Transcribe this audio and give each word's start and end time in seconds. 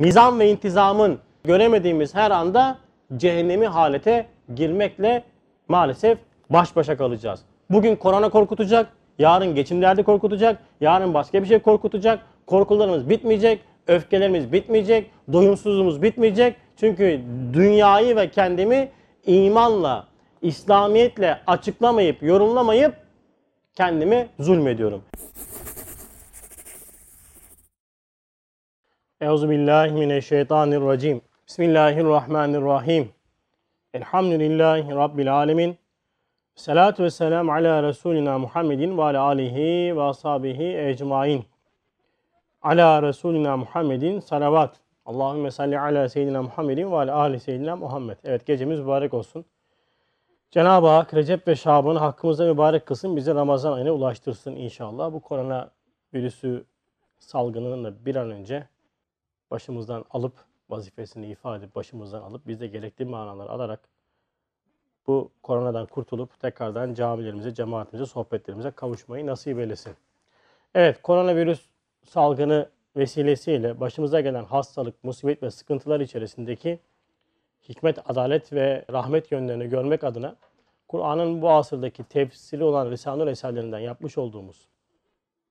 nizam 0.00 0.40
ve 0.40 0.50
intizamın 0.50 1.18
göremediğimiz 1.44 2.14
her 2.14 2.30
anda 2.30 2.78
cehennemi 3.16 3.66
halete 3.66 4.26
girmekle 4.54 5.22
maalesef 5.68 6.18
baş 6.50 6.76
başa 6.76 6.96
kalacağız. 6.96 7.40
Bugün 7.70 7.96
korona 7.96 8.28
korkutacak, 8.28 8.92
yarın 9.18 9.54
geçim 9.54 9.82
derdi 9.82 10.02
korkutacak, 10.02 10.58
yarın 10.80 11.14
başka 11.14 11.42
bir 11.42 11.48
şey 11.48 11.58
korkutacak. 11.58 12.20
Korkularımız 12.46 13.08
bitmeyecek, 13.08 13.60
öfkelerimiz 13.86 14.52
bitmeyecek, 14.52 15.10
doyumsuzluğumuz 15.32 16.02
bitmeyecek. 16.02 16.56
Çünkü 16.76 17.20
dünyayı 17.52 18.16
ve 18.16 18.30
kendimi 18.30 18.88
imanla, 19.26 20.06
İslamiyetle 20.42 21.40
açıklamayıp, 21.46 22.22
yorumlamayıp 22.22 22.94
kendime 23.74 24.28
zulmediyorum. 24.38 25.02
Euzu 29.20 29.50
billahi 29.50 29.92
mineşşeytanirracim. 29.92 31.20
Bismillahirrahmanirrahim. 31.48 33.08
Elhamdülillahi 33.94 34.94
rabbil 34.94 35.34
alamin. 35.34 35.78
Salatu 36.54 37.02
ve 37.02 37.10
selam 37.10 37.50
ala 37.50 37.82
Resulina 37.82 38.38
Muhammedin 38.38 38.98
ve 38.98 39.02
ala 39.02 39.22
alihi 39.22 39.96
ve 39.96 40.02
ashabihi 40.02 40.78
ecmain. 40.78 41.44
Ala 42.62 43.02
Resulina 43.02 43.56
Muhammedin 43.56 44.20
salavat. 44.20 44.76
Allahümme 45.06 45.50
salli 45.50 45.78
ala 45.80 46.08
seyyidina 46.08 46.42
Muhammedin 46.42 46.92
ve 46.92 46.96
ala 46.96 47.16
ali 47.16 47.40
seyyidina 47.40 47.76
Muhammed. 47.76 48.16
Evet 48.24 48.46
gecemiz 48.46 48.80
mübarek 48.80 49.14
olsun. 49.14 49.44
Cenab-ı 50.50 50.86
Hak 50.86 51.14
Recep 51.14 51.48
ve 51.48 51.56
Şaban'ı 51.56 51.98
hakkımızda 51.98 52.44
mübarek 52.44 52.86
kılsın. 52.86 53.16
Bizi 53.16 53.34
Ramazan 53.34 53.72
ayına 53.72 53.92
ulaştırsın 53.92 54.56
inşallah. 54.56 55.12
Bu 55.12 55.20
korona 55.20 55.70
virüsü 56.14 56.64
salgınının 57.18 57.84
da 57.84 58.06
bir 58.06 58.16
an 58.16 58.30
önce 58.30 58.66
başımızdan 59.50 60.04
alıp 60.10 60.32
vazifesini 60.68 61.26
ifade 61.26 61.64
edip 61.64 61.74
başımızdan 61.74 62.22
alıp 62.22 62.46
biz 62.46 62.60
de 62.60 62.66
gerekli 62.66 63.04
manaları 63.04 63.50
alarak 63.50 63.80
bu 65.06 65.30
koronadan 65.42 65.86
kurtulup 65.86 66.40
tekrardan 66.40 66.94
camilerimize, 66.94 67.54
cemaatimize, 67.54 68.06
sohbetlerimize 68.06 68.70
kavuşmayı 68.70 69.26
nasip 69.26 69.58
eylesin. 69.58 69.92
Evet, 70.74 71.02
koronavirüs 71.02 71.66
salgını 72.04 72.68
vesilesiyle 72.96 73.80
başımıza 73.80 74.20
gelen 74.20 74.44
hastalık, 74.44 75.04
musibet 75.04 75.42
ve 75.42 75.50
sıkıntılar 75.50 76.00
içerisindeki 76.00 76.80
hikmet, 77.68 78.10
adalet 78.10 78.52
ve 78.52 78.84
rahmet 78.92 79.32
yönlerini 79.32 79.68
görmek 79.68 80.04
adına 80.04 80.36
Kur'an'ın 80.88 81.42
bu 81.42 81.50
asırdaki 81.50 82.04
tefsiri 82.04 82.64
olan 82.64 82.90
Risale-i 82.90 83.30
eserlerinden 83.30 83.78
yapmış 83.78 84.18
olduğumuz 84.18 84.68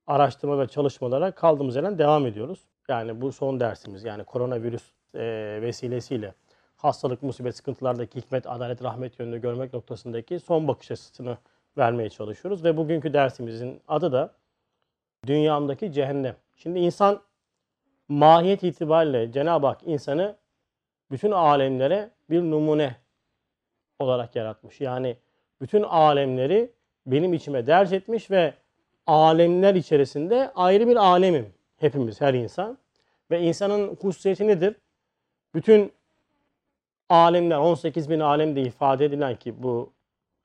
araştırma 0.07 0.59
ve 0.59 0.67
çalışmalara 0.67 1.31
kaldığımız 1.31 1.75
yerden 1.75 1.97
devam 1.97 2.25
ediyoruz. 2.25 2.59
Yani 2.89 3.21
bu 3.21 3.31
son 3.31 3.59
dersimiz 3.59 4.03
yani 4.03 4.23
koronavirüs 4.23 4.91
e, 5.13 5.59
vesilesiyle 5.61 6.33
hastalık, 6.75 7.23
musibet, 7.23 7.55
sıkıntılardaki 7.55 8.21
hikmet, 8.21 8.47
adalet, 8.47 8.83
rahmet 8.83 9.19
yönünü 9.19 9.41
görmek 9.41 9.73
noktasındaki 9.73 10.39
son 10.39 10.67
bakış 10.67 10.91
açısını 10.91 11.37
vermeye 11.77 12.09
çalışıyoruz. 12.09 12.63
Ve 12.63 12.77
bugünkü 12.77 13.13
dersimizin 13.13 13.81
adı 13.87 14.11
da 14.11 14.33
dünyamdaki 15.27 15.91
cehennem. 15.91 16.35
Şimdi 16.55 16.79
insan 16.79 17.21
mahiyet 18.09 18.63
itibariyle 18.63 19.31
Cenab-ı 19.31 19.67
Hak 19.67 19.81
insanı 19.85 20.35
bütün 21.11 21.31
alemlere 21.31 22.09
bir 22.29 22.41
numune 22.41 22.95
olarak 23.99 24.35
yaratmış. 24.35 24.81
Yani 24.81 25.17
bütün 25.61 25.83
alemleri 25.83 26.71
benim 27.05 27.33
içime 27.33 27.67
derc 27.67 27.95
etmiş 27.95 28.31
ve 28.31 28.53
alemler 29.07 29.75
içerisinde 29.75 30.51
ayrı 30.55 30.87
bir 30.87 30.95
alemim. 30.95 31.54
Hepimiz, 31.77 32.21
her 32.21 32.33
insan. 32.33 32.77
Ve 33.31 33.41
insanın 33.41 33.95
hususiyeti 34.01 34.47
nedir? 34.47 34.75
Bütün 35.53 35.91
alemler, 37.09 37.57
18 37.57 38.09
bin 38.09 38.19
alem 38.19 38.55
de 38.55 38.61
ifade 38.61 39.05
edilen 39.05 39.35
ki 39.35 39.63
bu 39.63 39.93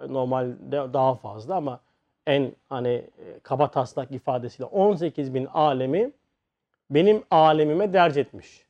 normalde 0.09 0.93
daha 0.93 1.15
fazla 1.15 1.57
ama 1.57 1.81
en 2.27 2.53
hani 2.69 2.89
e, 2.89 3.41
kaba 3.43 3.71
taslak 3.71 4.11
ifadesiyle 4.13 4.65
18 4.65 5.35
bin 5.35 5.47
alemi 5.47 6.13
benim 6.91 7.23
alemime 7.31 7.93
derc 7.93 8.21
etmiş. 8.21 8.67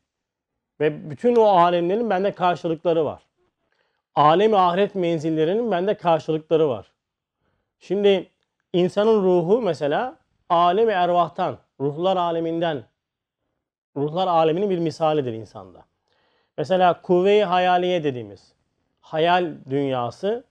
Ve 0.81 1.11
bütün 1.11 1.37
o 1.37 1.45
alemlerin 1.45 2.11
bende 2.11 2.33
karşılıkları 2.33 3.05
var. 3.05 3.23
Alem 4.15 4.55
ahiret 4.55 4.95
menzillerinin 4.95 5.71
bende 5.71 5.95
karşılıkları 5.95 6.69
var. 6.69 6.93
Şimdi 7.79 8.31
insanın 8.73 9.23
ruhu 9.23 9.63
mesela 9.63 10.17
alem 10.49 10.91
ervahtan, 10.91 11.59
ruhlar 11.81 12.17
aleminden, 12.17 12.85
ruhlar 13.97 14.27
aleminin 14.27 14.71
bir 14.71 14.79
misalidir 14.79 15.33
insanda. 15.33 15.85
Mesela 16.59 17.03
kuvve-i 17.03 17.45
hayaliye 17.45 18.05
dediğimiz 18.05 18.53
hayal 19.01 19.53
dünyası 19.71 20.45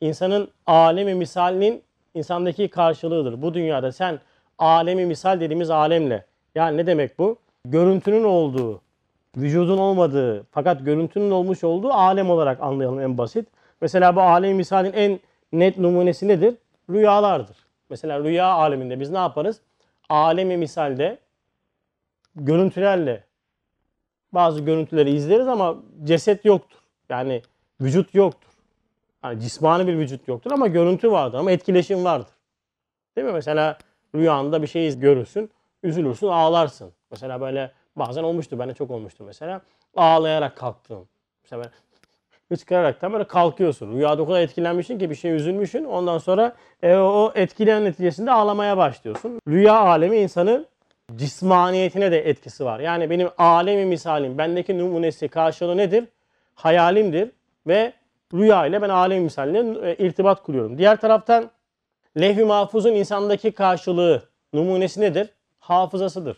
insanın 0.00 0.48
alemi 0.66 1.14
misalinin 1.14 1.82
insandaki 2.14 2.68
karşılığıdır. 2.68 3.42
Bu 3.42 3.54
dünyada 3.54 3.92
sen 3.92 4.20
alemi 4.58 5.06
misal 5.06 5.40
dediğimiz 5.40 5.70
alemle 5.70 6.24
yani 6.54 6.76
ne 6.76 6.86
demek 6.86 7.18
bu? 7.18 7.36
Görüntünün 7.64 8.24
olduğu, 8.24 8.80
vücudun 9.36 9.78
olmadığı 9.78 10.46
fakat 10.50 10.84
görüntünün 10.84 11.30
olmuş 11.30 11.64
olduğu 11.64 11.92
alem 11.92 12.30
olarak 12.30 12.60
anlayalım 12.60 13.00
en 13.00 13.18
basit. 13.18 13.48
Mesela 13.80 14.16
bu 14.16 14.20
alem 14.20 14.56
misalin 14.56 14.92
en 14.92 15.20
net 15.52 15.78
numunesi 15.78 16.28
nedir? 16.28 16.54
Rüyalardır. 16.90 17.56
Mesela 17.90 18.24
rüya 18.24 18.46
aleminde 18.46 19.00
biz 19.00 19.10
ne 19.10 19.18
yaparız? 19.18 19.60
Alemi 20.10 20.56
misalde 20.56 21.18
görüntülerle 22.36 23.24
bazı 24.32 24.60
görüntüleri 24.60 25.10
izleriz 25.10 25.48
ama 25.48 25.76
ceset 26.04 26.44
yoktur. 26.44 26.78
Yani 27.08 27.42
vücut 27.80 28.14
yoktur. 28.14 28.50
Yani 29.24 29.40
cismani 29.40 29.86
bir 29.86 29.98
vücut 29.98 30.28
yoktur 30.28 30.50
ama 30.50 30.66
görüntü 30.66 31.10
vardır 31.10 31.38
ama 31.38 31.50
etkileşim 31.50 32.04
vardır. 32.04 32.32
Değil 33.16 33.26
mi? 33.26 33.32
Mesela 33.32 33.78
rüyanda 34.14 34.62
bir 34.62 34.66
şey 34.66 34.98
görürsün, 34.98 35.50
üzülürsün, 35.82 36.26
ağlarsın. 36.26 36.92
Mesela 37.10 37.40
böyle 37.40 37.72
bazen 37.96 38.22
olmuştu, 38.22 38.58
bende 38.58 38.74
çok 38.74 38.90
olmuştu 38.90 39.24
mesela. 39.24 39.60
Ağlayarak 39.96 40.56
kalktım. 40.56 41.08
Mesela 41.42 41.70
hıçkıraraktan 42.50 43.12
böyle 43.12 43.24
kalkıyorsun. 43.24 43.92
Rüyada 43.92 44.22
o 44.22 44.26
kadar 44.26 44.40
etkilenmişsin 44.40 44.98
ki 44.98 45.10
bir 45.10 45.14
şey 45.14 45.32
üzülmüşsün. 45.32 45.84
Ondan 45.84 46.18
sonra 46.18 46.52
e, 46.82 46.94
o 46.96 47.32
etkileyen 47.34 47.84
neticesinde 47.84 48.32
ağlamaya 48.32 48.76
başlıyorsun. 48.76 49.40
Rüya 49.48 49.80
alemi 49.80 50.16
insanın 50.16 50.66
cismaniyetine 51.16 52.12
de 52.12 52.28
etkisi 52.28 52.64
var. 52.64 52.80
Yani 52.80 53.10
benim 53.10 53.28
alemi 53.38 53.84
misalim, 53.84 54.38
bendeki 54.38 54.78
numunesi 54.78 55.28
karşılığı 55.28 55.76
nedir? 55.76 56.04
Hayalimdir 56.54 57.30
ve 57.66 57.92
rüya 58.34 58.66
ile 58.66 58.82
ben 58.82 58.88
alemi 58.88 59.20
misaline 59.20 59.88
e, 59.88 59.96
irtibat 60.06 60.42
kuruyorum. 60.42 60.78
Diğer 60.78 61.00
taraftan 61.00 61.50
levh-i 62.20 62.44
mahfuzun 62.44 62.92
insandaki 62.92 63.52
karşılığı, 63.52 64.22
numunesi 64.52 65.00
nedir? 65.00 65.28
Hafızasıdır. 65.58 66.36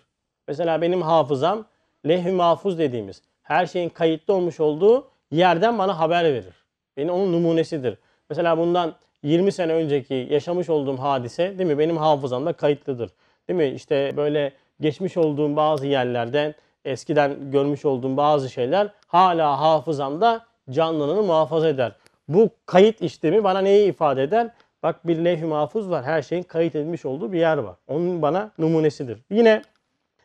Mesela 0.48 0.82
benim 0.82 1.02
hafızam 1.02 1.64
levh-i 2.08 2.32
mahfuz 2.32 2.78
dediğimiz 2.78 3.22
her 3.42 3.66
şeyin 3.66 3.88
kayıtlı 3.88 4.34
olmuş 4.34 4.60
olduğu 4.60 5.11
yerden 5.32 5.78
bana 5.78 5.98
haber 5.98 6.24
verir. 6.24 6.54
Benim 6.96 7.14
onun 7.14 7.32
numunesidir. 7.32 7.98
Mesela 8.30 8.58
bundan 8.58 8.94
20 9.22 9.52
sene 9.52 9.72
önceki 9.72 10.26
yaşamış 10.30 10.70
olduğum 10.70 10.96
hadise 10.96 11.58
değil 11.58 11.70
mi 11.70 11.78
benim 11.78 11.96
hafızamda 11.96 12.52
kayıtlıdır. 12.52 13.10
Değil 13.48 13.56
mi? 13.56 13.68
İşte 13.68 14.12
böyle 14.16 14.52
geçmiş 14.80 15.16
olduğum 15.16 15.56
bazı 15.56 15.86
yerlerden 15.86 16.54
eskiden 16.84 17.50
görmüş 17.50 17.84
olduğum 17.84 18.16
bazı 18.16 18.50
şeyler 18.50 18.90
hala 19.06 19.60
hafızamda 19.60 20.46
canlılığını 20.70 21.22
muhafaza 21.22 21.68
eder. 21.68 21.92
Bu 22.28 22.50
kayıt 22.66 23.02
işlemi 23.02 23.44
bana 23.44 23.60
neyi 23.60 23.90
ifade 23.90 24.22
eder? 24.22 24.50
Bak 24.82 25.06
bir 25.06 25.24
levh-i 25.24 25.44
mahfuz 25.44 25.90
var. 25.90 26.04
Her 26.04 26.22
şeyin 26.22 26.42
kayıt 26.42 26.74
edilmiş 26.74 27.04
olduğu 27.04 27.32
bir 27.32 27.38
yer 27.38 27.56
var. 27.56 27.76
Onun 27.88 28.22
bana 28.22 28.50
numunesidir. 28.58 29.18
Yine 29.30 29.62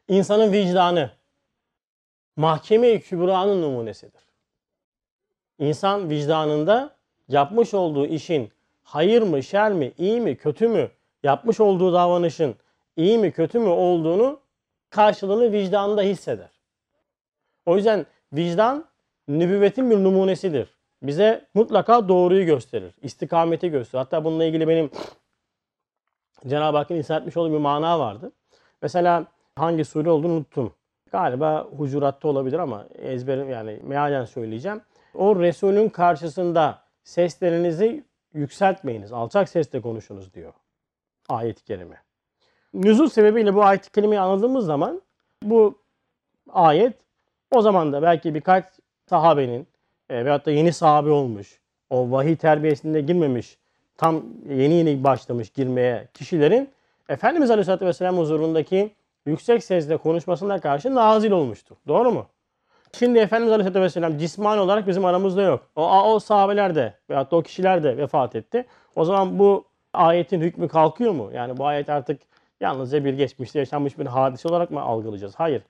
insanın 0.07 0.51
vicdanı 0.51 1.11
mahkeme-i 2.35 3.01
kübranın 3.01 3.61
numunesidir. 3.61 4.26
İnsan 5.59 6.09
vicdanında 6.09 6.95
yapmış 7.27 7.73
olduğu 7.73 8.05
işin 8.05 8.51
hayır 8.83 9.21
mı, 9.21 9.43
şer 9.43 9.73
mi, 9.73 9.93
iyi 9.97 10.21
mi, 10.21 10.35
kötü 10.35 10.67
mü, 10.67 10.91
yapmış 11.23 11.59
olduğu 11.59 11.93
davranışın 11.93 12.55
iyi 12.95 13.17
mi, 13.17 13.31
kötü 13.31 13.59
mü 13.59 13.69
olduğunu 13.69 14.39
karşılığını 14.89 15.51
vicdanında 15.51 16.01
hisseder. 16.01 16.49
O 17.65 17.75
yüzden 17.75 18.05
vicdan 18.33 18.85
nübüvvetin 19.27 19.91
bir 19.91 19.97
numunesidir. 19.97 20.77
Bize 21.01 21.45
mutlaka 21.53 22.09
doğruyu 22.09 22.45
gösterir, 22.45 22.93
istikameti 23.01 23.69
gösterir. 23.69 24.03
Hatta 24.03 24.23
bununla 24.23 24.45
ilgili 24.45 24.67
benim 24.67 24.89
Cenab-ı 26.47 26.77
Hakk'ın 26.77 26.95
ihsan 26.95 27.19
etmiş 27.19 27.37
olduğu 27.37 27.53
bir 27.53 27.57
mana 27.57 27.99
vardı. 27.99 28.31
Mesela 28.81 29.25
hangi 29.55 29.85
sure 29.85 30.09
olduğunu 30.09 30.33
unuttum. 30.33 30.73
Galiba 31.11 31.67
Hucurat'ta 31.77 32.27
olabilir 32.27 32.59
ama 32.59 32.85
ezberim 32.95 33.49
yani 33.49 33.79
mealen 33.83 34.25
söyleyeceğim. 34.25 34.81
O 35.17 35.39
Resul'ün 35.39 35.89
karşısında 35.89 36.81
seslerinizi 37.03 38.03
yükseltmeyiniz. 38.33 39.11
Alçak 39.11 39.49
sesle 39.49 39.81
konuşunuz 39.81 40.33
diyor 40.33 40.53
ayet-i 41.29 41.63
kerime. 41.63 42.01
Nüzul 42.73 43.09
sebebiyle 43.09 43.55
bu 43.55 43.63
ayet-i 43.63 43.91
kerimeyi 43.91 44.21
anladığımız 44.21 44.65
zaman 44.65 45.01
bu 45.43 45.79
ayet 46.49 46.93
O 47.51 47.61
zaman 47.61 47.93
da 47.93 48.01
belki 48.01 48.35
birkaç 48.35 48.65
sahabenin 49.09 49.67
e, 50.09 50.25
veyahut 50.25 50.45
da 50.45 50.51
yeni 50.51 50.73
sahabe 50.73 51.09
olmuş, 51.09 51.59
o 51.89 52.11
vahiy 52.11 52.35
terbiyesinde 52.35 53.01
girmemiş, 53.01 53.57
tam 53.97 54.23
yeni 54.49 54.73
yeni 54.73 55.03
başlamış 55.03 55.49
girmeye 55.49 56.07
kişilerin 56.13 56.69
Efendimiz 57.09 57.51
Aleyhisselatü 57.51 57.85
Vesselam 57.85 58.17
huzurundaki 58.17 58.95
yüksek 59.25 59.63
sesle 59.63 59.97
konuşmasına 59.97 60.59
karşı 60.59 60.95
nazil 60.95 61.31
olmuştu. 61.31 61.77
Doğru 61.87 62.11
mu? 62.11 62.25
Şimdi 62.93 63.19
Efendimiz 63.19 63.53
Aleyhisselatü 63.53 63.81
Vesselam 63.81 64.17
cismani 64.17 64.61
olarak 64.61 64.87
bizim 64.87 65.05
aramızda 65.05 65.41
yok. 65.41 65.67
O, 65.75 66.01
o 66.13 66.19
sahabeler 66.19 66.75
de 66.75 66.93
veyahut 67.09 67.31
da 67.31 67.35
o 67.35 67.41
kişiler 67.41 67.83
de 67.83 67.97
vefat 67.97 68.35
etti. 68.35 68.65
O 68.95 69.05
zaman 69.05 69.39
bu 69.39 69.65
ayetin 69.93 70.41
hükmü 70.41 70.67
kalkıyor 70.67 71.11
mu? 71.11 71.29
Yani 71.33 71.57
bu 71.57 71.65
ayet 71.65 71.89
artık 71.89 72.21
yalnızca 72.61 73.05
bir 73.05 73.13
geçmişte 73.13 73.59
yaşanmış 73.59 73.99
bir 73.99 74.05
hadise 74.05 74.47
olarak 74.47 74.71
mı 74.71 74.81
algılayacağız? 74.81 75.35
Hayır. 75.35 75.61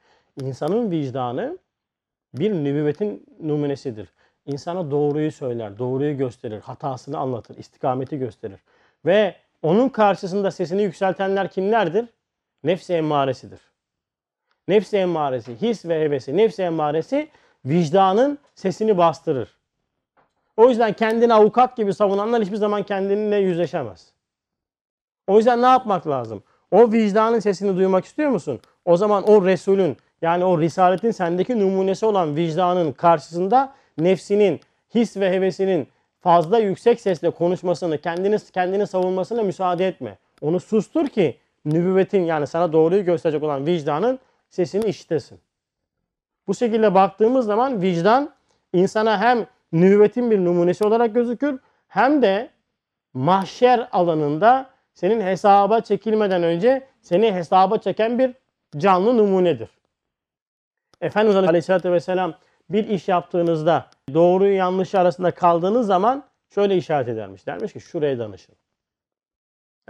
İnsanın 0.41 0.91
vicdanı 0.91 1.57
bir 2.33 2.53
nübüvvetin 2.53 3.25
numunesidir. 3.43 4.09
İnsana 4.45 4.91
doğruyu 4.91 5.31
söyler, 5.31 5.79
doğruyu 5.79 6.17
gösterir, 6.17 6.61
hatasını 6.61 7.17
anlatır, 7.17 7.57
istikameti 7.57 8.19
gösterir. 8.19 8.59
Ve 9.05 9.35
onun 9.61 9.89
karşısında 9.89 10.51
sesini 10.51 10.81
yükseltenler 10.83 11.51
kimlerdir? 11.51 12.05
Nefsi 12.63 12.93
emmaresidir. 12.93 13.59
Nefsi 14.67 14.97
emmaresi, 14.97 15.61
his 15.61 15.85
ve 15.85 16.01
hevesi, 16.01 16.37
nefsi 16.37 16.63
emmaresi 16.63 17.29
vicdanın 17.65 18.39
sesini 18.55 18.97
bastırır. 18.97 19.57
O 20.57 20.69
yüzden 20.69 20.93
kendini 20.93 21.33
avukat 21.33 21.77
gibi 21.77 21.93
savunanlar 21.93 22.41
hiçbir 22.41 22.55
zaman 22.55 22.83
kendinle 22.83 23.35
yüzleşemez. 23.35 24.11
O 25.27 25.37
yüzden 25.37 25.61
ne 25.61 25.65
yapmak 25.65 26.07
lazım? 26.07 26.43
O 26.71 26.91
vicdanın 26.91 27.39
sesini 27.39 27.77
duymak 27.77 28.05
istiyor 28.05 28.29
musun? 28.29 28.59
O 28.85 28.97
zaman 28.97 29.29
o 29.29 29.45
Resulün 29.45 29.97
yani 30.21 30.45
o 30.45 30.61
Risaletin 30.61 31.11
sendeki 31.11 31.59
numunesi 31.59 32.05
olan 32.05 32.35
vicdanın 32.35 32.91
karşısında 32.91 33.73
nefsinin, 33.97 34.59
his 34.95 35.17
ve 35.17 35.31
hevesinin 35.31 35.87
fazla 36.21 36.59
yüksek 36.59 37.01
sesle 37.01 37.29
konuşmasını, 37.29 37.97
kendini 37.97 38.37
kendini 38.53 38.87
savunmasına 38.87 39.43
müsaade 39.43 39.87
etme. 39.87 40.17
Onu 40.41 40.59
sustur 40.59 41.07
ki 41.07 41.37
nübüvvetin 41.65 42.23
yani 42.23 42.47
sana 42.47 42.73
doğruyu 42.73 43.05
gösterecek 43.05 43.43
olan 43.43 43.65
vicdanın 43.65 44.19
sesini 44.49 44.85
işitesin. 44.85 45.39
Bu 46.47 46.55
şekilde 46.55 46.95
baktığımız 46.95 47.45
zaman 47.45 47.81
vicdan 47.81 48.33
insana 48.73 49.19
hem 49.19 49.47
nübüvvetin 49.71 50.31
bir 50.31 50.39
numunesi 50.39 50.85
olarak 50.85 51.13
gözükür 51.13 51.59
hem 51.87 52.21
de 52.21 52.49
mahşer 53.13 53.87
alanında 53.91 54.69
senin 54.93 55.21
hesaba 55.21 55.81
çekilmeden 55.81 56.43
önce 56.43 56.87
seni 57.01 57.33
hesaba 57.33 57.77
çeken 57.77 58.19
bir 58.19 58.33
canlı 58.77 59.17
numunedir. 59.17 59.69
Efendimiz 61.01 61.35
Aleyhisselatü 61.35 61.91
Vesselam 61.91 62.33
bir 62.69 62.87
iş 62.87 63.07
yaptığınızda 63.07 63.89
doğruyu 64.13 64.55
yanlışı 64.55 64.99
arasında 64.99 65.31
kaldığınız 65.31 65.87
zaman 65.87 66.23
şöyle 66.49 66.77
işaret 66.77 67.07
edermiş. 67.07 67.47
Dermiş 67.47 67.73
ki 67.73 67.79
şuraya 67.79 68.19
danışın. 68.19 68.55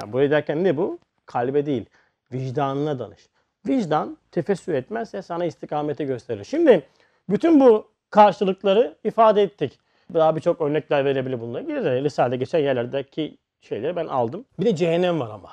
Yani 0.01 0.13
buraya 0.13 0.31
derken 0.31 0.63
ne 0.63 0.77
bu? 0.77 0.99
Kalbe 1.25 1.65
değil. 1.65 1.85
Vicdanına 2.31 2.99
danış. 2.99 3.29
Vicdan 3.67 4.17
tefessür 4.31 4.73
etmezse 4.73 5.21
sana 5.21 5.45
istikameti 5.45 6.05
gösterir. 6.05 6.43
Şimdi 6.43 6.87
bütün 7.29 7.59
bu 7.59 7.91
karşılıkları 8.09 8.95
ifade 9.03 9.43
ettik. 9.43 9.79
Daha 10.13 10.35
birçok 10.35 10.61
örnekler 10.61 11.05
verebilir 11.05 11.41
bununla 11.41 11.61
ilgili. 11.61 12.03
Risale 12.03 12.37
geçen 12.37 12.59
yerlerdeki 12.59 13.37
şeyleri 13.61 13.95
ben 13.95 14.07
aldım. 14.07 14.45
Bir 14.59 14.65
de 14.65 14.75
cehennem 14.75 15.19
var 15.19 15.29
ama. 15.29 15.51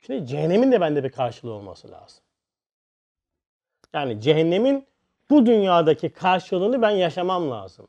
Şimdi 0.00 0.26
cehennemin 0.26 0.72
de 0.72 0.80
bende 0.80 1.04
bir 1.04 1.10
karşılığı 1.10 1.52
olması 1.52 1.90
lazım. 1.90 2.24
Yani 3.92 4.20
cehennemin 4.20 4.86
bu 5.30 5.46
dünyadaki 5.46 6.08
karşılığını 6.08 6.82
ben 6.82 6.90
yaşamam 6.90 7.50
lazım. 7.50 7.88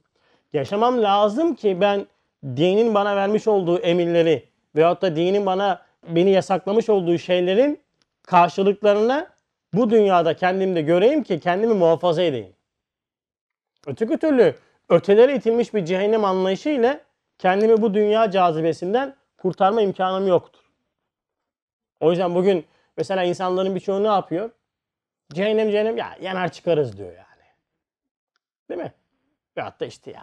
Yaşamam 0.53 1.01
lazım 1.01 1.55
ki 1.55 1.81
ben 1.81 2.07
dinin 2.43 2.93
bana 2.93 3.15
vermiş 3.15 3.47
olduğu 3.47 3.79
emirleri 3.79 4.43
veyahut 4.75 5.01
da 5.01 5.15
dinin 5.15 5.45
bana 5.45 5.85
beni 6.07 6.29
yasaklamış 6.29 6.89
olduğu 6.89 7.17
şeylerin 7.17 7.79
karşılıklarını 8.25 9.27
bu 9.73 9.89
dünyada 9.89 10.35
kendimde 10.35 10.81
göreyim 10.81 11.23
ki 11.23 11.39
kendimi 11.39 11.73
muhafaza 11.73 12.21
edeyim. 12.21 12.53
Öteki 13.87 14.17
türlü 14.17 14.55
ötelere 14.89 15.35
itilmiş 15.35 15.73
bir 15.73 15.85
cehennem 15.85 16.25
anlayışı 16.25 16.69
ile 16.69 17.03
kendimi 17.37 17.81
bu 17.81 17.93
dünya 17.93 18.31
cazibesinden 18.31 19.15
kurtarma 19.37 19.81
imkanım 19.81 20.27
yoktur. 20.27 20.61
O 21.99 22.11
yüzden 22.11 22.35
bugün 22.35 22.65
mesela 22.97 23.23
insanların 23.23 23.75
birçoğu 23.75 24.03
ne 24.03 24.07
yapıyor? 24.07 24.49
Cehennem 25.33 25.71
cehennem 25.71 25.97
ya 25.97 26.17
yanar 26.21 26.51
çıkarız 26.51 26.97
diyor 26.97 27.11
yani. 27.11 27.25
Değil 28.69 28.81
mi? 28.81 28.93
Veyahut 29.57 29.79
da 29.79 29.85
işte 29.85 30.11
ya 30.11 30.21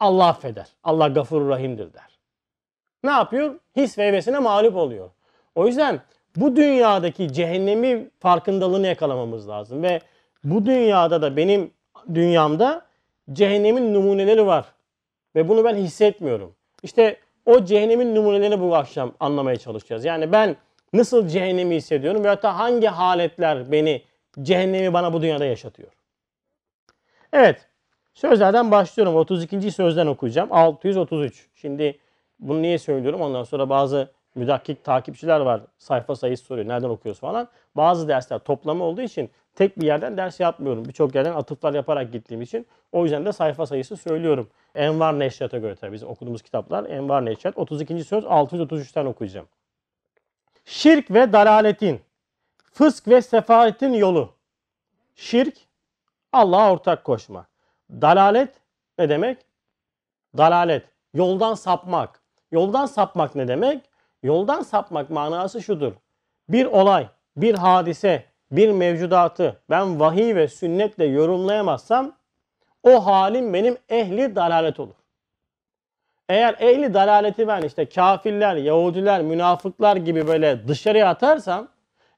Allah 0.00 0.26
affeder. 0.26 0.68
Allah 0.84 1.08
gafur 1.08 1.48
rahimdir 1.48 1.92
der. 1.92 2.18
Ne 3.04 3.10
yapıyor? 3.10 3.54
His 3.76 3.98
ve 3.98 4.38
mağlup 4.38 4.76
oluyor. 4.76 5.10
O 5.54 5.66
yüzden 5.66 6.00
bu 6.36 6.56
dünyadaki 6.56 7.32
cehennemi 7.32 8.10
farkındalığını 8.20 8.86
yakalamamız 8.86 9.48
lazım. 9.48 9.82
Ve 9.82 10.00
bu 10.44 10.66
dünyada 10.66 11.22
da 11.22 11.36
benim 11.36 11.70
dünyamda 12.14 12.86
cehennemin 13.32 13.94
numuneleri 13.94 14.46
var. 14.46 14.64
Ve 15.36 15.48
bunu 15.48 15.64
ben 15.64 15.74
hissetmiyorum. 15.74 16.54
İşte 16.82 17.16
o 17.46 17.64
cehennemin 17.64 18.14
numunelerini 18.14 18.60
bu 18.60 18.76
akşam 18.76 19.12
anlamaya 19.20 19.56
çalışacağız. 19.56 20.04
Yani 20.04 20.32
ben 20.32 20.56
nasıl 20.92 21.28
cehennemi 21.28 21.76
hissediyorum 21.76 22.24
veyahut 22.24 22.42
da 22.42 22.58
hangi 22.58 22.86
haletler 22.86 23.72
beni 23.72 24.02
cehennemi 24.42 24.92
bana 24.92 25.12
bu 25.12 25.22
dünyada 25.22 25.44
yaşatıyor. 25.44 25.88
Evet. 27.32 27.66
Sözlerden 28.14 28.70
başlıyorum. 28.70 29.16
32. 29.16 29.70
sözden 29.70 30.06
okuyacağım. 30.06 30.52
633. 30.52 31.48
Şimdi 31.54 31.98
bunu 32.38 32.62
niye 32.62 32.78
söylüyorum? 32.78 33.20
Ondan 33.20 33.44
sonra 33.44 33.68
bazı 33.68 34.10
müdakkik 34.34 34.84
takipçiler 34.84 35.40
var. 35.40 35.60
Sayfa 35.78 36.16
sayısı 36.16 36.44
soruyor. 36.44 36.68
Nereden 36.68 36.88
okuyoruz 36.88 37.20
falan. 37.20 37.48
Bazı 37.76 38.08
dersler 38.08 38.38
toplama 38.38 38.84
olduğu 38.84 39.02
için 39.02 39.30
tek 39.54 39.80
bir 39.80 39.86
yerden 39.86 40.16
ders 40.16 40.40
yapmıyorum. 40.40 40.84
Birçok 40.84 41.14
yerden 41.14 41.32
atıflar 41.32 41.74
yaparak 41.74 42.12
gittiğim 42.12 42.42
için. 42.42 42.66
O 42.92 43.02
yüzden 43.02 43.24
de 43.24 43.32
sayfa 43.32 43.66
sayısı 43.66 43.96
söylüyorum. 43.96 44.48
Envar 44.74 45.18
Neşriyat'a 45.18 45.58
göre 45.58 45.74
tabii 45.76 45.92
bizim 45.92 46.08
okuduğumuz 46.08 46.42
kitaplar. 46.42 46.84
Envar 46.84 47.24
Neşriyat. 47.24 47.58
32. 47.58 48.04
söz 48.04 48.24
633'ten 48.24 49.06
okuyacağım. 49.06 49.46
Şirk 50.64 51.10
ve 51.10 51.32
dalaletin, 51.32 52.00
fısk 52.72 53.08
ve 53.08 53.22
sefaatin 53.22 53.92
yolu. 53.92 54.34
Şirk, 55.14 55.54
Allah'a 56.32 56.72
ortak 56.72 57.04
koşma. 57.04 57.46
Dalalet 57.90 58.54
ne 58.98 59.08
demek? 59.08 59.38
Dalalet, 60.36 60.84
yoldan 61.14 61.54
sapmak. 61.54 62.20
Yoldan 62.52 62.86
sapmak 62.86 63.34
ne 63.34 63.48
demek? 63.48 63.89
Yoldan 64.22 64.62
sapmak 64.62 65.10
manası 65.10 65.62
şudur. 65.62 65.92
Bir 66.48 66.66
olay, 66.66 67.06
bir 67.36 67.54
hadise, 67.54 68.24
bir 68.50 68.72
mevcudatı 68.72 69.60
ben 69.70 70.00
vahiy 70.00 70.34
ve 70.34 70.48
sünnetle 70.48 71.04
yorumlayamazsam 71.04 72.12
o 72.82 73.06
halim 73.06 73.54
benim 73.54 73.76
ehli 73.88 74.36
dalalet 74.36 74.80
olur. 74.80 74.94
Eğer 76.28 76.56
ehli 76.60 76.94
dalaleti 76.94 77.48
ben 77.48 77.62
işte 77.62 77.84
kafirler, 77.84 78.56
Yahudiler, 78.56 79.22
münafıklar 79.22 79.96
gibi 79.96 80.26
böyle 80.26 80.68
dışarıya 80.68 81.08
atarsam 81.08 81.68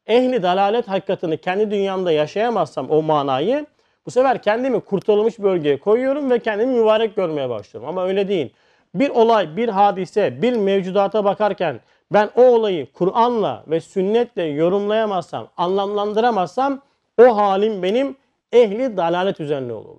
ehli 0.06 0.42
dalalet 0.42 0.88
hakikatini 0.88 1.38
kendi 1.38 1.70
dünyamda 1.70 2.12
yaşayamazsam 2.12 2.90
o 2.90 3.02
manayı 3.02 3.66
bu 4.06 4.10
sefer 4.10 4.42
kendimi 4.42 4.80
kurtulmuş 4.80 5.38
bölgeye 5.38 5.78
koyuyorum 5.78 6.30
ve 6.30 6.38
kendimi 6.38 6.78
mübarek 6.78 7.16
görmeye 7.16 7.48
başlıyorum. 7.48 7.88
Ama 7.88 8.04
öyle 8.04 8.28
değil. 8.28 8.52
Bir 8.94 9.10
olay, 9.10 9.56
bir 9.56 9.68
hadise, 9.68 10.42
bir 10.42 10.52
mevcudata 10.52 11.24
bakarken 11.24 11.80
ben 12.12 12.30
o 12.36 12.42
olayı 12.42 12.92
Kur'an'la 12.92 13.64
ve 13.66 13.80
sünnetle 13.80 14.42
yorumlayamazsam, 14.42 15.48
anlamlandıramazsam 15.56 16.80
o 17.18 17.36
halim 17.36 17.82
benim 17.82 18.16
ehli 18.52 18.96
dalalet 18.96 19.40
üzerine 19.40 19.72
oluyor. 19.72 19.96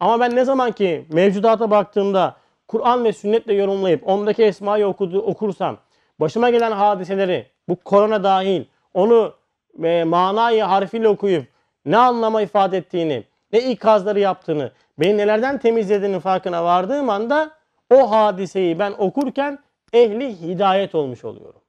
Ama 0.00 0.20
ben 0.20 0.36
ne 0.36 0.44
zaman 0.44 0.72
ki 0.72 1.06
mevcudata 1.12 1.70
baktığımda 1.70 2.36
Kur'an 2.68 3.04
ve 3.04 3.12
sünnetle 3.12 3.54
yorumlayıp 3.54 4.08
ondaki 4.08 4.42
esmayı 4.44 4.86
okudu, 4.86 5.22
okursam, 5.22 5.76
başıma 6.20 6.50
gelen 6.50 6.72
hadiseleri, 6.72 7.46
bu 7.68 7.76
korona 7.76 8.24
dahil, 8.24 8.64
onu 8.94 9.34
e, 9.84 10.04
manayı 10.04 10.62
harfiyle 10.62 11.08
okuyup 11.08 11.46
ne 11.86 11.96
anlama 11.96 12.42
ifade 12.42 12.76
ettiğini, 12.76 13.24
ne 13.52 13.60
ikazları 13.60 14.20
yaptığını, 14.20 14.70
beni 14.98 15.16
nelerden 15.16 15.58
temizlediğinin 15.58 16.20
farkına 16.20 16.64
vardığım 16.64 17.10
anda 17.10 17.50
o 17.92 18.10
hadiseyi 18.10 18.78
ben 18.78 18.94
okurken 18.98 19.58
ehli 19.92 20.40
hidayet 20.40 20.94
olmuş 20.94 21.24
oluyorum. 21.24 21.60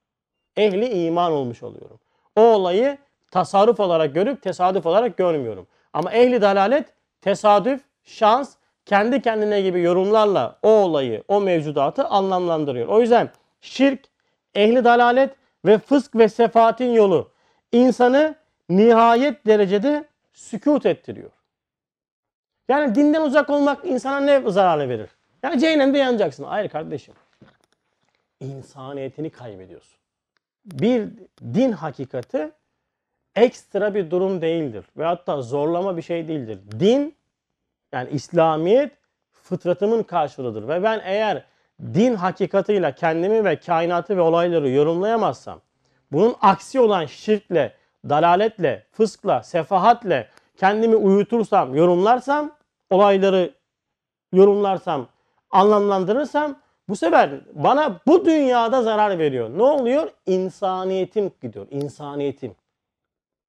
Ehli 0.57 1.05
iman 1.05 1.31
olmuş 1.31 1.63
oluyorum. 1.63 1.99
O 2.35 2.41
olayı 2.41 2.97
tasarruf 3.31 3.79
olarak 3.79 4.15
görüp 4.15 4.41
tesadüf 4.41 4.85
olarak 4.85 5.17
görmüyorum. 5.17 5.67
Ama 5.93 6.11
ehli 6.11 6.41
dalalet 6.41 6.85
tesadüf, 7.21 7.81
şans, 8.03 8.55
kendi 8.85 9.21
kendine 9.21 9.61
gibi 9.61 9.81
yorumlarla 9.81 10.59
o 10.63 10.69
olayı, 10.69 11.23
o 11.27 11.41
mevcudatı 11.41 12.07
anlamlandırıyor. 12.07 12.87
O 12.87 13.01
yüzden 13.01 13.29
şirk, 13.61 13.99
ehli 14.55 14.83
dalalet 14.83 15.35
ve 15.65 15.77
fısk 15.77 16.15
ve 16.15 16.29
sefaatin 16.29 16.91
yolu 16.93 17.31
insanı 17.71 18.35
nihayet 18.69 19.45
derecede 19.45 20.05
sükut 20.33 20.85
ettiriyor. 20.85 21.31
Yani 22.69 22.95
dinden 22.95 23.21
uzak 23.21 23.49
olmak 23.49 23.85
insana 23.85 24.19
ne 24.19 24.51
zararı 24.51 24.89
verir? 24.89 25.09
Yani 25.43 25.59
cehennemde 25.59 25.97
yanacaksın. 25.97 26.43
Hayır 26.43 26.69
kardeşim. 26.69 27.13
İnsaniyetini 28.39 29.29
kaybediyorsun. 29.29 29.97
Bir 30.65 31.09
din 31.41 31.71
hakikati 31.71 32.51
ekstra 33.35 33.95
bir 33.95 34.11
durum 34.11 34.41
değildir. 34.41 34.85
Ve 34.97 35.05
hatta 35.05 35.41
zorlama 35.41 35.97
bir 35.97 36.01
şey 36.01 36.27
değildir. 36.27 36.59
Din 36.79 37.15
yani 37.91 38.09
İslamiyet 38.09 38.91
fıtratımın 39.31 40.03
karşılığıdır. 40.03 40.67
Ve 40.67 40.83
ben 40.83 41.01
eğer 41.03 41.45
din 41.81 42.15
hakikatıyla 42.15 42.95
kendimi 42.95 43.45
ve 43.45 43.59
kainatı 43.59 44.17
ve 44.17 44.21
olayları 44.21 44.69
yorumlayamazsam, 44.69 45.61
bunun 46.11 46.35
aksi 46.41 46.79
olan 46.79 47.05
şirkle, 47.05 47.73
dalaletle, 48.09 48.85
fıskla, 48.91 49.43
sefahatle 49.43 50.27
kendimi 50.57 50.95
uyutursam, 50.95 51.75
yorumlarsam, 51.75 52.51
olayları 52.89 53.53
yorumlarsam, 54.33 55.07
anlamlandırırsam 55.53 56.55
bu 56.89 56.95
sefer 56.95 57.31
bana 57.53 57.99
bu 58.07 58.25
dünyada 58.25 58.83
zarar 58.83 59.19
veriyor. 59.19 59.49
Ne 59.57 59.63
oluyor? 59.63 60.11
İnsaniyetim 60.25 61.31
gidiyor. 61.41 61.67
İnsaniyetim. 61.71 62.55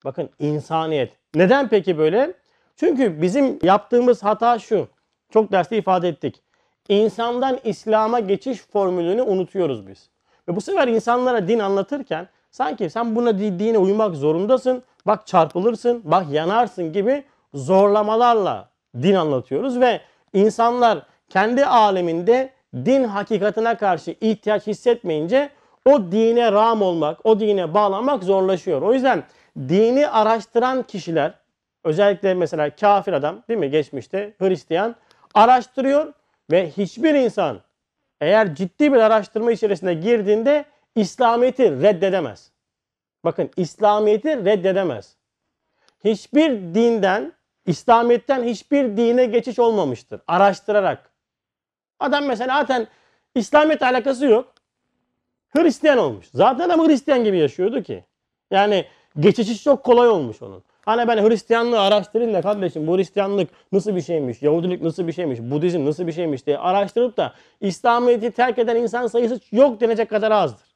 Bakın 0.06 0.30
insaniyet. 0.40 1.12
Neden 1.36 1.70
peki 1.70 1.98
böyle? 1.98 2.34
Çünkü 2.76 3.22
bizim 3.22 3.60
yaptığımız 3.64 4.24
hata 4.24 4.60
şu. 4.60 4.88
Çok 5.30 5.52
derste 5.52 5.78
ifade 5.78 6.08
ettik. 6.08 6.42
İnsandan 6.90 7.60
İslam'a 7.64 8.20
geçiş 8.20 8.60
formülünü 8.60 9.22
unutuyoruz 9.22 9.88
biz. 9.88 10.10
Ve 10.48 10.56
bu 10.56 10.62
sefer 10.62 10.88
insanlara 10.88 11.48
din 11.48 11.60
anlatırken 11.60 12.28
sanki 12.52 12.90
sen 12.90 13.16
buna 13.16 13.40
dine 13.40 13.78
uymak 13.78 14.16
zorundasın. 14.16 14.84
Bak 15.06 15.28
çarpılırsın, 15.28 16.02
bak 16.06 16.26
yanarsın 16.32 16.94
gibi 16.94 17.24
zorlamalarla 17.54 18.70
din 19.02 19.16
anlatıyoruz 19.16 19.80
ve 19.80 20.02
insanlar 20.34 21.06
kendi 21.30 21.66
aleminde 21.66 22.54
din 22.76 23.04
hakikatine 23.04 23.76
karşı 23.76 24.16
ihtiyaç 24.22 24.68
hissetmeyince 24.68 25.50
o 25.86 26.12
dine 26.12 26.52
ram 26.52 26.82
olmak, 26.82 27.26
o 27.26 27.40
dine 27.40 27.74
bağlanmak 27.74 28.24
zorlaşıyor. 28.24 28.82
O 28.82 28.94
yüzden 28.94 29.24
dini 29.58 30.08
araştıran 30.08 30.84
kişiler 30.84 31.34
özellikle 31.84 32.34
mesela 32.34 32.76
kafir 32.76 33.14
adam 33.14 33.44
değil 33.50 33.60
mi 33.60 33.70
geçmişte 33.70 34.34
Hristiyan 34.40 34.96
araştırıyor 35.34 36.14
ve 36.52 36.70
hiçbir 36.70 37.14
insan 37.14 37.62
eğer 38.22 38.56
ciddi 38.56 38.94
bir 38.94 38.98
araştırma 38.98 39.52
içerisine 39.52 39.94
girdiğinde 39.94 40.66
İslamiyet'i 40.96 41.82
reddedemez. 41.82 42.52
Bakın 43.26 43.50
İslamiyet'i 43.58 44.46
reddedemez. 44.46 45.16
Hiçbir 46.04 46.52
dinden, 46.52 47.34
İslamiyet'ten 47.66 48.44
hiçbir 48.44 48.98
dine 48.98 49.26
geçiş 49.26 49.60
olmamıştır. 49.60 50.22
Araştırarak. 50.28 51.17
Adam 52.00 52.26
mesela 52.26 52.60
zaten 52.60 52.88
İslamiyet 53.36 53.82
alakası 53.82 54.26
yok. 54.26 54.54
Hristiyan 55.50 55.98
olmuş. 55.98 56.28
Zaten 56.34 56.70
ama 56.70 56.88
Hristiyan 56.88 57.24
gibi 57.24 57.38
yaşıyordu 57.38 57.84
ki. 57.84 58.04
Yani 58.52 58.86
geçişi 59.20 59.64
çok 59.64 59.84
kolay 59.84 60.10
olmuş 60.10 60.42
onun. 60.42 60.64
Hani 60.86 61.08
ben 61.08 61.30
Hristiyanlığı 61.30 61.82
araştırayım 61.82 62.34
da 62.34 62.42
kardeşim 62.42 62.88
bu 62.88 62.98
Hristiyanlık 62.98 63.50
nasıl 63.72 63.96
bir 63.96 64.02
şeymiş, 64.02 64.42
Yahudilik 64.42 64.82
nasıl 64.82 65.08
bir 65.08 65.12
şeymiş, 65.12 65.40
Budizm 65.40 65.86
nasıl 65.86 66.08
bir 66.08 66.12
şeymiş 66.12 66.46
diye 66.46 66.58
araştırıp 66.58 67.18
da 67.18 67.34
İslamiyet'i 67.62 68.32
terk 68.32 68.60
eden 68.60 68.76
insan 68.76 69.08
sayısı 69.08 69.40
yok 69.52 69.82
denecek 69.82 70.10
kadar 70.10 70.32
azdır. 70.32 70.68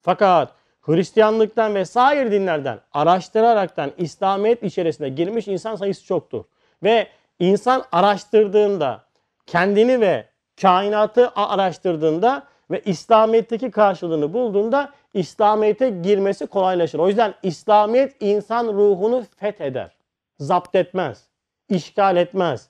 Fakat 0.00 0.52
Hristiyanlıktan 0.80 1.74
ve 1.74 1.84
sair 1.84 2.32
dinlerden 2.32 2.80
araştıraraktan 2.92 3.92
İslamiyet 3.98 4.62
içerisine 4.62 5.08
girmiş 5.08 5.48
insan 5.48 5.76
sayısı 5.76 6.04
çoktur. 6.04 6.44
Ve 6.82 7.06
insan 7.38 7.84
araştırdığında 7.92 9.04
kendini 9.46 10.00
ve 10.00 10.26
kainatı 10.60 11.32
araştırdığında 11.36 12.42
ve 12.70 12.80
İslamiyet'teki 12.84 13.70
karşılığını 13.70 14.32
bulduğunda 14.32 14.92
İslamiyet'e 15.14 15.90
girmesi 15.90 16.46
kolaylaşır. 16.46 16.98
O 16.98 17.08
yüzden 17.08 17.34
İslamiyet 17.42 18.16
insan 18.20 18.66
ruhunu 18.66 19.24
fetheder. 19.36 19.90
Zapt 20.38 20.74
etmez. 20.74 21.28
işgal 21.68 22.16
etmez. 22.16 22.68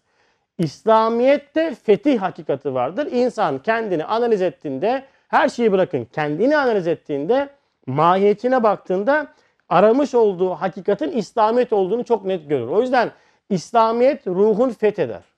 İslamiyet'te 0.59 1.75
fetih 1.75 2.21
hakikati 2.21 2.75
vardır. 2.75 3.09
İnsan 3.13 3.59
kendini 3.59 4.05
analiz 4.05 4.43
ettiğinde, 4.43 5.05
her 5.29 5.49
şeyi 5.49 5.73
bırakın 5.73 6.05
kendini 6.13 6.57
analiz 6.57 6.87
ettiğinde, 6.87 7.49
mahiyetine 7.87 8.63
baktığında 8.63 9.27
aramış 9.69 10.15
olduğu 10.15 10.51
hakikatin 10.51 11.13
İslamiyet 11.13 11.73
olduğunu 11.73 12.05
çok 12.05 12.25
net 12.25 12.49
görür. 12.49 12.69
O 12.69 12.81
yüzden 12.81 13.11
İslamiyet 13.51 14.27
ruhun 14.27 14.71
fetheder. 14.71 15.34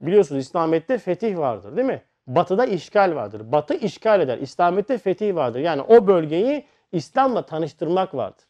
Biliyorsunuz 0.00 0.44
İslamiyet'te 0.44 0.98
fetih 0.98 1.38
vardır 1.38 1.76
değil 1.76 1.86
mi? 1.86 2.02
Batı'da 2.26 2.66
işgal 2.66 3.14
vardır. 3.14 3.52
Batı 3.52 3.74
işgal 3.74 4.20
eder. 4.20 4.38
İslamiyet'te 4.38 4.98
fetih 4.98 5.34
vardır. 5.34 5.60
Yani 5.60 5.82
o 5.82 6.06
bölgeyi 6.06 6.66
İslam'la 6.92 7.46
tanıştırmak 7.46 8.14
vardır. 8.14 8.44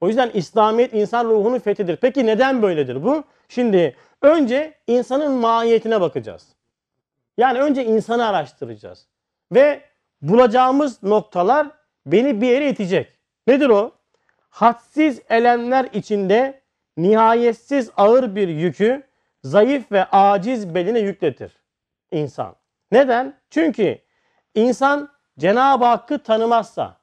O 0.00 0.08
yüzden 0.08 0.30
İslamiyet 0.34 0.94
insan 0.94 1.24
ruhunun 1.24 1.58
fethidir. 1.58 1.96
Peki 1.96 2.26
neden 2.26 2.62
böyledir 2.62 3.04
bu? 3.04 3.24
Şimdi 3.48 3.96
önce 4.22 4.74
insanın 4.86 5.32
mahiyetine 5.32 6.00
bakacağız. 6.00 6.48
Yani 7.36 7.60
önce 7.60 7.84
insanı 7.84 8.26
araştıracağız. 8.26 9.06
Ve 9.52 9.80
bulacağımız 10.22 11.02
noktalar 11.02 11.66
beni 12.06 12.40
bir 12.40 12.48
yere 12.48 12.70
itecek. 12.70 13.12
Nedir 13.46 13.68
o? 13.68 13.92
Hadsiz 14.50 15.20
elemler 15.28 15.88
içinde 15.92 16.60
nihayetsiz 16.96 17.90
ağır 17.96 18.36
bir 18.36 18.48
yükü 18.48 19.02
zayıf 19.46 19.92
ve 19.92 20.04
aciz 20.04 20.74
beline 20.74 20.98
yükletir 20.98 21.52
insan. 22.10 22.56
Neden? 22.92 23.40
Çünkü 23.50 23.98
insan 24.54 25.08
Cenab-ı 25.38 25.84
Hakk'ı 25.84 26.18
tanımazsa, 26.18 26.96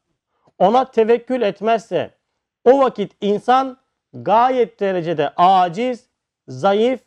ona 0.57 0.91
tevekkül 0.91 1.41
etmezse 1.41 2.12
o 2.65 2.79
vakit 2.79 3.12
insan 3.21 3.77
gayet 4.13 4.79
derecede 4.79 5.33
aciz, 5.38 6.09
zayıf, 6.47 7.00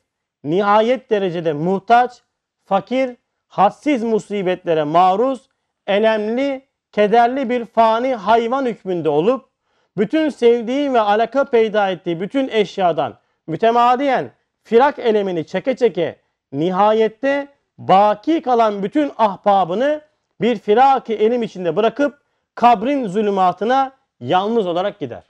nihayet 0.44 1.10
derecede 1.10 1.52
muhtaç, 1.52 2.22
fakir, 2.64 3.16
hadsiz 3.46 4.02
musibetlere 4.02 4.84
maruz, 4.84 5.48
elemli, 5.86 6.68
kederli 6.92 7.50
bir 7.50 7.64
fani 7.64 8.14
hayvan 8.14 8.66
hükmünde 8.66 9.08
olup 9.08 9.48
bütün 9.96 10.28
sevdiği 10.28 10.92
ve 10.92 11.00
alaka 11.00 11.44
peyda 11.44 11.90
ettiği 11.90 12.20
bütün 12.20 12.48
eşyadan 12.48 13.18
mütemadiyen 13.46 14.35
firak 14.66 14.98
elemini 14.98 15.46
çeke 15.46 15.76
çeke 15.76 16.16
nihayette 16.52 17.48
baki 17.78 18.42
kalan 18.42 18.82
bütün 18.82 19.12
ahbabını 19.18 20.00
bir 20.40 20.58
firaki 20.58 21.14
elim 21.14 21.42
içinde 21.42 21.76
bırakıp 21.76 22.20
kabrin 22.54 23.06
zulümatına 23.06 23.92
yalnız 24.20 24.66
olarak 24.66 25.00
gider. 25.00 25.22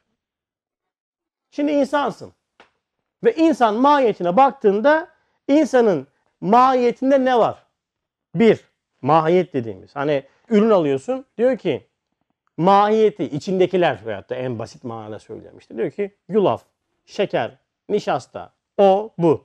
Şimdi 1.51 1.73
insansın. 1.73 2.33
Ve 3.25 3.35
insan 3.35 3.75
mahiyetine 3.75 4.37
baktığında 4.37 5.09
insanın 5.49 6.07
mahiyetinde 6.41 7.25
ne 7.25 7.39
var? 7.39 7.63
Bir, 8.35 8.65
mahiyet 9.03 9.53
dediğimiz. 9.53 9.97
Hani 9.97 10.23
ürün 10.49 10.71
alıyorsun 10.71 11.25
diyor 11.39 11.59
ki 11.59 11.87
mahiyeti 12.57 13.25
içindekiler 13.25 14.07
veyahut 14.07 14.31
da 14.31 14.35
en 14.35 14.59
basit 14.59 14.85
manada 14.85 15.19
söyleyeyim 15.19 15.59
işte. 15.59 15.77
Diyor 15.77 15.91
ki 15.91 16.15
yulaf, 16.29 16.65
şeker, 17.07 17.59
nişasta, 17.89 18.56
o, 18.79 19.11
bu. 19.19 19.45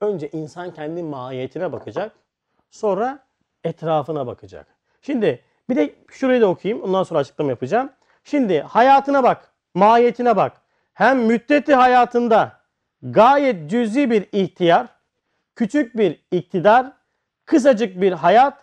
Önce 0.00 0.28
insan 0.28 0.74
kendi 0.74 1.02
mahiyetine 1.02 1.72
bakacak. 1.72 2.12
Sonra 2.70 3.18
etrafına 3.64 4.26
bakacak. 4.26 4.66
Şimdi 5.02 5.44
bir 5.68 5.76
de 5.76 5.94
şurayı 6.10 6.40
da 6.40 6.46
okuyayım. 6.46 6.84
Ondan 6.84 7.02
sonra 7.02 7.20
açıklama 7.20 7.50
yapacağım. 7.50 7.90
Şimdi 8.24 8.60
hayatına 8.60 9.22
bak. 9.22 9.52
Mahiyetine 9.74 10.36
bak. 10.36 10.60
Hem 10.94 11.18
müddeti 11.18 11.74
hayatında 11.74 12.60
gayet 13.02 13.70
cüzi 13.70 14.10
bir 14.10 14.28
ihtiyar, 14.32 14.86
küçük 15.56 15.96
bir 15.96 16.20
iktidar, 16.30 16.92
kısacık 17.44 18.00
bir 18.00 18.12
hayat, 18.12 18.58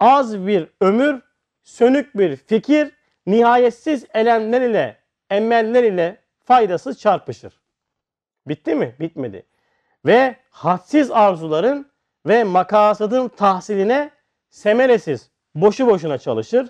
az 0.00 0.46
bir 0.46 0.68
ömür, 0.80 1.22
sönük 1.62 2.18
bir 2.18 2.36
fikir, 2.36 2.92
nihayetsiz 3.26 4.06
elemler 4.14 4.60
ile, 4.60 4.96
emeller 5.30 5.84
ile 5.84 6.16
faydasız 6.44 6.98
çarpışır. 7.00 7.61
Bitti 8.46 8.74
mi? 8.74 8.96
Bitmedi. 9.00 9.46
Ve 10.06 10.36
hadsiz 10.50 11.10
arzuların 11.10 11.90
ve 12.26 12.44
makasadın 12.44 13.28
tahsiline 13.28 14.10
semeresiz, 14.50 15.30
boşu 15.54 15.86
boşuna 15.86 16.18
çalışır. 16.18 16.68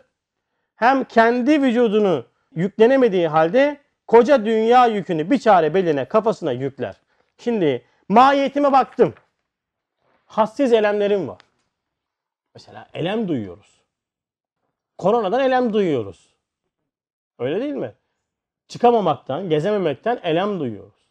Hem 0.75 1.05
kendi 1.05 1.63
vücudunu 1.63 2.27
yüklenemediği 2.55 3.29
halde 3.29 3.81
koca 4.07 4.45
dünya 4.45 4.87
yükünü 4.87 5.31
bir 5.31 5.39
çare 5.39 5.75
beline 5.75 6.05
kafasına 6.05 6.53
yükler. 6.53 6.97
Şimdi 7.39 7.87
mahiyetime 8.09 8.73
baktım. 8.73 9.15
Hassiz 10.27 10.73
elemlerim 10.73 11.29
var. 11.29 11.41
Mesela 12.55 12.89
elem 12.95 13.29
duyuyoruz. 13.29 13.83
Koronadan 14.99 15.41
elem 15.41 15.73
duyuyoruz. 15.73 16.35
Öyle 17.39 17.61
değil 17.61 17.75
mi? 17.75 17.95
çıkamamaktan, 18.73 19.49
gezememekten 19.49 20.21
elem 20.23 20.61
duyuyoruz. 20.61 21.02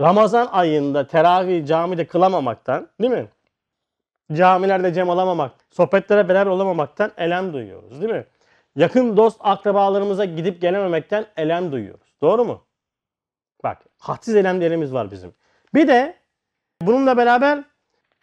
Ramazan 0.00 0.48
ayında 0.52 1.06
teravih 1.06 1.66
camide 1.66 2.06
kılamamaktan 2.06 2.88
değil 3.00 3.12
mi? 3.12 3.28
Camilerde 4.32 4.92
cem 4.92 5.10
alamamak, 5.10 5.52
sohbetlere 5.70 6.28
beraber 6.28 6.50
olamamaktan 6.50 7.12
elem 7.16 7.52
duyuyoruz 7.52 8.00
değil 8.00 8.12
mi? 8.12 8.24
Yakın 8.76 9.16
dost 9.16 9.36
akrabalarımıza 9.40 10.24
gidip 10.24 10.60
gelememekten 10.60 11.26
elem 11.36 11.72
duyuyoruz. 11.72 12.14
Doğru 12.22 12.44
mu? 12.44 12.64
Bak 13.64 13.82
hadsiz 13.98 14.36
elemlerimiz 14.36 14.92
var 14.92 15.10
bizim. 15.10 15.34
Bir 15.74 15.88
de 15.88 16.14
bununla 16.82 17.16
beraber 17.16 17.64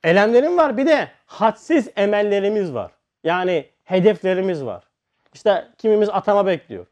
elemlerim 0.03 0.57
var 0.57 0.77
bir 0.77 0.87
de 0.87 1.11
hadsiz 1.25 1.89
emellerimiz 1.95 2.73
var. 2.73 2.91
Yani 3.23 3.69
hedeflerimiz 3.83 4.65
var. 4.65 4.83
İşte 5.33 5.67
kimimiz 5.77 6.09
atama 6.09 6.45
bekliyor. 6.45 6.85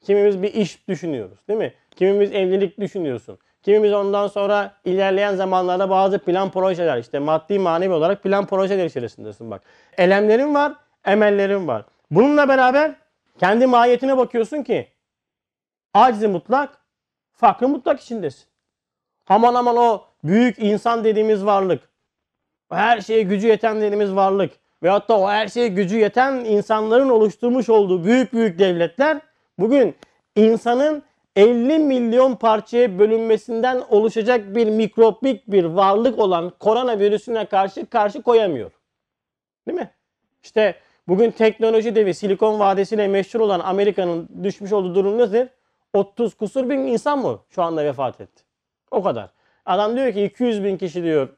Kimimiz 0.00 0.42
bir 0.42 0.54
iş 0.54 0.88
düşünüyoruz 0.88 1.38
değil 1.48 1.58
mi? 1.58 1.74
Kimimiz 1.90 2.32
evlilik 2.32 2.80
düşünüyorsun. 2.80 3.38
Kimimiz 3.64 3.92
ondan 3.92 4.26
sonra 4.26 4.72
ilerleyen 4.84 5.34
zamanlarda 5.34 5.90
bazı 5.90 6.18
plan 6.18 6.50
projeler 6.50 6.98
işte 6.98 7.18
maddi 7.18 7.58
manevi 7.58 7.92
olarak 7.92 8.22
plan 8.22 8.46
projeler 8.46 8.84
içerisindesin 8.84 9.50
bak. 9.50 9.62
Elemlerin 9.98 10.54
var, 10.54 10.72
emellerin 11.04 11.68
var. 11.68 11.84
Bununla 12.10 12.48
beraber 12.48 12.94
kendi 13.38 13.66
mahiyetine 13.66 14.16
bakıyorsun 14.16 14.62
ki 14.62 14.88
acizi 15.94 16.28
mutlak, 16.28 16.78
fakrı 17.32 17.68
mutlak 17.68 18.00
içindesin. 18.00 18.44
Aman 19.28 19.54
aman 19.54 19.76
o 19.76 20.04
büyük 20.24 20.58
insan 20.58 21.04
dediğimiz 21.04 21.44
varlık, 21.44 21.88
her 22.70 23.00
şeye 23.00 23.22
gücü 23.22 23.48
yeten 23.48 23.76
dediğimiz 23.76 24.14
varlık 24.14 24.52
veyahut 24.82 25.08
da 25.08 25.18
o 25.18 25.28
her 25.28 25.48
şeye 25.48 25.68
gücü 25.68 25.98
yeten 25.98 26.32
insanların 26.32 27.08
oluşturmuş 27.08 27.68
olduğu 27.68 28.04
büyük 28.04 28.32
büyük 28.32 28.58
devletler 28.58 29.20
bugün 29.58 29.96
insanın 30.36 31.02
50 31.36 31.78
milyon 31.78 32.36
parçaya 32.36 32.98
bölünmesinden 32.98 33.82
oluşacak 33.88 34.54
bir 34.54 34.66
mikropik 34.66 35.50
bir 35.50 35.64
varlık 35.64 36.18
olan 36.18 36.52
koronavirüsüne 36.60 37.46
karşı 37.46 37.86
karşı 37.86 38.22
koyamıyor. 38.22 38.70
Değil 39.68 39.78
mi? 39.78 39.90
İşte 40.42 40.74
bugün 41.08 41.30
teknoloji 41.30 41.94
devi 41.94 42.14
Silikon 42.14 42.60
Vadisi'ne 42.60 43.08
meşhur 43.08 43.40
olan 43.40 43.60
Amerika'nın 43.60 44.28
düşmüş 44.42 44.72
olduğu 44.72 44.94
durum 44.94 45.18
nedir? 45.18 45.48
30 45.92 46.34
kusur 46.34 46.68
bin 46.68 46.78
insan 46.78 47.18
mı 47.18 47.40
şu 47.50 47.62
anda 47.62 47.84
vefat 47.84 48.20
etti? 48.20 48.44
O 48.90 49.02
kadar. 49.02 49.30
Adam 49.66 49.96
diyor 49.96 50.12
ki 50.12 50.24
200 50.24 50.64
bin 50.64 50.76
kişi 50.76 51.02
diyor 51.02 51.28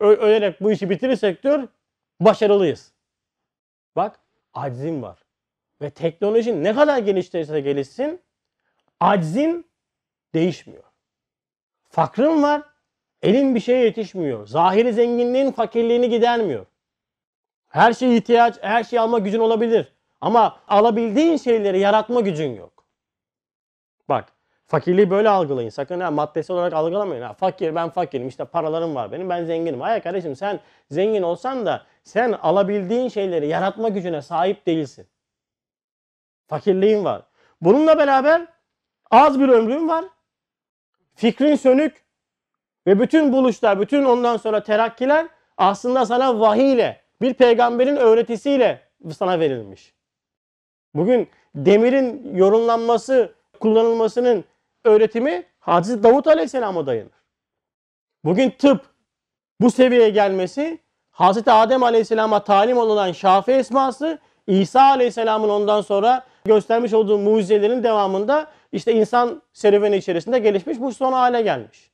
ölerek 0.00 0.60
bu 0.60 0.72
işi 0.72 0.90
bitirirsek 0.90 1.42
diyor 1.42 1.68
başarılıyız. 2.20 2.92
Bak 3.96 4.20
aczim 4.54 5.02
var. 5.02 5.18
Ve 5.82 5.90
teknoloji 5.90 6.64
ne 6.64 6.74
kadar 6.74 6.98
geliştirirse 6.98 7.60
gelişsin 7.60 8.20
aczin 9.00 9.66
değişmiyor. 10.34 10.82
Fakrın 11.90 12.42
var 12.42 12.62
elin 13.22 13.54
bir 13.54 13.60
şeye 13.60 13.84
yetişmiyor. 13.84 14.46
Zahiri 14.46 14.92
zenginliğin 14.92 15.52
fakirliğini 15.52 16.10
gidermiyor. 16.10 16.66
Her 17.68 17.92
şeye 17.92 18.16
ihtiyaç, 18.16 18.62
her 18.62 18.84
şeyi 18.84 19.00
alma 19.00 19.18
gücün 19.18 19.40
olabilir. 19.40 19.92
Ama 20.20 20.60
alabildiğin 20.68 21.36
şeyleri 21.36 21.78
yaratma 21.78 22.20
gücün 22.20 22.54
yok. 22.54 22.84
Bak 24.08 24.32
fakirliği 24.66 25.10
böyle 25.10 25.28
algılayın. 25.28 25.68
Sakın 25.68 26.00
ha 26.00 26.10
maddesi 26.10 26.52
olarak 26.52 26.72
algılamayın. 26.72 27.22
Ha, 27.22 27.32
fakir 27.32 27.74
ben 27.74 27.90
fakirim 27.90 28.28
işte 28.28 28.44
paralarım 28.44 28.94
var 28.94 29.12
benim 29.12 29.28
ben 29.28 29.44
zenginim. 29.44 29.80
Hayır 29.80 30.02
kardeşim 30.02 30.36
sen 30.36 30.60
zengin 30.90 31.22
olsan 31.22 31.66
da 31.66 31.86
sen 32.02 32.32
alabildiğin 32.32 33.08
şeyleri 33.08 33.48
yaratma 33.48 33.88
gücüne 33.88 34.22
sahip 34.22 34.66
değilsin. 34.66 35.06
Fakirliğin 36.46 37.04
var. 37.04 37.22
Bununla 37.60 37.98
beraber 37.98 38.46
az 39.10 39.40
bir 39.40 39.48
ömrün 39.48 39.88
var. 39.88 40.04
Fikrin 41.14 41.56
sönük 41.56 42.04
ve 42.86 43.00
bütün 43.00 43.32
buluşlar, 43.32 43.80
bütün 43.80 44.04
ondan 44.04 44.36
sonra 44.36 44.62
terakkiler 44.62 45.26
aslında 45.56 46.06
sana 46.06 46.40
vahiy 46.40 46.72
ile, 46.72 47.00
bir 47.20 47.34
peygamberin 47.34 47.96
öğretisiyle 47.96 48.80
sana 49.16 49.40
verilmiş. 49.40 49.94
Bugün 50.94 51.28
demirin 51.54 52.34
yorumlanması, 52.34 53.34
kullanılmasının 53.60 54.44
öğretimi 54.84 55.44
Hazreti 55.58 56.02
Davut 56.02 56.26
Aleyhisselam'a 56.26 56.86
dayanır. 56.86 57.12
Bugün 58.24 58.50
tıp 58.50 58.86
bu 59.60 59.70
seviyeye 59.70 60.10
gelmesi 60.10 60.78
Hazreti 61.10 61.50
Adem 61.50 61.82
Aleyhisselam'a 61.82 62.44
talim 62.44 62.78
olunan 62.78 63.12
şafi 63.12 63.52
esması 63.52 64.18
İsa 64.46 64.82
Aleyhisselam'ın 64.82 65.48
ondan 65.48 65.80
sonra 65.80 66.26
göstermiş 66.44 66.92
olduğu 66.92 67.18
mucizelerin 67.18 67.82
devamında 67.82 68.46
işte 68.76 68.92
insan 68.92 69.42
serüveni 69.52 69.96
içerisinde 69.96 70.38
gelişmiş 70.38 70.80
bu 70.80 70.92
son 70.92 71.12
hale 71.12 71.42
gelmiş. 71.42 71.90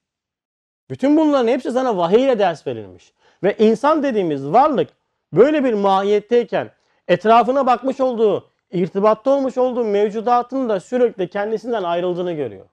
Bütün 0.90 1.16
bunların 1.16 1.48
hepsi 1.48 1.72
sana 1.72 1.96
vahiy 1.96 2.24
ile 2.24 2.38
ders 2.38 2.66
verilmiş. 2.66 3.12
Ve 3.42 3.56
insan 3.58 4.02
dediğimiz 4.02 4.46
varlık 4.46 4.88
böyle 5.32 5.64
bir 5.64 5.74
mahiyetteyken 5.74 6.70
etrafına 7.08 7.66
bakmış 7.66 8.00
olduğu, 8.00 8.50
irtibatta 8.70 9.30
olmuş 9.30 9.58
olduğu 9.58 9.84
mevcudatın 9.84 10.68
da 10.68 10.80
sürekli 10.80 11.28
kendisinden 11.28 11.82
ayrıldığını 11.82 12.32
görüyor. 12.32 12.66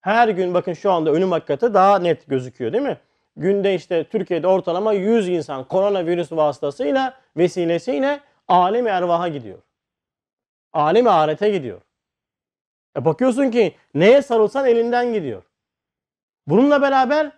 Her 0.00 0.28
gün 0.28 0.54
bakın 0.54 0.72
şu 0.72 0.92
anda 0.92 1.10
ölüm 1.10 1.32
hakikati 1.32 1.74
daha 1.74 1.98
net 1.98 2.26
gözüküyor 2.26 2.72
değil 2.72 2.84
mi? 2.84 2.98
Günde 3.36 3.74
işte 3.74 4.04
Türkiye'de 4.04 4.46
ortalama 4.46 4.92
100 4.92 5.28
insan 5.28 5.64
koronavirüs 5.64 6.32
vasıtasıyla 6.32 7.14
vesilesiyle 7.36 8.20
alem 8.48 8.86
ervaha 8.86 9.28
gidiyor. 9.28 9.58
Alem 10.72 11.06
ahirete 11.06 11.50
gidiyor. 11.50 11.80
E 12.96 13.04
bakıyorsun 13.04 13.50
ki 13.50 13.76
neye 13.94 14.22
sarılsan 14.22 14.66
elinden 14.66 15.12
gidiyor. 15.12 15.42
Bununla 16.46 16.82
beraber 16.82 17.32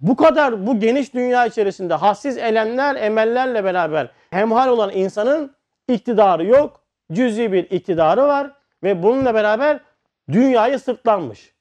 bu 0.00 0.16
kadar 0.16 0.66
bu 0.66 0.80
geniş 0.80 1.14
dünya 1.14 1.46
içerisinde 1.46 1.94
hassiz 1.94 2.38
elemler, 2.38 2.96
emellerle 2.96 3.64
beraber 3.64 4.10
hemhal 4.30 4.68
olan 4.68 4.90
insanın 4.94 5.56
iktidarı 5.88 6.46
yok. 6.46 6.84
Cüzi 7.12 7.52
bir 7.52 7.70
iktidarı 7.70 8.22
var 8.22 8.52
ve 8.82 9.02
bununla 9.02 9.34
beraber 9.34 9.80
dünyayı 10.28 10.78
sırtlanmış. 10.78 11.54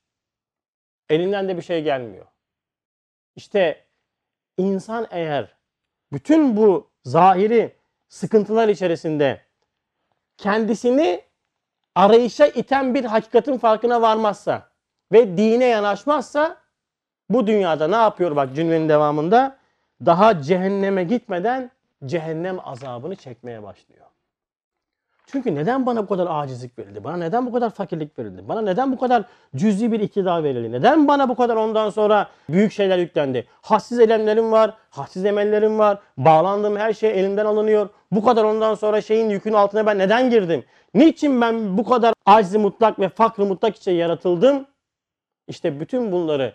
Elinden 1.09 1.49
de 1.49 1.57
bir 1.57 1.61
şey 1.61 1.83
gelmiyor. 1.83 2.25
İşte 3.35 3.85
insan 4.57 5.07
eğer 5.11 5.55
bütün 6.13 6.57
bu 6.57 6.91
zahiri 7.03 7.75
sıkıntılar 8.09 8.67
içerisinde 8.67 9.41
kendisini 10.37 11.21
arayışa 11.95 12.45
iten 12.45 12.95
bir 12.95 13.05
hakikatin 13.05 13.57
farkına 13.57 14.01
varmazsa 14.01 14.69
ve 15.11 15.37
dine 15.37 15.65
yanaşmazsa 15.65 16.57
bu 17.29 17.47
dünyada 17.47 17.87
ne 17.87 17.95
yapıyor 17.95 18.35
bak 18.35 18.55
cümlenin 18.55 18.89
devamında? 18.89 19.57
Daha 20.05 20.41
cehenneme 20.41 21.03
gitmeden 21.03 21.71
cehennem 22.05 22.57
azabını 22.63 23.15
çekmeye 23.15 23.63
başlıyor. 23.63 24.05
Çünkü 25.31 25.55
neden 25.55 25.85
bana 25.85 26.03
bu 26.03 26.07
kadar 26.07 26.27
acizlik 26.29 26.79
verildi? 26.79 27.03
Bana 27.03 27.17
neden 27.17 27.45
bu 27.45 27.51
kadar 27.51 27.69
fakirlik 27.69 28.19
verildi? 28.19 28.47
Bana 28.47 28.61
neden 28.61 28.91
bu 28.91 28.97
kadar 28.97 29.23
cüzi 29.55 29.91
bir 29.91 29.99
iktidar 29.99 30.43
verildi? 30.43 30.71
Neden 30.71 31.07
bana 31.07 31.29
bu 31.29 31.35
kadar 31.35 31.55
ondan 31.55 31.89
sonra 31.89 32.29
büyük 32.49 32.71
şeyler 32.71 32.97
yüklendi? 32.97 33.47
Hassiz 33.61 33.99
elemlerim 33.99 34.51
var, 34.51 34.73
hassiz 34.89 35.25
emellerim 35.25 35.79
var. 35.79 35.99
Bağlandığım 36.17 36.77
her 36.77 36.93
şey 36.93 37.19
elimden 37.19 37.45
alınıyor. 37.45 37.89
Bu 38.11 38.23
kadar 38.23 38.43
ondan 38.43 38.75
sonra 38.75 39.01
şeyin 39.01 39.29
yükün 39.29 39.53
altına 39.53 39.85
ben 39.85 39.97
neden 39.97 40.29
girdim? 40.29 40.63
Niçin 40.93 41.41
ben 41.41 41.77
bu 41.77 41.83
kadar 41.83 42.13
acizi 42.25 42.57
mutlak 42.57 42.99
ve 42.99 43.09
fakrı 43.09 43.45
mutlak 43.45 43.75
için 43.75 43.91
yaratıldım? 43.91 44.65
İşte 45.47 45.79
bütün 45.79 46.11
bunları 46.11 46.53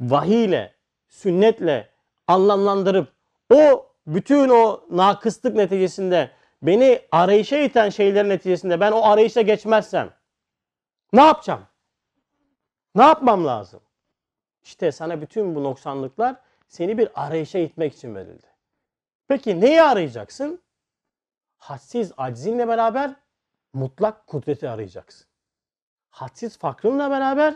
vahiy 0.00 0.44
ile, 0.44 0.72
sünnetle 1.08 1.88
anlamlandırıp 2.26 3.08
o 3.54 3.86
bütün 4.06 4.48
o 4.48 4.80
nakıslık 4.90 5.54
neticesinde 5.54 6.30
beni 6.62 7.02
arayışa 7.12 7.56
iten 7.56 7.88
şeylerin 7.88 8.28
neticesinde 8.28 8.80
ben 8.80 8.92
o 8.92 9.02
arayışa 9.02 9.40
geçmezsem 9.40 10.10
ne 11.12 11.22
yapacağım? 11.22 11.66
Ne 12.94 13.02
yapmam 13.02 13.46
lazım? 13.46 13.80
İşte 14.64 14.92
sana 14.92 15.20
bütün 15.20 15.54
bu 15.54 15.64
noksanlıklar 15.64 16.36
seni 16.68 16.98
bir 16.98 17.08
arayışa 17.14 17.58
itmek 17.58 17.94
için 17.94 18.14
verildi. 18.14 18.46
Peki 19.28 19.60
neyi 19.60 19.82
arayacaksın? 19.82 20.62
Hadsiz 21.58 22.12
aczinle 22.16 22.68
beraber 22.68 23.14
mutlak 23.72 24.26
kudreti 24.26 24.68
arayacaksın. 24.68 25.26
Hadsiz 26.10 26.58
fakrınla 26.58 27.10
beraber 27.10 27.54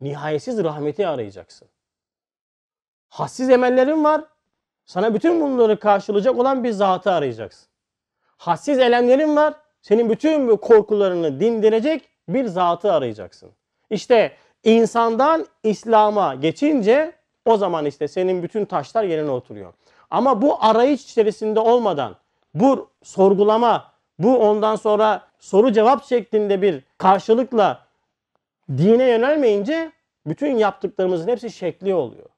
nihayetsiz 0.00 0.64
rahmeti 0.64 1.06
arayacaksın. 1.06 1.68
Hassiz 3.08 3.50
emellerin 3.50 4.04
var. 4.04 4.24
Sana 4.84 5.14
bütün 5.14 5.40
bunları 5.40 5.78
karşılayacak 5.78 6.38
olan 6.38 6.64
bir 6.64 6.70
zatı 6.70 7.12
arayacaksın. 7.12 7.71
Hassiz 8.42 8.78
elemlerin 8.78 9.36
var. 9.36 9.54
Senin 9.82 10.10
bütün 10.10 10.48
bu 10.48 10.56
korkularını 10.56 11.40
dindirecek 11.40 12.08
bir 12.28 12.44
zatı 12.44 12.92
arayacaksın. 12.92 13.50
İşte 13.90 14.32
insandan 14.64 15.46
İslam'a 15.62 16.34
geçince 16.34 17.12
o 17.44 17.56
zaman 17.56 17.86
işte 17.86 18.08
senin 18.08 18.42
bütün 18.42 18.64
taşlar 18.64 19.04
yerine 19.04 19.30
oturuyor. 19.30 19.72
Ama 20.10 20.42
bu 20.42 20.64
arayış 20.64 21.04
içerisinde 21.04 21.60
olmadan 21.60 22.16
bu 22.54 22.90
sorgulama, 23.02 23.92
bu 24.18 24.38
ondan 24.38 24.76
sonra 24.76 25.22
soru 25.38 25.72
cevap 25.72 26.04
şeklinde 26.04 26.62
bir 26.62 26.84
karşılıkla 26.98 27.86
dine 28.68 29.04
yönelmeyince 29.08 29.92
bütün 30.26 30.56
yaptıklarımızın 30.56 31.28
hepsi 31.28 31.50
şekli 31.50 31.94
oluyor. 31.94 32.28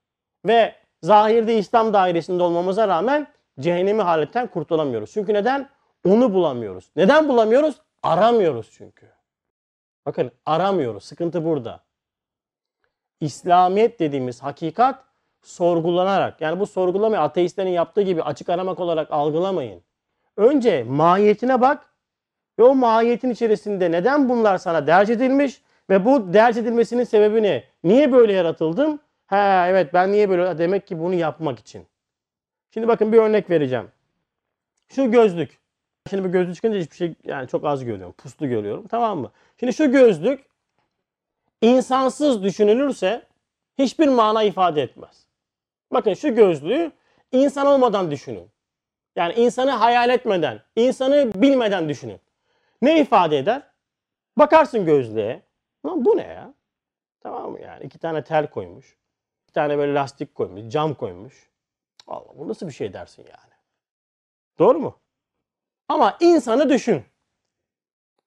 Ve 0.46 0.74
zahirde 1.02 1.58
İslam 1.58 1.92
dairesinde 1.92 2.42
olmamıza 2.42 2.88
rağmen 2.88 3.26
cehennemi 3.60 4.02
haletten 4.02 4.46
kurtulamıyoruz. 4.46 5.10
Çünkü 5.12 5.34
neden? 5.34 5.73
Onu 6.04 6.34
bulamıyoruz. 6.34 6.90
Neden 6.96 7.28
bulamıyoruz? 7.28 7.74
Aramıyoruz 8.02 8.70
çünkü. 8.72 9.06
Bakın 10.06 10.32
aramıyoruz. 10.46 11.04
Sıkıntı 11.04 11.44
burada. 11.44 11.84
İslamiyet 13.20 14.00
dediğimiz 14.00 14.42
hakikat 14.42 15.04
sorgulanarak 15.42 16.40
yani 16.40 16.60
bu 16.60 16.66
sorgulamayı 16.66 17.22
ateistlerin 17.22 17.70
yaptığı 17.70 18.02
gibi 18.02 18.22
açık 18.22 18.48
aramak 18.48 18.80
olarak 18.80 19.10
algılamayın. 19.10 19.82
Önce 20.36 20.84
mahiyetine 20.84 21.60
bak 21.60 21.86
ve 22.58 22.62
o 22.62 22.74
mahiyetin 22.74 23.30
içerisinde 23.30 23.90
neden 23.92 24.28
bunlar 24.28 24.58
sana 24.58 24.86
derc 24.86 25.12
edilmiş 25.12 25.62
ve 25.90 26.04
bu 26.04 26.32
derc 26.32 26.60
edilmesinin 26.60 27.04
sebebi 27.04 27.42
ne? 27.42 27.64
Niye 27.84 28.12
böyle 28.12 28.32
yaratıldım? 28.32 29.00
He 29.26 29.66
evet 29.68 29.94
ben 29.94 30.12
niye 30.12 30.30
böyle 30.30 30.58
demek 30.58 30.86
ki 30.86 31.00
bunu 31.00 31.14
yapmak 31.14 31.58
için. 31.58 31.86
Şimdi 32.70 32.88
bakın 32.88 33.12
bir 33.12 33.18
örnek 33.18 33.50
vereceğim. 33.50 33.90
Şu 34.88 35.10
gözlük. 35.10 35.63
Şimdi 36.10 36.24
bu 36.24 36.32
gözlük 36.32 36.54
çıkınca 36.54 36.78
hiçbir 36.78 36.96
şey 36.96 37.14
yani 37.24 37.48
çok 37.48 37.64
az 37.64 37.84
görüyorum. 37.84 38.12
Puslu 38.12 38.48
görüyorum. 38.48 38.86
Tamam 38.88 39.18
mı? 39.18 39.32
Şimdi 39.60 39.72
şu 39.72 39.92
gözlük 39.92 40.46
insansız 41.62 42.42
düşünülürse 42.42 43.26
hiçbir 43.78 44.08
mana 44.08 44.42
ifade 44.42 44.82
etmez. 44.82 45.26
Bakın 45.92 46.14
şu 46.14 46.34
gözlüğü 46.34 46.92
insan 47.32 47.66
olmadan 47.66 48.10
düşünün. 48.10 48.50
Yani 49.16 49.34
insanı 49.34 49.70
hayal 49.70 50.10
etmeden, 50.10 50.60
insanı 50.76 51.42
bilmeden 51.42 51.88
düşünün. 51.88 52.20
Ne 52.82 53.00
ifade 53.00 53.38
eder? 53.38 53.62
Bakarsın 54.38 54.86
gözlüğe. 54.86 55.42
Lan 55.86 56.04
bu 56.04 56.16
ne 56.16 56.26
ya? 56.26 56.54
Tamam 57.20 57.52
mı 57.52 57.60
yani? 57.60 57.84
iki 57.84 57.98
tane 57.98 58.24
tel 58.24 58.46
koymuş. 58.50 58.96
Bir 59.48 59.52
tane 59.52 59.78
böyle 59.78 59.94
lastik 59.94 60.34
koymuş, 60.34 60.72
cam 60.72 60.94
koymuş. 60.94 61.50
Allah 62.06 62.38
bu 62.38 62.48
nasıl 62.48 62.68
bir 62.68 62.72
şey 62.72 62.92
dersin 62.92 63.22
yani? 63.22 63.54
Doğru 64.58 64.78
mu? 64.78 64.98
Ama 65.88 66.16
insanı 66.20 66.68
düşün. 66.68 67.04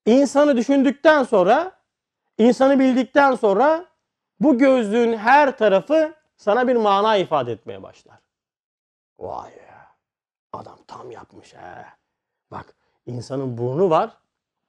İnsanı 0.06 0.58
düşündükten 0.58 1.24
sonra, 1.24 1.72
insanı 2.38 2.80
bildikten 2.80 3.36
sonra 3.36 3.86
bu 4.40 4.58
gözlüğün 4.58 5.18
her 5.18 5.58
tarafı 5.58 6.14
sana 6.38 6.68
bir 6.68 6.76
mana 6.76 7.18
ifade 7.18 7.52
etmeye 7.52 7.84
başlar. 7.84 8.20
Vay 9.20 9.52
ya. 9.52 9.96
Adam 10.54 10.80
tam 10.88 11.12
yapmış 11.12 11.54
he. 11.54 11.86
Bak 12.52 12.76
insanın 13.06 13.58
burnu 13.58 13.90
var. 13.90 14.18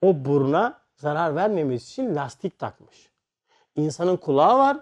O 0.02 0.24
buruna 0.24 0.80
zarar 0.96 1.36
vermemesi 1.36 1.84
için 1.84 2.14
lastik 2.14 2.58
takmış. 2.58 3.10
İnsanın 3.76 4.16
kulağı 4.16 4.58
var. 4.58 4.76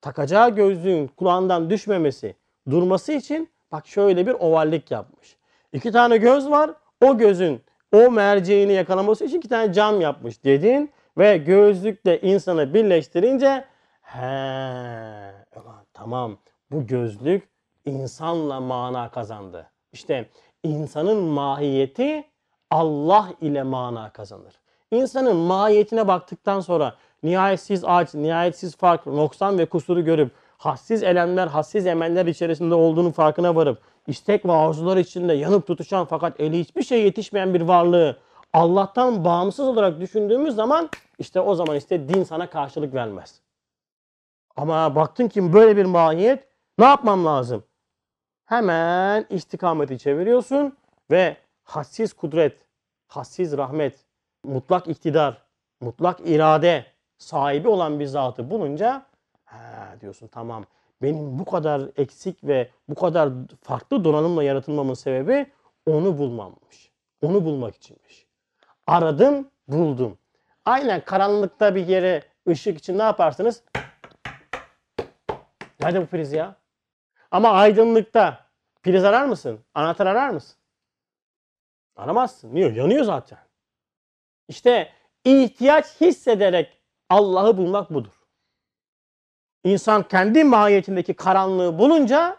Takacağı 0.00 0.54
gözlüğün 0.54 1.06
kulağından 1.06 1.70
düşmemesi, 1.70 2.36
durması 2.70 3.12
için 3.12 3.50
bak 3.72 3.86
şöyle 3.86 4.26
bir 4.26 4.32
ovallik 4.32 4.90
yapmış. 4.90 5.36
İki 5.72 5.92
tane 5.92 6.16
göz 6.16 6.50
var. 6.50 6.70
O 7.00 7.18
gözün 7.18 7.62
o 7.92 8.10
merceğini 8.10 8.72
yakalaması 8.72 9.24
için 9.24 9.38
iki 9.38 9.48
tane 9.48 9.72
cam 9.72 10.00
yapmış 10.00 10.44
dedin 10.44 10.90
ve 11.18 11.36
gözlükle 11.36 12.20
insanı 12.20 12.74
birleştirince 12.74 13.64
he 14.02 15.38
tamam 15.94 16.38
bu 16.70 16.86
gözlük 16.86 17.48
insanla 17.84 18.60
mana 18.60 19.10
kazandı. 19.10 19.70
İşte 19.92 20.28
insanın 20.62 21.16
mahiyeti 21.16 22.24
Allah 22.70 23.28
ile 23.40 23.62
mana 23.62 24.10
kazanır. 24.12 24.54
İnsanın 24.90 25.36
mahiyetine 25.36 26.08
baktıktan 26.08 26.60
sonra 26.60 26.94
nihayetsiz 27.22 27.84
aç, 27.84 28.14
nihayetsiz 28.14 28.76
fark, 28.76 29.06
noksan 29.06 29.58
ve 29.58 29.66
kusuru 29.66 30.04
görüp 30.04 30.30
hassiz 30.58 31.02
elemler, 31.02 31.46
hassiz 31.46 31.86
emeller 31.86 32.26
içerisinde 32.26 32.74
olduğunu 32.74 33.12
farkına 33.12 33.56
varıp 33.56 33.78
istek 34.08 34.46
ve 34.46 34.52
arzular 34.52 34.96
içinde 34.96 35.32
yanıp 35.32 35.66
tutuşan 35.66 36.04
fakat 36.04 36.40
eli 36.40 36.60
hiçbir 36.60 36.82
şey 36.82 37.02
yetişmeyen 37.02 37.54
bir 37.54 37.60
varlığı 37.60 38.16
Allah'tan 38.52 39.24
bağımsız 39.24 39.68
olarak 39.68 40.00
düşündüğümüz 40.00 40.54
zaman 40.54 40.90
işte 41.18 41.40
o 41.40 41.54
zaman 41.54 41.76
işte 41.76 42.08
din 42.08 42.22
sana 42.22 42.50
karşılık 42.50 42.94
vermez. 42.94 43.40
Ama 44.56 44.94
baktın 44.94 45.28
ki 45.28 45.52
böyle 45.52 45.76
bir 45.76 45.84
mahiyet 45.84 46.48
ne 46.78 46.84
yapmam 46.84 47.24
lazım? 47.24 47.64
Hemen 48.44 49.26
istikameti 49.30 49.98
çeviriyorsun 49.98 50.76
ve 51.10 51.36
hassiz 51.64 52.12
kudret, 52.12 52.56
hassiz 53.08 53.56
rahmet, 53.56 54.04
mutlak 54.44 54.88
iktidar, 54.88 55.42
mutlak 55.80 56.20
irade 56.24 56.86
sahibi 57.18 57.68
olan 57.68 58.00
bir 58.00 58.06
zatı 58.06 58.50
bulunca 58.50 59.06
ha 59.44 59.94
diyorsun 60.00 60.26
tamam 60.26 60.64
benim 61.02 61.38
bu 61.38 61.44
kadar 61.44 61.82
eksik 61.96 62.44
ve 62.44 62.70
bu 62.88 62.94
kadar 62.94 63.30
farklı 63.62 64.04
donanımla 64.04 64.42
yaratılmamın 64.42 64.94
sebebi 64.94 65.46
onu 65.86 66.18
bulmammış. 66.18 66.92
Onu 67.22 67.44
bulmak 67.44 67.76
içinmiş. 67.76 68.26
Aradım, 68.86 69.50
buldum. 69.68 70.18
Aynen 70.64 71.04
karanlıkta 71.04 71.74
bir 71.74 71.86
yere 71.86 72.22
ışık 72.48 72.78
için 72.78 72.98
ne 72.98 73.02
yaparsınız? 73.02 73.62
Nerede 75.80 76.02
bu 76.02 76.06
priz 76.06 76.32
ya? 76.32 76.56
Ama 77.30 77.50
aydınlıkta 77.50 78.46
priz 78.82 79.04
arar 79.04 79.24
mısın? 79.24 79.60
Anahtar 79.74 80.06
arar 80.06 80.28
mısın? 80.30 80.56
Aramazsın. 81.96 82.54
Niye? 82.54 82.72
Yanıyor 82.72 83.04
zaten. 83.04 83.38
İşte 84.48 84.92
ihtiyaç 85.24 86.00
hissederek 86.00 86.78
Allah'ı 87.08 87.56
bulmak 87.56 87.94
budur. 87.94 88.17
İnsan 89.64 90.02
kendi 90.08 90.44
mahiyetindeki 90.44 91.14
karanlığı 91.14 91.78
bulunca 91.78 92.36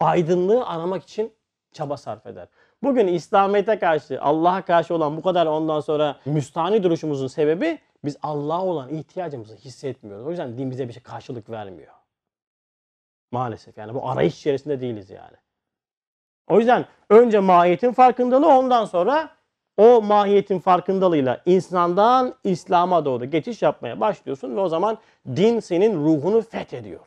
aydınlığı 0.00 0.66
aramak 0.66 1.02
için 1.02 1.32
çaba 1.72 1.96
sarf 1.96 2.26
eder. 2.26 2.48
Bugün 2.82 3.06
İslamiyet'e 3.06 3.78
karşı, 3.78 4.22
Allah'a 4.22 4.62
karşı 4.62 4.94
olan 4.94 5.16
bu 5.16 5.22
kadar 5.22 5.46
ondan 5.46 5.80
sonra 5.80 6.16
müstahni 6.24 6.82
duruşumuzun 6.82 7.26
sebebi 7.26 7.78
biz 8.04 8.16
Allah'a 8.22 8.64
olan 8.64 8.88
ihtiyacımızı 8.88 9.56
hissetmiyoruz. 9.56 10.26
O 10.26 10.30
yüzden 10.30 10.58
din 10.58 10.70
bize 10.70 10.88
bir 10.88 10.92
şey 10.92 11.02
karşılık 11.02 11.50
vermiyor. 11.50 11.92
Maalesef 13.30 13.78
yani 13.78 13.94
bu 13.94 14.08
arayış 14.08 14.38
içerisinde 14.38 14.80
değiliz 14.80 15.10
yani. 15.10 15.36
O 16.48 16.58
yüzden 16.58 16.86
önce 17.10 17.40
mahiyetin 17.40 17.92
farkındalığı 17.92 18.48
ondan 18.48 18.84
sonra 18.84 19.30
o 19.80 20.02
mahiyetin 20.02 20.58
farkındalığıyla 20.58 21.42
insandan 21.46 22.34
İslam'a 22.44 23.04
doğru 23.04 23.24
geçiş 23.24 23.62
yapmaya 23.62 24.00
başlıyorsun 24.00 24.56
ve 24.56 24.60
o 24.60 24.68
zaman 24.68 24.98
din 25.26 25.60
senin 25.60 26.04
ruhunu 26.04 26.42
fethediyor. 26.42 27.00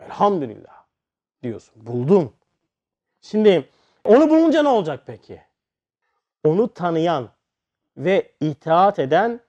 Elhamdülillah 0.00 0.84
diyorsun. 1.42 1.86
Buldum. 1.86 2.32
Şimdi 3.20 3.68
onu 4.04 4.30
bulunca 4.30 4.62
ne 4.62 4.68
olacak 4.68 5.02
peki? 5.06 5.42
Onu 6.44 6.74
tanıyan 6.74 7.28
ve 7.96 8.32
itaat 8.40 8.98
eden 8.98 9.40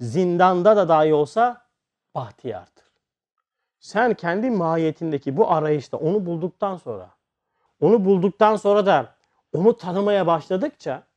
zindanda 0.00 0.76
da 0.76 0.88
dahi 0.88 1.14
olsa 1.14 1.66
bahtiyardır. 2.14 2.84
Sen 3.80 4.14
kendi 4.14 4.50
mahiyetindeki 4.50 5.36
bu 5.36 5.50
arayışta 5.50 5.96
onu 5.96 6.26
bulduktan 6.26 6.76
sonra, 6.76 7.10
onu 7.80 8.04
bulduktan 8.04 8.56
sonra 8.56 8.86
da 8.86 9.14
onu 9.52 9.76
tanımaya 9.76 10.26
başladıkça, 10.26 11.07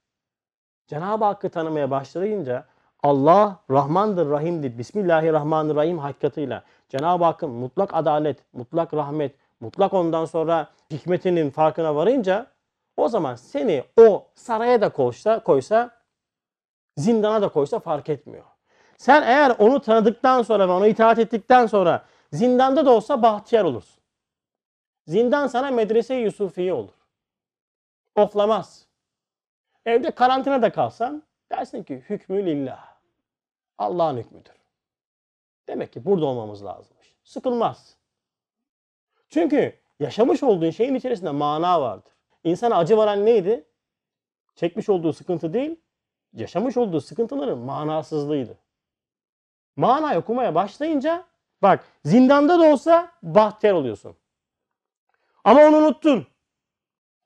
Cenab-ı 0.91 1.25
Hakk'ı 1.25 1.49
tanımaya 1.49 1.91
başlayınca 1.91 2.65
Allah 3.03 3.59
Rahmandır, 3.69 4.29
Rahim'dir. 4.29 4.77
Bismillahirrahmanirrahim 4.77 5.99
hakikatıyla 5.99 6.63
Cenab-ı 6.89 7.23
Hakk'ın 7.23 7.49
mutlak 7.49 7.93
adalet, 7.93 8.53
mutlak 8.53 8.93
rahmet, 8.93 9.35
mutlak 9.59 9.93
ondan 9.93 10.25
sonra 10.25 10.67
hikmetinin 10.91 11.49
farkına 11.49 11.95
varınca 11.95 12.47
o 12.97 13.07
zaman 13.07 13.35
seni 13.35 13.83
o 13.99 14.27
saraya 14.35 14.81
da 14.81 14.89
koysa, 14.89 15.43
koysa 15.43 15.91
zindana 16.97 17.41
da 17.41 17.49
koysa 17.49 17.79
fark 17.79 18.09
etmiyor. 18.09 18.45
Sen 18.97 19.21
eğer 19.21 19.55
onu 19.59 19.81
tanıdıktan 19.81 20.41
sonra 20.41 20.67
ve 20.67 20.71
ona 20.71 20.87
itaat 20.87 21.19
ettikten 21.19 21.65
sonra 21.65 22.05
zindanda 22.31 22.85
da 22.85 22.91
olsa 22.91 23.21
bahtiyar 23.21 23.63
olursun. 23.63 24.01
Zindan 25.07 25.47
sana 25.47 25.71
medrese 25.71 26.15
Yusufiye 26.15 26.73
olur. 26.73 26.93
Oflamaz. 28.15 28.90
Evde 29.85 30.11
karantinada 30.11 30.71
kalsan 30.71 31.23
dersin 31.51 31.83
ki 31.83 32.03
hükmü 32.09 32.45
lillah. 32.45 32.97
Allah'ın 33.77 34.17
hükmüdür. 34.17 34.55
Demek 35.67 35.93
ki 35.93 36.05
burada 36.05 36.25
olmamız 36.25 36.65
lazımmış. 36.65 37.15
Sıkılmaz. 37.23 37.97
Çünkü 39.29 39.79
yaşamış 39.99 40.43
olduğun 40.43 40.69
şeyin 40.69 40.95
içerisinde 40.95 41.31
mana 41.31 41.81
vardır. 41.81 42.13
İnsana 42.43 42.77
acı 42.77 42.97
veren 42.97 43.25
neydi? 43.25 43.65
Çekmiş 44.55 44.89
olduğu 44.89 45.13
sıkıntı 45.13 45.53
değil, 45.53 45.79
yaşamış 46.33 46.77
olduğu 46.77 47.01
sıkıntıların 47.01 47.57
manasızlığıydı. 47.57 48.57
Mana 49.75 50.17
okumaya 50.17 50.55
başlayınca 50.55 51.25
bak 51.61 51.85
zindanda 52.05 52.59
da 52.59 52.63
olsa 52.63 53.11
bahtiyar 53.23 53.73
oluyorsun. 53.73 54.15
Ama 55.43 55.61
onu 55.61 55.77
unuttun. 55.77 56.27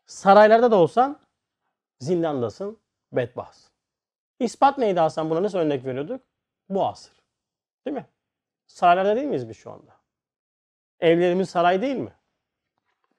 Saraylarda 0.05 0.71
da 0.71 0.75
olsan 0.75 1.19
zindandasın, 2.05 2.79
bedbahtsın. 3.11 3.71
İspat 4.39 4.77
neydi 4.77 4.99
Hasan 4.99 5.29
buna 5.29 5.43
nasıl 5.43 5.57
örnek 5.57 5.85
veriyorduk? 5.85 6.21
Bu 6.69 6.85
asır. 6.85 7.13
Değil 7.85 7.97
mi? 7.97 8.05
Saraylarda 8.67 9.15
değil 9.15 9.27
miyiz 9.27 9.49
biz 9.49 9.57
şu 9.57 9.71
anda? 9.71 9.91
Evlerimiz 10.99 11.49
saray 11.49 11.81
değil 11.81 11.95
mi? 11.95 12.13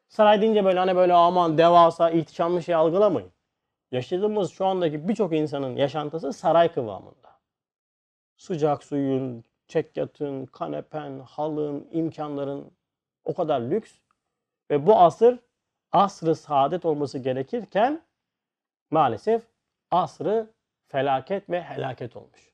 Saray 0.08 0.40
deyince 0.40 0.64
böyle 0.64 0.78
hani 0.78 0.96
böyle 0.96 1.14
aman 1.14 1.58
devasa 1.58 2.10
ihtişamlı 2.10 2.62
şey 2.62 2.74
algılamayın. 2.74 3.32
Yaşadığımız 3.92 4.50
şu 4.50 4.66
andaki 4.66 5.08
birçok 5.08 5.32
insanın 5.32 5.76
yaşantısı 5.76 6.32
saray 6.32 6.72
kıvamında. 6.72 7.40
Sıcak 8.36 8.84
suyun, 8.84 9.44
çekyatın, 9.68 10.46
kanepen, 10.46 11.18
halın, 11.18 11.88
imkanların 11.92 12.70
o 13.24 13.34
kadar 13.34 13.60
lüks. 13.60 13.92
Ve 14.70 14.86
bu 14.86 14.96
asır 14.96 15.38
asrı 15.92 16.34
saadet 16.34 16.84
olması 16.84 17.18
gerekirken 17.18 18.05
maalesef 18.90 19.42
asrı 19.90 20.50
felaket 20.86 21.50
ve 21.50 21.62
helaket 21.62 22.16
olmuş. 22.16 22.52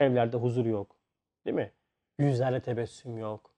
Evlerde 0.00 0.36
huzur 0.36 0.66
yok. 0.66 0.96
Değil 1.44 1.54
mi? 1.56 1.72
Yüzlerle 2.18 2.60
tebessüm 2.60 3.18
yok. 3.18 3.50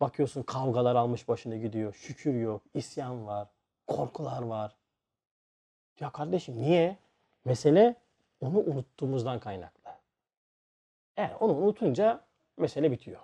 Bakıyorsun 0.00 0.42
kavgalar 0.42 0.94
almış 0.96 1.28
başını 1.28 1.56
gidiyor. 1.56 1.94
Şükür 1.94 2.34
yok. 2.34 2.62
isyan 2.74 3.26
var. 3.26 3.48
Korkular 3.86 4.42
var. 4.42 4.76
Ya 6.00 6.10
kardeşim 6.10 6.56
niye? 6.56 6.96
Mesele 7.44 7.94
onu 8.40 8.58
unuttuğumuzdan 8.58 9.40
kaynaklı. 9.40 9.90
Eğer 11.16 11.30
onu 11.40 11.52
unutunca 11.52 12.20
mesele 12.56 12.92
bitiyor. 12.92 13.20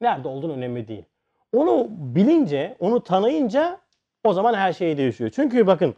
Nerede 0.00 0.28
olduğun 0.28 0.50
önemli 0.50 0.88
değil. 0.88 1.04
Onu 1.52 1.86
bilince, 1.90 2.76
onu 2.80 3.02
tanıyınca 3.02 3.80
o 4.24 4.32
zaman 4.32 4.54
her 4.54 4.72
şey 4.72 4.96
değişiyor. 4.98 5.30
Çünkü 5.34 5.66
bakın 5.66 5.94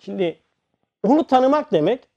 şimdi 0.00 0.42
onu 1.02 1.26
tanımak 1.26 1.72
demek 1.72 2.08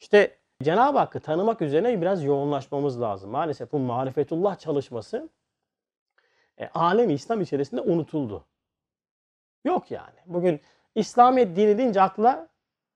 işte 0.00 0.38
Cenab-ı 0.62 0.98
Hakk'ı 0.98 1.20
tanımak 1.20 1.62
üzerine 1.62 2.00
biraz 2.00 2.24
yoğunlaşmamız 2.24 3.00
lazım. 3.00 3.30
Maalesef 3.30 3.72
bu 3.72 3.78
marifetullah 3.78 4.58
çalışması 4.58 5.28
e, 6.58 6.68
alem 6.68 7.10
İslam 7.10 7.40
içerisinde 7.40 7.80
unutuldu. 7.80 8.44
Yok 9.64 9.90
yani. 9.90 10.18
Bugün 10.26 10.60
İslamiyet 10.94 11.56
dini 11.56 11.78
deyince 11.78 12.02
akla 12.02 12.48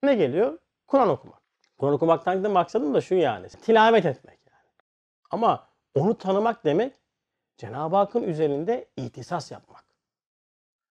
ne 0.03 0.15
geliyor? 0.15 0.59
Kur'an 0.87 1.09
okumak. 1.09 1.41
Kur'an 1.77 1.93
okumaktan 1.93 2.43
da 2.43 2.49
maksadım 2.49 2.93
da 2.93 3.01
şu 3.01 3.15
yani. 3.15 3.49
Tilavet 3.49 4.05
etmek 4.05 4.39
yani. 4.51 4.69
Ama 5.31 5.67
onu 5.95 6.17
tanımak 6.17 6.65
demek 6.65 6.93
Cenab-ı 7.57 7.95
Hakk'ın 7.95 8.23
üzerinde 8.23 8.87
ihtisas 8.97 9.51
yapmak. 9.51 9.85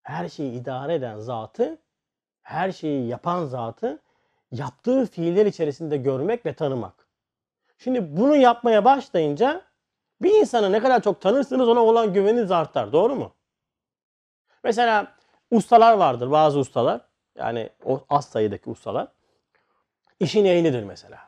Her 0.03 0.29
şeyi 0.29 0.53
idare 0.53 0.95
eden 0.95 1.19
zatı, 1.19 1.79
her 2.45 2.73
şeyi 2.73 3.09
yapan 3.09 3.45
zatı 3.45 3.99
yaptığı 4.53 5.07
fiiller 5.07 5.47
içerisinde 5.47 5.97
görmek 5.97 6.47
ve 6.47 6.55
tanımak. 6.55 6.95
Şimdi 7.79 8.17
bunu 8.17 8.37
yapmaya 8.37 8.85
başlayınca 8.85 9.63
bir 10.23 10.41
insanı 10.41 10.73
ne 10.73 10.81
kadar 10.81 11.03
çok 11.03 11.21
tanırsınız 11.21 11.69
ona 11.69 11.81
olan 11.81 12.13
güveniniz 12.13 12.51
artar. 12.51 12.93
Doğru 12.93 13.15
mu? 13.15 13.35
Mesela 14.65 15.13
ustalar 15.51 15.93
vardır 15.93 16.31
bazı 16.31 16.59
ustalar. 16.59 17.01
Yani 17.39 17.71
o 17.85 18.05
az 18.11 18.25
sayıdaki 18.25 18.71
ustalar. 18.71 19.09
İşin 20.21 20.45
ehlidir 20.45 20.83
mesela. 20.83 21.19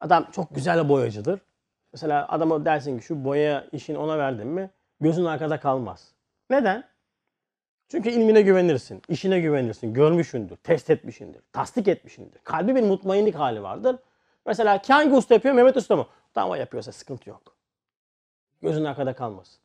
Adam 0.00 0.30
çok 0.32 0.54
güzel 0.54 0.88
boyacıdır. 0.88 1.40
Mesela 1.92 2.28
adama 2.28 2.64
dersin 2.64 2.98
ki 2.98 3.04
şu 3.04 3.24
boya 3.24 3.66
işini 3.72 3.98
ona 3.98 4.18
verdin 4.18 4.46
mi 4.46 4.70
gözün 5.00 5.24
arkada 5.24 5.60
kalmaz. 5.60 6.12
Neden? 6.50 6.93
Çünkü 7.88 8.10
ilmine 8.10 8.42
güvenirsin, 8.42 9.02
işine 9.08 9.40
güvenirsin, 9.40 9.94
görmüşündür, 9.94 10.56
test 10.56 10.90
etmişindir, 10.90 11.42
tasdik 11.52 11.88
etmişindir. 11.88 12.40
Kalbi 12.44 12.74
bir 12.74 12.82
mutmainlik 12.82 13.34
hali 13.34 13.62
vardır. 13.62 13.96
Mesela 14.46 14.82
hangi 14.88 15.14
usta 15.14 15.34
yapıyor? 15.34 15.54
Mehmet 15.54 15.76
Usta 15.76 15.96
mı? 15.96 16.06
Tamam 16.34 16.58
yapıyorsa 16.58 16.92
sıkıntı 16.92 17.30
yok. 17.30 17.42
Gözün 18.62 18.84
arkada 18.84 19.14
kalmasın. 19.14 19.60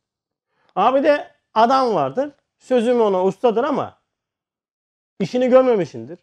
Abi 0.76 1.04
de 1.04 1.32
adam 1.54 1.96
vardır. 1.96 2.32
Sözüm 2.60 3.02
ona 3.02 3.24
ustadır 3.24 3.64
ama 3.64 3.98
işini 5.20 5.50
görmemişindir. 5.50 6.20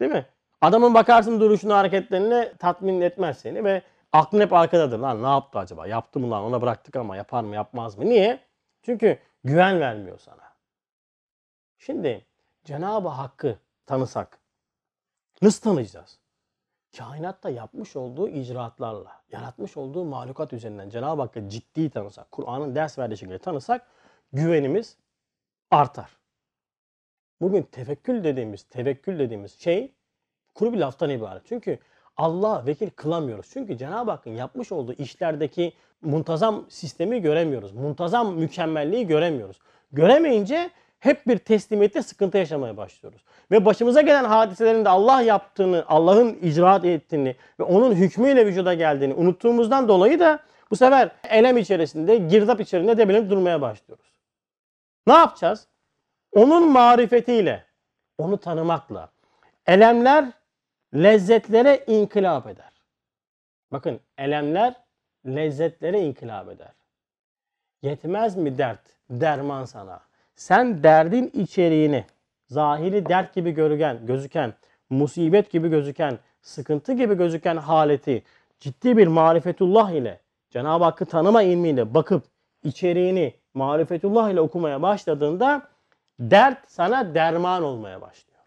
Değil 0.00 0.12
mi? 0.12 0.26
Adamın 0.60 0.94
bakarsın 0.94 1.40
duruşunu, 1.40 1.74
hareketlerine 1.74 2.52
tatmin 2.58 3.00
etmez 3.00 3.38
seni 3.38 3.64
ve 3.64 3.82
aklın 4.12 4.40
hep 4.40 4.52
arkadadır. 4.52 4.98
Lan 4.98 5.22
ne 5.22 5.26
yaptı 5.26 5.58
acaba? 5.58 5.86
Yaptı 5.86 6.20
mı 6.20 6.30
lan? 6.30 6.44
Ona 6.44 6.62
bıraktık 6.62 6.96
ama 6.96 7.16
yapar 7.16 7.42
mı 7.42 7.54
yapmaz 7.54 7.98
mı? 7.98 8.04
Niye? 8.04 8.40
Çünkü 8.82 9.18
güven 9.44 9.80
vermiyor 9.80 10.18
sana. 10.18 10.47
Şimdi 11.78 12.26
Cenab-ı 12.64 13.08
Hakk'ı 13.08 13.58
tanısak 13.86 14.38
nasıl 15.42 15.62
tanıyacağız? 15.62 16.18
Kainatta 16.96 17.50
yapmış 17.50 17.96
olduğu 17.96 18.28
icraatlarla, 18.28 19.22
yaratmış 19.32 19.76
olduğu 19.76 20.04
mahlukat 20.04 20.52
üzerinden 20.52 20.90
Cenab-ı 20.90 21.22
Hakk'ı 21.22 21.48
ciddi 21.48 21.90
tanısak, 21.90 22.30
Kur'an'ın 22.32 22.74
ders 22.74 22.98
verdiği 22.98 23.16
şekilde 23.16 23.38
tanısak 23.38 23.86
güvenimiz 24.32 24.96
artar. 25.70 26.16
Bugün 27.40 27.62
tefekkül 27.62 28.24
dediğimiz, 28.24 28.62
tevekkül 28.62 29.18
dediğimiz 29.18 29.60
şey 29.60 29.92
kuru 30.54 30.72
bir 30.72 30.78
laftan 30.78 31.10
ibaret. 31.10 31.42
Çünkü 31.46 31.78
Allah 32.16 32.66
vekil 32.66 32.90
kılamıyoruz. 32.90 33.46
Çünkü 33.52 33.78
Cenab-ı 33.78 34.10
Hakk'ın 34.10 34.30
yapmış 34.30 34.72
olduğu 34.72 34.92
işlerdeki 34.92 35.72
muntazam 36.02 36.66
sistemi 36.68 37.22
göremiyoruz. 37.22 37.72
Muntazam 37.72 38.34
mükemmelliği 38.34 39.06
göremiyoruz. 39.06 39.58
Göremeyince 39.92 40.70
hep 41.00 41.26
bir 41.26 41.38
teslimiyette 41.38 42.02
sıkıntı 42.02 42.38
yaşamaya 42.38 42.76
başlıyoruz. 42.76 43.24
Ve 43.50 43.64
başımıza 43.64 44.00
gelen 44.00 44.24
hadiselerin 44.24 44.84
de 44.84 44.88
Allah 44.88 45.22
yaptığını, 45.22 45.84
Allah'ın 45.88 46.38
icraat 46.42 46.84
ettiğini 46.84 47.36
ve 47.60 47.62
onun 47.62 47.94
hükmüyle 47.94 48.46
vücuda 48.46 48.74
geldiğini 48.74 49.14
unuttuğumuzdan 49.14 49.88
dolayı 49.88 50.20
da 50.20 50.40
bu 50.70 50.76
sefer 50.76 51.10
elem 51.28 51.56
içerisinde, 51.56 52.16
girdap 52.16 52.60
içerisinde 52.60 52.98
debelenip 52.98 53.30
durmaya 53.30 53.60
başlıyoruz. 53.60 54.12
Ne 55.06 55.12
yapacağız? 55.12 55.68
Onun 56.32 56.72
marifetiyle, 56.72 57.64
onu 58.18 58.38
tanımakla 58.38 59.08
elemler 59.66 60.32
lezzetlere 60.94 61.84
inkılap 61.86 62.46
eder. 62.46 62.72
Bakın 63.72 64.00
elemler 64.18 64.74
lezzetlere 65.26 66.00
inkılap 66.00 66.48
eder. 66.48 66.72
Yetmez 67.82 68.36
mi 68.36 68.58
dert, 68.58 68.80
derman 69.10 69.64
sana? 69.64 70.07
Sen 70.38 70.82
derdin 70.82 71.30
içeriğini, 71.34 72.04
zahiri 72.46 73.08
dert 73.08 73.34
gibi 73.34 73.50
görüken, 73.50 74.06
gözüken, 74.06 74.54
musibet 74.90 75.50
gibi 75.50 75.68
gözüken, 75.68 76.18
sıkıntı 76.42 76.92
gibi 76.92 77.14
gözüken 77.14 77.56
haleti 77.56 78.22
ciddi 78.60 78.96
bir 78.96 79.06
marifetullah 79.06 79.90
ile, 79.90 80.20
Cenab-ı 80.50 80.84
Hakk'ı 80.84 81.06
tanıma 81.06 81.42
ilmiyle 81.42 81.94
bakıp 81.94 82.24
içeriğini 82.64 83.34
marifetullah 83.54 84.30
ile 84.30 84.40
okumaya 84.40 84.82
başladığında 84.82 85.68
dert 86.20 86.70
sana 86.70 87.14
derman 87.14 87.62
olmaya 87.62 88.00
başlıyor. 88.00 88.44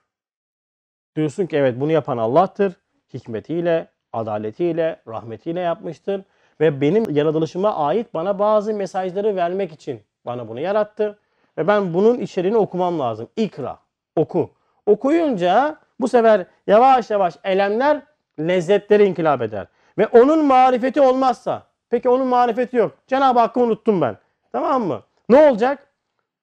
Diyorsun 1.15 1.45
ki 1.45 1.58
evet 1.58 1.80
bunu 1.80 1.91
yapan 1.91 2.17
Allah'tır. 2.17 2.73
Hikmetiyle, 3.13 3.88
adaletiyle, 4.13 5.01
rahmetiyle 5.08 5.60
yapmıştır. 5.60 6.21
Ve 6.60 6.82
benim 6.82 7.10
yaratılışıma 7.10 7.75
ait 7.75 8.13
bana 8.13 8.39
bazı 8.39 8.73
mesajları 8.73 9.36
vermek 9.36 9.71
için 9.71 10.01
bana 10.25 10.47
bunu 10.47 10.60
yarattı. 10.60 11.19
Ve 11.62 11.67
ben 11.67 11.93
bunun 11.93 12.19
içeriğini 12.19 12.58
okumam 12.58 13.00
lazım. 13.00 13.30
İkra, 13.36 13.80
oku. 14.15 14.52
Okuyunca 14.86 15.78
bu 16.00 16.08
sefer 16.08 16.45
yavaş 16.67 17.10
yavaş 17.10 17.38
elemler 17.43 18.02
lezzetleri 18.39 19.06
inkılap 19.06 19.41
eder. 19.41 19.67
Ve 19.97 20.08
onun 20.08 20.45
marifeti 20.45 21.02
olmazsa, 21.02 21.63
peki 21.89 22.10
onun 22.10 22.28
marifeti 22.28 22.78
yok. 22.78 22.97
Cenab-ı 23.08 23.39
Hakk'ı 23.39 23.60
unuttum 23.60 24.02
ben. 24.02 24.17
Tamam 24.52 24.84
mı? 24.84 25.04
Ne 25.30 25.50
olacak? 25.50 25.88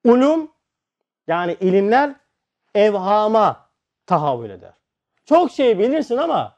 Ulum 0.04 0.50
yani 1.26 1.56
ilimler 1.60 2.14
evhama 2.74 3.68
tahavül 4.06 4.50
eder. 4.50 4.72
Çok 5.24 5.50
şey 5.50 5.78
bilirsin 5.78 6.16
ama 6.16 6.56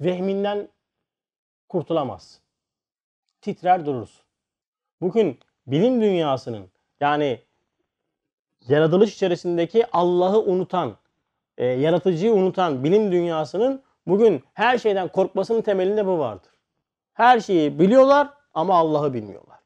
vehminden 0.00 0.68
kurtulamaz. 1.68 2.40
Titrer 3.40 3.86
durursun. 3.86 4.24
Bugün 5.00 5.40
bilim 5.66 6.00
dünyasının 6.00 6.70
yani 7.00 7.47
yaratılış 8.70 9.14
içerisindeki 9.14 9.86
Allah'ı 9.92 10.38
unutan, 10.38 10.96
e, 11.58 11.66
yaratıcıyı 11.66 12.32
unutan 12.32 12.84
bilim 12.84 13.12
dünyasının 13.12 13.82
bugün 14.06 14.44
her 14.54 14.78
şeyden 14.78 15.08
korkmasının 15.08 15.62
temelinde 15.62 16.06
bu 16.06 16.18
vardır. 16.18 16.50
Her 17.14 17.40
şeyi 17.40 17.78
biliyorlar 17.78 18.28
ama 18.54 18.74
Allah'ı 18.74 19.14
bilmiyorlar. 19.14 19.58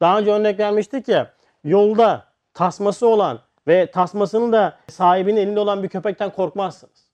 Daha 0.00 0.18
önce 0.18 0.32
örnek 0.32 0.58
vermiştik 0.58 1.08
ya 1.08 1.32
yolda 1.64 2.24
tasması 2.54 3.08
olan 3.08 3.40
ve 3.66 3.90
tasmasının 3.90 4.52
da 4.52 4.78
sahibinin 4.88 5.36
elinde 5.36 5.60
olan 5.60 5.82
bir 5.82 5.88
köpekten 5.88 6.30
korkmazsınız. 6.30 7.10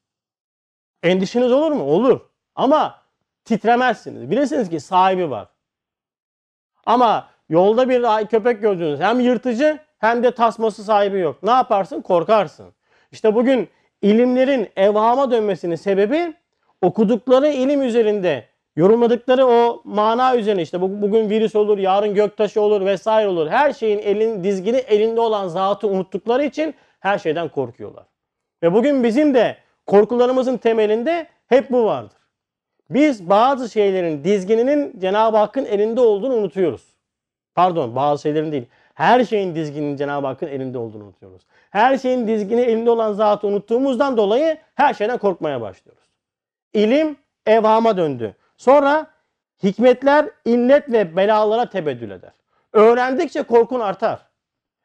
Endişeniz 1.03 1.53
olur 1.53 1.73
mu? 1.73 1.85
Olur. 1.85 2.21
Ama 2.55 2.99
titremezsiniz. 3.45 4.31
Bilirsiniz 4.31 4.71
ki 4.71 4.81
sahibi 4.81 5.31
var. 5.31 5.49
Ama 6.87 7.29
yolda 7.49 7.89
bir 7.89 8.27
köpek 8.27 8.63
gördünüz. 8.63 9.01
Hem 9.01 9.21
yırtıcı 9.21 9.79
hem 10.03 10.23
de 10.23 10.31
tasması 10.31 10.85
sahibi 10.85 11.19
yok. 11.19 11.43
Ne 11.43 11.51
yaparsın? 11.51 12.01
Korkarsın. 12.01 12.67
İşte 13.13 13.35
bugün 13.35 13.69
ilimlerin 14.03 14.69
evhama 14.77 15.31
dönmesinin 15.31 15.75
sebebi 15.75 16.35
okudukları 16.83 17.49
ilim 17.49 17.83
üzerinde 17.83 18.45
yorumladıkları 18.77 19.47
o 19.47 19.83
mana 19.85 20.37
üzerine 20.37 20.63
işte 20.63 20.81
bugün 20.81 21.31
virüs 21.31 21.57
olur, 21.57 21.79
yarın 21.79 22.15
göktaşı 22.15 22.61
olur 22.61 22.87
vesaire 22.87 23.29
olur. 23.29 23.49
Her 23.49 23.73
şeyin 23.73 23.99
elin 23.99 24.45
dizgini 24.45 24.77
elinde 24.77 25.21
olan 25.21 25.49
zatı 25.49 25.89
unuttukları 25.89 26.45
için 26.45 26.75
her 27.01 27.19
şeyden 27.19 27.49
korkuyorlar. 27.49 28.05
Ve 28.63 28.73
bugün 28.75 29.05
bizim 29.05 29.35
de 29.35 29.57
korkularımızın 29.87 30.57
temelinde 30.57 31.27
hep 31.47 31.71
bu 31.71 31.85
vardır. 31.85 32.19
Biz 32.91 33.31
bazı 33.31 33.69
şeylerin 33.69 34.25
dizgininin 34.25 35.01
Cenab-ı 35.01 35.37
Hakk'ın 35.37 35.65
elinde 35.65 36.01
olduğunu 36.01 36.35
unutuyoruz. 36.35 36.83
Pardon 37.55 37.97
bazı 37.97 38.23
şeylerin 38.23 38.53
değil. 38.53 38.67
Her 38.95 39.25
şeyin 39.25 39.55
dizginin 39.55 39.97
Cenab-ı 39.97 40.27
Hakk'ın 40.27 40.47
elinde 40.47 40.79
olduğunu 40.79 41.05
unutuyoruz. 41.05 41.43
Her 41.71 41.99
şeyin 41.99 42.29
dizgini 42.29 42.61
elinde 42.61 42.91
olan 42.91 43.13
zatı 43.13 43.47
unuttuğumuzdan 43.47 44.17
dolayı 44.17 44.59
her 44.75 44.95
şeyden 44.95 45.19
korkmaya 45.19 45.61
başlıyoruz. 45.61 46.05
İlim 46.73 47.17
evhama 47.47 47.97
döndü. 47.97 48.37
Sonra 48.57 49.07
hikmetler 49.63 50.29
illet 50.45 50.93
ve 50.93 51.17
belalara 51.17 51.71
tebeddül 51.71 52.11
eder. 52.11 52.33
Öğrendikçe 52.73 53.43
korkun 53.43 53.81
artar. 53.81 54.27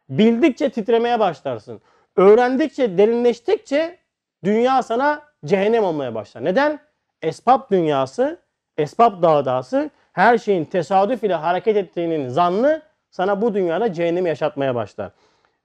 Bildikçe 0.09 0.69
titremeye 0.69 1.19
başlarsın. 1.19 1.81
Öğrendikçe, 2.15 2.97
derinleştikçe 2.97 3.97
dünya 4.43 4.83
sana 4.83 5.21
cehennem 5.45 5.83
olmaya 5.83 6.15
başlar. 6.15 6.45
Neden? 6.45 6.79
Esbab 7.21 7.71
dünyası, 7.71 8.39
esbab 8.77 9.23
dağdası 9.23 9.89
her 10.13 10.37
şeyin 10.37 10.65
tesadüf 10.65 11.23
ile 11.23 11.33
hareket 11.33 11.77
ettiğinin 11.77 12.29
zannı 12.29 12.81
sana 13.17 13.41
bu 13.41 13.53
dünyada 13.53 13.93
cehennemi 13.93 14.29
yaşatmaya 14.29 14.75
başlar. 14.75 15.11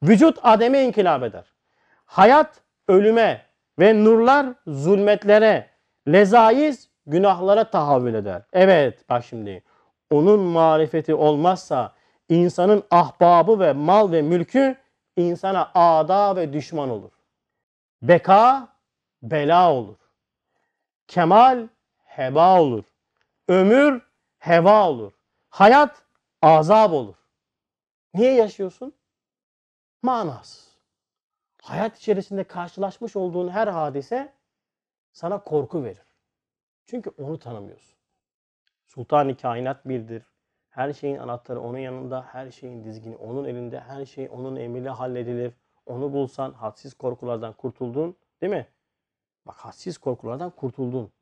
Vücut 0.02 0.38
ademe 0.42 0.82
inkılap 0.82 1.22
eder. 1.22 1.44
Hayat 2.06 2.60
ölüme 2.88 3.46
ve 3.78 4.04
nurlar 4.04 4.46
zulmetlere, 4.66 5.70
lezaiz 6.08 6.88
günahlara 7.06 7.70
tahavül 7.70 8.14
eder. 8.14 8.42
Evet 8.52 9.08
bak 9.08 9.24
şimdi 9.24 9.62
onun 10.10 10.40
marifeti 10.40 11.14
olmazsa 11.14 11.92
insanın 12.28 12.82
ahbabı 12.90 13.60
ve 13.60 13.72
mal 13.72 14.12
ve 14.12 14.22
mülkü 14.22 14.76
insana 15.16 15.70
ada 15.74 16.36
ve 16.36 16.52
düşman 16.52 16.90
olur. 16.90 17.10
Beka 18.02 18.68
bela 19.22 19.72
olur. 19.72 19.96
Kemal 21.08 21.68
heba 22.04 22.60
olur. 22.60 22.84
Ömür 23.48 24.02
heva 24.38 24.88
olur. 24.88 25.12
Hayat 25.50 26.02
azap 26.42 26.92
olur. 26.92 27.21
Niye 28.14 28.34
yaşıyorsun? 28.34 28.94
Manasız. 30.02 30.72
Hayat 31.62 31.98
içerisinde 31.98 32.44
karşılaşmış 32.44 33.16
olduğun 33.16 33.48
her 33.48 33.68
hadise 33.68 34.32
sana 35.12 35.42
korku 35.44 35.84
verir. 35.84 36.06
Çünkü 36.86 37.10
onu 37.18 37.38
tanımıyorsun. 37.38 37.98
Sultan-ı 38.86 39.36
kainat 39.36 39.88
birdir. 39.88 40.22
Her 40.70 40.92
şeyin 40.92 41.18
anahtarı 41.18 41.60
onun 41.60 41.78
yanında, 41.78 42.22
her 42.22 42.50
şeyin 42.50 42.84
dizgini 42.84 43.16
onun 43.16 43.44
elinde, 43.44 43.80
her 43.80 44.06
şey 44.06 44.28
onun 44.32 44.56
emriyle 44.56 44.88
halledilir. 44.90 45.52
Onu 45.86 46.12
bulsan 46.12 46.52
hadsiz 46.52 46.94
korkulardan 46.94 47.52
kurtuldun, 47.52 48.16
değil 48.40 48.52
mi? 48.52 48.68
Bak 49.46 49.56
hadsiz 49.56 49.98
korkulardan 49.98 50.50
kurtuldun. 50.50 51.12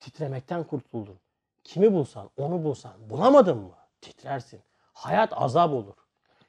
Titremekten 0.00 0.64
kurtuldun. 0.64 1.20
Kimi 1.64 1.92
bulsan, 1.92 2.30
onu 2.36 2.64
bulsan, 2.64 3.10
bulamadın 3.10 3.58
mı? 3.58 3.74
Titrersin. 4.00 4.62
Hayat 5.00 5.32
azap 5.42 5.72
olur. 5.72 5.94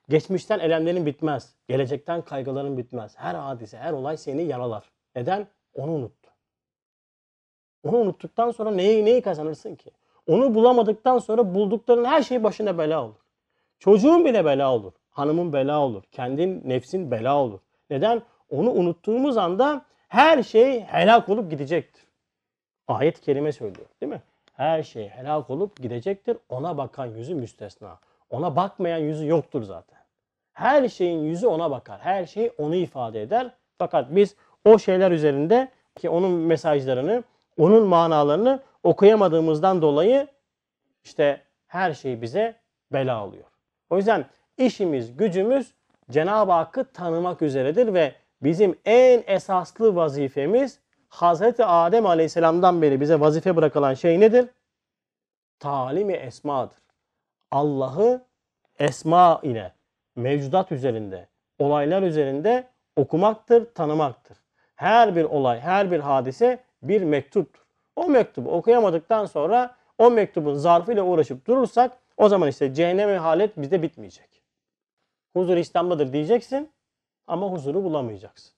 Geçmişten 0.10 0.60
elemlerin 0.60 1.06
bitmez. 1.06 1.56
Gelecekten 1.68 2.22
kaygıların 2.22 2.78
bitmez. 2.78 3.14
Her 3.18 3.36
hadise, 3.36 3.78
her 3.78 3.94
olay 3.94 4.18
seni 4.18 4.42
yaralar. 4.44 4.92
Neden? 5.16 5.48
Onu 5.74 5.92
unuttu. 5.92 6.30
Onu 7.84 7.98
unuttuktan 7.98 8.52
sonra 8.52 8.72
neyi, 8.72 9.06
neyi 9.06 9.22
kazanırsın 9.22 9.76
ki? 9.76 9.92
Onu 10.28 10.56
bulamadıktan 10.56 11.20
sonra 11.20 11.56
buldukların 11.56 12.06
her 12.06 12.24
şey 12.24 12.44
başına 12.44 12.78
bela 12.78 13.06
olur. 13.06 13.16
Çocuğun 13.80 14.26
bile 14.26 14.46
bela 14.46 14.74
olur. 14.74 14.92
Hanımın 15.12 15.54
bela 15.54 15.80
olur. 15.80 16.04
Kendin 16.12 16.62
nefsin 16.66 17.12
bela 17.12 17.38
olur. 17.38 17.60
Neden? 17.90 18.22
Onu 18.50 18.72
unuttuğumuz 18.72 19.38
anda 19.38 19.86
her 20.08 20.44
şey 20.44 20.82
helak 20.82 21.30
olup 21.30 21.52
gidecektir. 21.52 22.04
Ayet-i 22.88 23.22
kerime 23.22 23.52
söylüyor 23.52 23.88
değil 24.02 24.12
mi? 24.12 24.22
Her 24.54 24.84
şey 24.84 25.10
helak 25.10 25.50
olup 25.50 25.82
gidecektir. 25.82 26.38
Ona 26.50 26.78
bakan 26.78 27.06
yüzü 27.06 27.36
müstesna. 27.36 28.00
Ona 28.32 28.56
bakmayan 28.56 28.98
yüzü 28.98 29.28
yoktur 29.28 29.64
zaten. 29.64 30.00
Her 30.54 30.90
şeyin 30.90 31.20
yüzü 31.20 31.48
ona 31.48 31.72
bakar. 31.72 32.00
Her 32.00 32.26
şey 32.26 32.52
onu 32.58 32.76
ifade 32.76 33.22
eder. 33.22 33.52
Fakat 33.78 34.16
biz 34.16 34.36
o 34.66 34.80
şeyler 34.80 35.12
üzerinde 35.12 35.72
ki 35.98 36.10
onun 36.10 36.32
mesajlarını, 36.32 37.24
onun 37.58 37.88
manalarını 37.88 38.60
okuyamadığımızdan 38.84 39.82
dolayı 39.82 40.28
işte 41.04 41.42
her 41.68 41.94
şey 41.94 42.22
bize 42.22 42.56
bela 42.94 43.16
alıyor. 43.16 43.44
O 43.90 43.98
yüzden 43.98 44.26
işimiz, 44.58 45.18
gücümüz 45.18 45.74
Cenab-ı 46.12 46.52
Hakk'ı 46.52 46.92
tanımak 46.92 47.42
üzeredir 47.42 47.94
ve 47.94 48.16
bizim 48.44 48.76
en 48.86 49.24
esaslı 49.28 49.96
vazifemiz 49.96 50.80
Hazreti 51.10 51.66
Adem 51.66 52.06
Aleyhisselam'dan 52.06 52.82
beri 52.82 53.02
bize 53.02 53.20
vazife 53.20 53.56
bırakılan 53.56 53.94
şey 53.94 54.20
nedir? 54.20 54.50
Talimi 55.60 56.14
esmadır. 56.14 56.78
Allah'ı 57.52 58.22
esma 58.80 59.40
ile 59.44 59.74
mevcudat 60.16 60.72
üzerinde, 60.72 61.28
olaylar 61.60 62.02
üzerinde 62.02 62.68
okumaktır, 62.96 63.74
tanımaktır. 63.74 64.38
Her 64.76 65.16
bir 65.16 65.24
olay, 65.24 65.60
her 65.60 65.92
bir 65.92 66.00
hadise 66.00 66.64
bir 66.84 67.02
mektuptur. 67.02 67.62
O 67.96 68.08
mektubu 68.08 68.52
okuyamadıktan 68.52 69.26
sonra 69.26 69.76
o 69.98 70.12
mektubun 70.12 70.54
zarfıyla 70.54 71.04
uğraşıp 71.04 71.48
durursak 71.48 71.98
o 72.18 72.30
zaman 72.30 72.50
işte 72.50 72.74
cehennem 72.74 73.20
halet 73.20 73.58
bizde 73.58 73.82
bitmeyecek. 73.82 74.42
Huzur 75.34 75.58
İslam'dadır 75.58 76.14
diyeceksin 76.14 76.72
ama 77.28 77.48
huzuru 77.48 77.84
bulamayacaksın. 77.84 78.54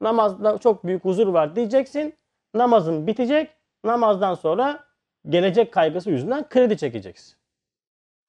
Namazda 0.00 0.58
çok 0.58 0.86
büyük 0.86 1.04
huzur 1.04 1.26
var 1.26 1.56
diyeceksin. 1.56 2.14
Namazın 2.54 3.06
bitecek. 3.06 3.50
Namazdan 3.84 4.34
sonra 4.34 4.84
gelecek 5.28 5.72
kaygısı 5.72 6.10
yüzünden 6.10 6.48
kredi 6.48 6.76
çekeceksin. 6.76 7.39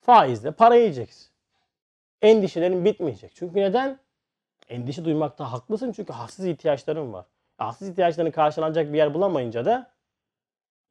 Faizle 0.01 0.51
para 0.51 0.75
yiyeceksin. 0.75 1.27
Endişelerin 2.21 2.85
bitmeyecek. 2.85 3.31
Çünkü 3.35 3.59
neden? 3.59 3.99
Endişe 4.69 5.05
duymakta 5.05 5.51
haklısın 5.51 5.91
çünkü 5.91 6.13
haksız 6.13 6.45
ihtiyaçların 6.45 7.13
var. 7.13 7.25
Haksız 7.57 7.89
ihtiyaçlarını 7.89 8.31
karşılanacak 8.31 8.93
bir 8.93 8.97
yer 8.97 9.13
bulamayınca 9.13 9.65
da 9.65 9.91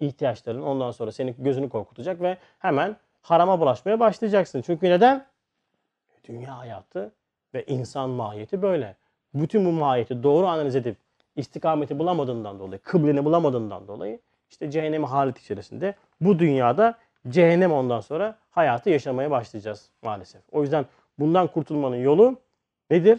ihtiyaçların 0.00 0.62
ondan 0.62 0.90
sonra 0.90 1.12
senin 1.12 1.36
gözünü 1.38 1.68
korkutacak 1.68 2.20
ve 2.20 2.38
hemen 2.58 2.96
harama 3.22 3.60
bulaşmaya 3.60 4.00
başlayacaksın. 4.00 4.62
Çünkü 4.62 4.90
neden? 4.90 5.26
Dünya 6.28 6.58
hayatı 6.58 7.12
ve 7.54 7.64
insan 7.66 8.10
mahiyeti 8.10 8.62
böyle. 8.62 8.96
Bütün 9.34 9.64
bu 9.64 9.72
mahiyeti 9.72 10.22
doğru 10.22 10.46
analiz 10.46 10.76
edip 10.76 10.96
istikameti 11.36 11.98
bulamadığından 11.98 12.58
dolayı, 12.58 12.80
kıbleni 12.82 13.24
bulamadığından 13.24 13.88
dolayı 13.88 14.20
işte 14.50 14.70
cehennem 14.70 15.04
halet 15.04 15.38
içerisinde 15.38 15.94
bu 16.20 16.38
dünyada 16.38 16.98
cehennem 17.28 17.72
ondan 17.72 18.00
sonra 18.00 18.38
hayatı 18.50 18.90
yaşamaya 18.90 19.30
başlayacağız 19.30 19.90
maalesef. 20.02 20.42
O 20.52 20.62
yüzden 20.62 20.86
bundan 21.18 21.46
kurtulmanın 21.46 21.96
yolu 21.96 22.36
nedir? 22.90 23.18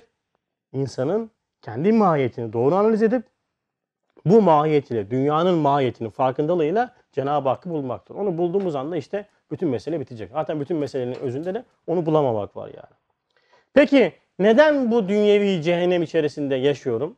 İnsanın 0.73 1.31
kendi 1.61 1.91
mahiyetini 1.91 2.53
doğru 2.53 2.75
analiz 2.75 3.03
edip 3.03 3.23
bu 4.25 4.41
mahiyetiyle, 4.41 5.11
dünyanın 5.11 5.55
mahiyetinin 5.55 6.09
farkındalığıyla 6.09 6.93
Cenab-ı 7.11 7.49
Hakk'ı 7.49 7.69
bulmaktır. 7.69 8.15
Onu 8.15 8.37
bulduğumuz 8.37 8.75
anda 8.75 8.97
işte 8.97 9.27
bütün 9.51 9.69
mesele 9.69 9.99
bitecek. 9.99 10.31
Zaten 10.31 10.59
bütün 10.59 10.77
meselenin 10.77 11.15
özünde 11.15 11.53
de 11.53 11.63
onu 11.87 12.05
bulamamak 12.05 12.55
var 12.55 12.67
yani. 12.67 12.95
Peki 13.73 14.13
neden 14.39 14.91
bu 14.91 15.09
dünyevi 15.09 15.61
cehennem 15.61 16.03
içerisinde 16.03 16.55
yaşıyorum? 16.55 17.17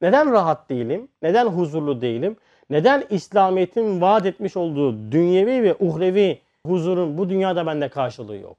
Neden 0.00 0.32
rahat 0.32 0.70
değilim? 0.70 1.08
Neden 1.22 1.46
huzurlu 1.46 2.00
değilim? 2.00 2.36
Neden 2.70 3.04
İslamiyet'in 3.10 4.00
vaat 4.00 4.26
etmiş 4.26 4.56
olduğu 4.56 5.12
dünyevi 5.12 5.62
ve 5.62 5.76
uhrevi 5.80 6.40
huzurun 6.66 7.18
bu 7.18 7.28
dünyada 7.28 7.66
bende 7.66 7.88
karşılığı 7.88 8.36
yok? 8.36 8.56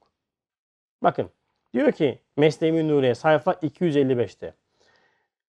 Bakın 1.03 1.29
diyor 1.73 1.91
ki 1.91 2.19
Mesnevi 2.37 2.87
Nuriye 2.87 3.15
sayfa 3.15 3.51
255'te 3.51 4.53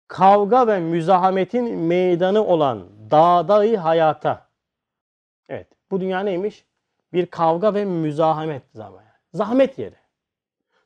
kavga 0.08 0.66
ve 0.66 0.80
müzahametin 0.80 1.78
meydanı 1.78 2.44
olan 2.44 2.84
dağdayı 3.10 3.76
hayata. 3.76 4.46
Evet 5.48 5.66
bu 5.90 6.00
dünya 6.00 6.20
neymiş? 6.20 6.64
Bir 7.12 7.26
kavga 7.26 7.74
ve 7.74 7.84
müzahamet 7.84 8.62
zamanı. 8.74 9.06
Zahmet 9.34 9.78
yeri. 9.78 9.94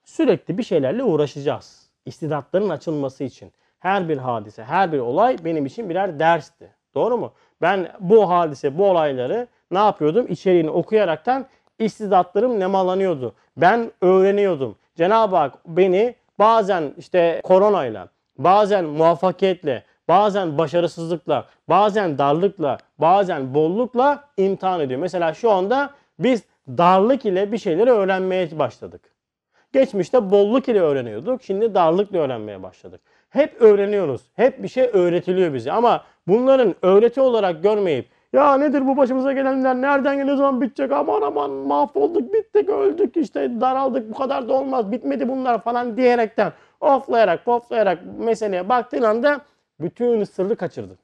Sürekli 0.04 0.58
bir 0.58 0.62
şeylerle 0.62 1.02
uğraşacağız. 1.02 1.90
İstidatların 2.06 2.68
açılması 2.68 3.24
için. 3.24 3.52
Her 3.78 4.08
bir 4.08 4.16
hadise, 4.16 4.64
her 4.64 4.92
bir 4.92 4.98
olay 4.98 5.36
benim 5.44 5.66
için 5.66 5.90
birer 5.90 6.18
dersti. 6.18 6.70
Doğru 6.94 7.16
mu? 7.16 7.32
Ben 7.62 7.88
bu 8.00 8.30
hadise, 8.30 8.78
bu 8.78 8.90
olayları 8.90 9.46
ne 9.70 9.78
yapıyordum? 9.78 10.26
İçeriğini 10.28 10.70
okuyaraktan 10.70 11.46
istidatlarım 11.78 12.60
nemalanıyordu. 12.60 13.34
Ben 13.56 13.92
öğreniyordum. 14.00 14.76
Cenab-ı 14.96 15.36
Hak 15.36 15.66
beni 15.66 16.14
bazen 16.38 16.94
işte 16.98 17.40
koronayla, 17.44 18.08
bazen 18.38 18.84
muvaffakiyetle, 18.84 19.82
bazen 20.08 20.58
başarısızlıkla, 20.58 21.46
bazen 21.68 22.18
darlıkla, 22.18 22.78
bazen 22.98 23.54
bollukla 23.54 24.24
imtihan 24.36 24.80
ediyor. 24.80 25.00
Mesela 25.00 25.34
şu 25.34 25.50
anda 25.50 25.90
biz 26.18 26.42
darlık 26.68 27.24
ile 27.24 27.52
bir 27.52 27.58
şeyleri 27.58 27.90
öğrenmeye 27.90 28.58
başladık. 28.58 29.00
Geçmişte 29.72 30.30
bolluk 30.30 30.68
ile 30.68 30.80
öğreniyorduk. 30.80 31.42
Şimdi 31.42 31.74
darlıkla 31.74 32.18
öğrenmeye 32.18 32.62
başladık. 32.62 33.00
Hep 33.30 33.62
öğreniyoruz. 33.62 34.22
Hep 34.34 34.62
bir 34.62 34.68
şey 34.68 34.90
öğretiliyor 34.92 35.54
bize. 35.54 35.72
Ama 35.72 36.04
bunların 36.26 36.74
öğreti 36.82 37.20
olarak 37.20 37.62
görmeyip 37.62 38.08
ya 38.32 38.56
nedir 38.56 38.86
bu 38.86 38.96
başımıza 38.96 39.32
gelenler 39.32 39.74
nereden 39.74 40.26
ne 40.26 40.36
zaman 40.36 40.60
bitecek 40.60 40.92
aman 40.92 41.22
aman 41.22 41.50
mahvolduk 41.50 42.34
bittik 42.34 42.68
öldük 42.68 43.16
işte 43.16 43.60
daraldık 43.60 44.10
bu 44.10 44.14
kadar 44.14 44.48
da 44.48 44.52
olmaz 44.52 44.92
bitmedi 44.92 45.28
bunlar 45.28 45.62
falan 45.62 45.96
diyerekten 45.96 46.52
oflayarak 46.80 47.44
poflayarak 47.44 47.98
meseleye 48.18 48.68
baktığın 48.68 49.02
anda 49.02 49.40
bütün 49.80 50.24
sırrı 50.24 50.56
kaçırdın. 50.56 50.98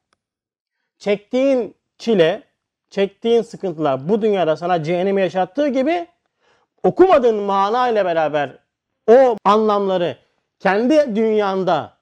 Çektiğin 0.99 1.75
çile, 1.99 2.43
çektiğin 2.91 3.43
sıkıntılar 3.43 4.09
bu 4.09 4.23
dünyada 4.23 4.57
sana 4.57 4.83
cehennemi 4.83 5.21
yaşattığı 5.21 5.69
gibi 5.69 6.07
okumadığın 6.83 7.43
mana 7.43 7.89
ile 7.89 8.05
beraber 8.05 8.59
o 9.11 9.37
anlamları 9.45 10.17
kendi 10.59 11.17
dünyanda 11.17 11.96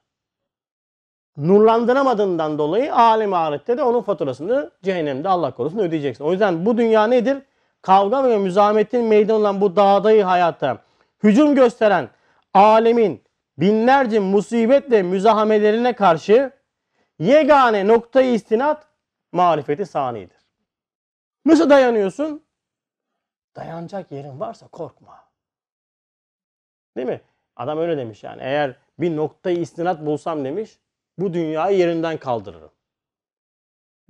nurlandıramadığından 1.37 2.57
dolayı 2.57 2.95
alem 2.95 3.33
ahirette 3.33 3.77
de 3.77 3.83
onun 3.83 4.01
faturasını 4.01 4.71
cehennemde 4.83 5.29
Allah 5.29 5.51
korusun 5.51 5.79
ödeyeceksin. 5.79 6.23
O 6.23 6.31
yüzden 6.31 6.65
bu 6.65 6.77
dünya 6.77 7.07
nedir? 7.07 7.37
Kavga 7.81 8.29
ve 8.29 8.37
müzametin 8.37 9.05
meydan 9.05 9.35
olan 9.35 9.61
bu 9.61 9.75
dağdayı 9.75 10.23
hayata 10.23 10.77
hücum 11.23 11.55
gösteren 11.55 12.09
alemin 12.53 13.23
binlerce 13.57 14.19
musibet 14.19 14.91
ve 14.91 15.03
müzahamelerine 15.03 15.93
karşı 15.93 16.51
yegane 17.19 17.87
noktayı 17.87 18.33
istinat 18.33 18.87
marifeti 19.31 19.85
sanidir. 19.85 20.45
Nasıl 21.45 21.69
dayanıyorsun? 21.69 22.45
Dayanacak 23.55 24.11
yerin 24.11 24.39
varsa 24.39 24.67
korkma. 24.67 25.25
Değil 26.97 27.07
mi? 27.07 27.21
Adam 27.55 27.77
öyle 27.77 27.97
demiş 27.97 28.23
yani. 28.23 28.41
Eğer 28.41 28.75
bir 28.99 29.15
noktayı 29.15 29.57
istinat 29.57 30.05
bulsam 30.05 30.45
demiş, 30.45 30.79
bu 31.17 31.33
dünyayı 31.33 31.77
yerinden 31.77 32.17
kaldırırım. 32.17 32.71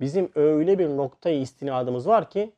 Bizim 0.00 0.32
öyle 0.34 0.78
bir 0.78 0.88
noktayı 0.88 1.40
istinadımız 1.40 2.06
var 2.06 2.30
ki 2.30 2.52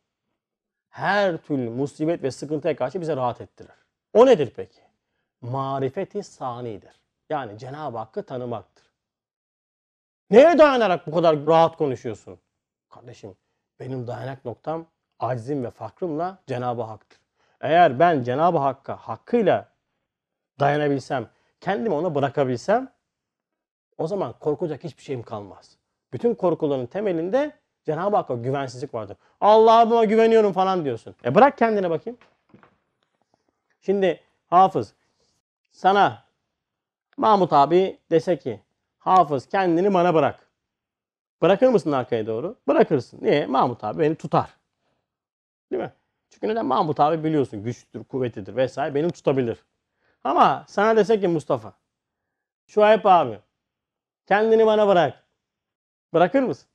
her 0.88 1.36
türlü 1.36 1.70
musibet 1.70 2.22
ve 2.22 2.30
sıkıntıya 2.30 2.76
karşı 2.76 3.00
bize 3.00 3.16
rahat 3.16 3.40
ettirir. 3.40 3.70
O 4.12 4.26
nedir 4.26 4.52
peki? 4.56 4.80
Marifeti 5.40 6.22
sanidir. 6.22 7.00
Yani 7.30 7.58
Cenab-ı 7.58 7.98
Hakk'ı 7.98 8.22
tanımaktır. 8.22 8.84
Neye 10.30 10.58
dayanarak 10.58 11.06
bu 11.06 11.14
kadar 11.14 11.46
rahat 11.46 11.76
konuşuyorsun? 11.76 12.38
Kardeşim 12.88 13.36
benim 13.80 14.06
dayanak 14.06 14.44
noktam 14.44 14.86
acizim 15.18 15.64
ve 15.64 15.70
fakrımla 15.70 16.38
Cenab-ı 16.46 16.82
Hak'tır. 16.82 17.20
Eğer 17.60 17.98
ben 17.98 18.22
Cenab-ı 18.22 18.58
Hakk'a 18.58 18.96
hakkıyla 18.96 19.68
dayanabilsem, 20.60 21.28
kendimi 21.60 21.94
ona 21.94 22.14
bırakabilsem 22.14 22.92
o 23.98 24.06
zaman 24.06 24.34
korkacak 24.40 24.84
hiçbir 24.84 25.02
şeyim 25.02 25.22
kalmaz. 25.22 25.76
Bütün 26.12 26.34
korkuların 26.34 26.86
temelinde 26.86 27.52
Cenab-ı 27.84 28.16
Hakk'a 28.16 28.34
güvensizlik 28.34 28.94
vardır. 28.94 29.16
Allah'ıma 29.40 30.04
güveniyorum 30.04 30.52
falan 30.52 30.84
diyorsun. 30.84 31.14
E 31.24 31.34
bırak 31.34 31.58
kendine 31.58 31.90
bakayım. 31.90 32.18
Şimdi 33.80 34.20
Hafız 34.46 34.94
sana 35.72 36.24
Mahmut 37.16 37.52
abi 37.52 37.98
dese 38.10 38.38
ki 38.38 38.60
Hafız 38.98 39.46
kendini 39.48 39.94
bana 39.94 40.14
bırak. 40.14 40.48
Bırakır 41.42 41.68
mısın 41.68 41.92
arkaya 41.92 42.26
doğru? 42.26 42.56
Bırakırsın. 42.68 43.18
Niye? 43.22 43.46
Mahmut 43.46 43.84
abi 43.84 43.98
beni 44.02 44.14
tutar. 44.14 44.56
Değil 45.70 45.82
mi? 45.82 45.92
Çünkü 46.30 46.48
neden? 46.48 46.66
Mahmut 46.66 47.00
abi 47.00 47.24
biliyorsun 47.24 47.64
güçlüdür, 47.64 48.04
kuvvetlidir 48.04 48.56
vesaire 48.56 48.94
beni 48.94 49.10
tutabilir. 49.10 49.64
Ama 50.24 50.64
sana 50.68 50.96
dese 50.96 51.20
ki 51.20 51.28
Mustafa, 51.28 51.72
Şuayb 52.66 53.04
abi 53.04 53.38
kendini 54.28 54.66
bana 54.66 54.88
bırak. 54.88 55.24
Bırakır 56.14 56.42
mısın? 56.42 56.68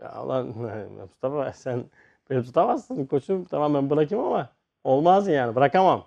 Ya 0.00 0.12
Allah 0.12 0.42
Mustafa 0.90 1.52
sen 1.52 1.84
beni 2.30 2.42
tutamazsın 2.42 3.06
koçum. 3.06 3.44
Tamam 3.44 3.74
ben 3.74 3.90
bırakayım 3.90 4.24
ama 4.24 4.52
olmaz 4.84 5.28
yani 5.28 5.54
bırakamam. 5.54 6.06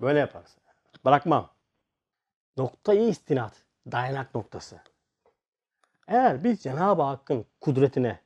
Böyle 0.00 0.18
yaparsın. 0.18 0.62
Bırakmam. 1.04 1.50
Noktayı 2.56 3.08
istinat. 3.08 3.52
Dayanak 3.92 4.34
noktası. 4.34 4.80
Eğer 6.08 6.44
biz 6.44 6.62
Cenab-ı 6.62 7.02
Hakk'ın 7.02 7.46
kudretine, 7.60 8.20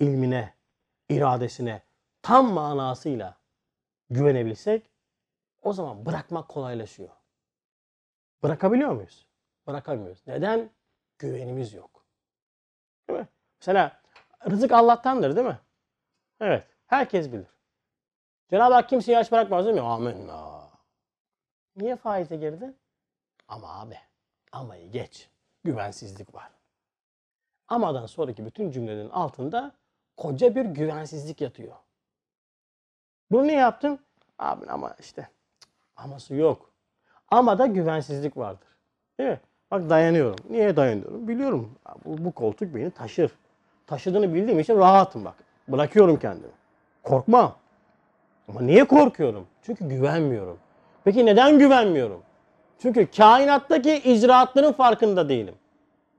ilmine, 0.00 0.54
iradesine 1.08 1.82
tam 2.22 2.52
manasıyla 2.52 3.36
güvenebilsek 4.10 4.90
o 5.62 5.72
zaman 5.72 6.06
bırakmak 6.06 6.48
kolaylaşıyor. 6.48 7.10
Bırakabiliyor 8.42 8.90
muyuz? 8.92 9.26
Bırakamıyoruz. 9.66 10.22
Neden? 10.26 10.70
Güvenimiz 11.18 11.72
yok. 11.72 12.06
Değil 13.08 13.18
mi? 13.20 13.28
Mesela 13.60 14.02
rızık 14.50 14.72
Allah'tandır 14.72 15.36
değil 15.36 15.46
mi? 15.46 15.60
Evet. 16.40 16.66
Herkes 16.86 17.32
bilir. 17.32 17.48
Cenab-ı 18.50 18.74
Hak 18.74 18.88
kimseyi 18.88 19.18
aç 19.18 19.32
bırakmaz 19.32 19.64
değil 19.64 19.74
mi? 19.76 19.80
Amin. 19.82 20.30
Niye 21.76 21.96
faize 21.96 22.36
girdi? 22.36 22.74
Ama 23.48 23.80
abi. 23.80 23.98
Amayı 24.52 24.90
geç. 24.90 25.30
Güvensizlik 25.64 26.34
var. 26.34 26.50
Amadan 27.68 28.06
sonraki 28.06 28.46
bütün 28.46 28.70
cümlelerin 28.70 29.10
altında 29.10 29.72
koca 30.16 30.54
bir 30.54 30.64
güvensizlik 30.64 31.40
yatıyor. 31.40 31.76
Bunu 33.30 33.46
niye 33.46 33.58
yaptın? 33.58 34.00
Abi 34.38 34.66
ama 34.66 34.96
işte 35.00 35.30
aması 35.96 36.34
yok. 36.34 36.74
Ama 37.28 37.58
da 37.58 37.66
güvensizlik 37.66 38.36
vardır. 38.36 38.68
Değil 39.18 39.30
mi? 39.30 39.40
Bak 39.70 39.90
dayanıyorum. 39.90 40.36
Niye 40.50 40.76
dayanıyorum? 40.76 41.28
Biliyorum. 41.28 41.70
Bu, 42.04 42.24
bu 42.24 42.32
koltuk 42.32 42.74
beni 42.74 42.90
taşır. 42.90 43.30
Taşıdığını 43.86 44.34
bildiğim 44.34 44.60
için 44.60 44.76
rahatım 44.76 45.24
bak. 45.24 45.34
Bırakıyorum 45.68 46.18
kendimi. 46.18 46.52
Korkmam. 47.02 47.54
Ama 48.48 48.60
niye 48.60 48.84
korkuyorum? 48.84 49.46
Çünkü 49.62 49.88
güvenmiyorum. 49.88 50.58
Peki 51.04 51.26
neden 51.26 51.58
güvenmiyorum? 51.58 52.22
Çünkü 52.78 53.06
kainattaki 53.06 53.96
icraatların 53.96 54.72
farkında 54.72 55.28
değilim. 55.28 55.54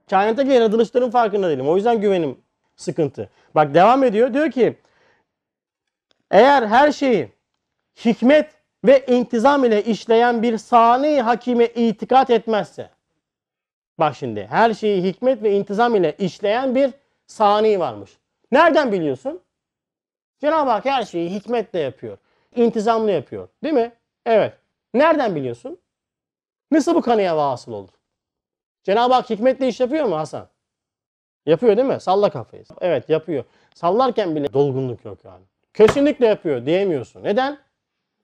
Kainattaki 0.10 0.52
yaratılışların 0.52 1.12
farkında 1.12 1.50
değilim. 1.50 1.68
O 1.70 1.76
yüzden 1.76 2.02
güvenim 2.02 2.38
sıkıntı. 2.76 3.30
Bak 3.56 3.74
devam 3.74 4.04
ediyor. 4.04 4.34
Diyor 4.34 4.52
ki 4.52 4.78
eğer 6.32 6.68
her 6.68 6.92
şeyi 6.92 7.32
hikmet 8.06 8.52
ve 8.86 9.06
intizam 9.06 9.66
ile 9.66 9.84
işleyen 9.84 10.44
bir 10.44 10.58
sani 10.58 11.22
hakime 11.22 11.66
itikat 11.66 12.30
etmezse 12.30 12.90
bak 14.00 14.16
şimdi 14.16 14.46
her 14.46 14.74
şeyi 14.74 15.04
hikmet 15.04 15.44
ve 15.44 15.52
intizam 15.52 15.96
ile 15.96 16.16
işleyen 16.18 16.76
bir 16.76 16.94
sani 17.28 17.80
varmış. 17.80 18.18
Nereden 18.52 18.92
biliyorsun? 18.92 19.42
Cenab-ı 20.40 20.70
Hak 20.70 20.86
her 20.86 21.04
şeyi 21.04 21.30
hikmetle 21.30 21.80
yapıyor. 21.80 22.18
intizamlı 22.56 23.12
yapıyor. 23.12 23.48
Değil 23.64 23.74
mi? 23.74 23.92
Evet. 24.26 24.54
Nereden 24.94 25.36
biliyorsun? 25.36 25.80
Nasıl 26.72 26.96
bu 26.96 27.02
kanıya 27.02 27.38
vasıl 27.38 27.72
olur? 27.72 27.90
Cenab-ı 28.84 29.14
Hak 29.14 29.30
hikmetle 29.30 29.68
iş 29.68 29.80
yapıyor 29.80 30.06
mu 30.06 30.18
Hasan? 30.18 30.48
Yapıyor 31.46 31.78
değil 31.78 31.88
mi? 31.88 32.00
Salla 32.00 32.30
kafayı. 32.30 32.64
Evet 32.82 33.10
yapıyor. 33.10 33.44
Sallarken 33.74 34.36
bile 34.36 34.54
dolgunluk 34.54 35.06
yok 35.06 35.18
yani. 35.26 35.44
Kesinlikle 35.74 36.26
yapıyor 36.28 36.66
diyemiyorsun. 36.66 37.24
Neden? 37.24 37.58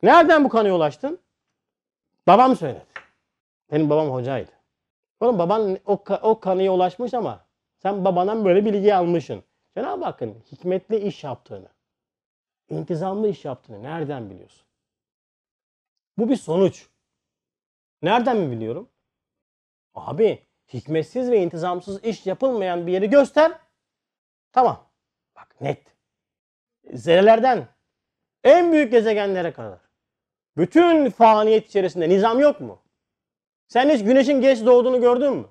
Nereden 0.03 0.43
bu 0.43 0.49
kanıya 0.49 0.75
ulaştın? 0.75 1.19
Babam 2.27 2.55
söyledi. 2.55 2.85
Benim 3.71 3.89
babam 3.89 4.09
hocaydı. 4.09 4.51
Oğlum 5.21 5.39
baban 5.39 5.77
o, 5.85 6.03
o 6.21 6.39
kanıya 6.39 6.73
ulaşmış 6.73 7.13
ama 7.13 7.45
sen 7.77 8.05
babandan 8.05 8.45
böyle 8.45 8.65
bilgi 8.65 8.95
almışsın. 8.95 9.43
Cenab-ı 9.75 10.05
Hakk'ın 10.05 10.43
hikmetli 10.51 10.97
iş 10.97 11.23
yaptığını, 11.23 11.69
intizamlı 12.69 13.27
iş 13.27 13.45
yaptığını 13.45 13.83
nereden 13.83 14.29
biliyorsun? 14.29 14.67
Bu 16.17 16.29
bir 16.29 16.35
sonuç. 16.35 16.89
Nereden 18.01 18.37
mi 18.37 18.51
biliyorum? 18.51 18.89
Abi 19.95 20.45
hikmetsiz 20.73 21.31
ve 21.31 21.43
intizamsız 21.43 22.03
iş 22.03 22.25
yapılmayan 22.27 22.87
bir 22.87 22.91
yeri 22.91 23.09
göster. 23.09 23.51
Tamam. 24.51 24.89
Bak 25.35 25.61
net. 25.61 25.95
Zerrelerden 26.93 27.67
en 28.43 28.71
büyük 28.71 28.91
gezegenlere 28.91 29.53
kadar. 29.53 29.79
Bütün 30.57 31.09
faniyet 31.09 31.67
içerisinde 31.67 32.09
nizam 32.09 32.39
yok 32.39 32.61
mu? 32.61 32.81
Sen 33.71 33.89
hiç 33.89 34.03
güneşin 34.03 34.41
geç 34.41 34.65
doğduğunu 34.65 35.01
gördün 35.01 35.33
mü? 35.33 35.45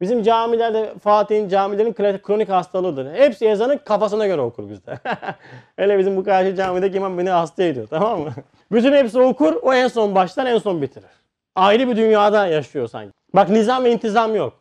Bizim 0.00 0.22
camilerde 0.22 0.94
Fatih'in 0.98 1.48
camilerin 1.48 1.92
kronik 2.18 2.48
hastalığıdır. 2.48 3.14
Hepsi 3.14 3.46
ezanı 3.46 3.84
kafasına 3.84 4.26
göre 4.26 4.40
okur 4.40 4.70
bizde. 4.70 4.98
Öyle 5.78 5.98
bizim 5.98 6.16
bu 6.16 6.24
karşı 6.24 6.56
camideki 6.56 6.96
imam 6.96 7.18
beni 7.18 7.30
hasta 7.30 7.62
ediyor 7.62 7.86
tamam 7.90 8.20
mı? 8.20 8.34
Bütün 8.72 8.92
hepsi 8.92 9.20
okur 9.20 9.54
o 9.62 9.74
en 9.74 9.88
son 9.88 10.14
baştan 10.14 10.46
en 10.46 10.58
son 10.58 10.82
bitirir. 10.82 11.10
Ayrı 11.54 11.88
bir 11.88 11.96
dünyada 11.96 12.46
yaşıyor 12.46 12.88
sanki. 12.88 13.12
Bak 13.34 13.48
nizam 13.50 13.84
ve 13.84 13.92
intizam 13.92 14.34
yok. 14.34 14.60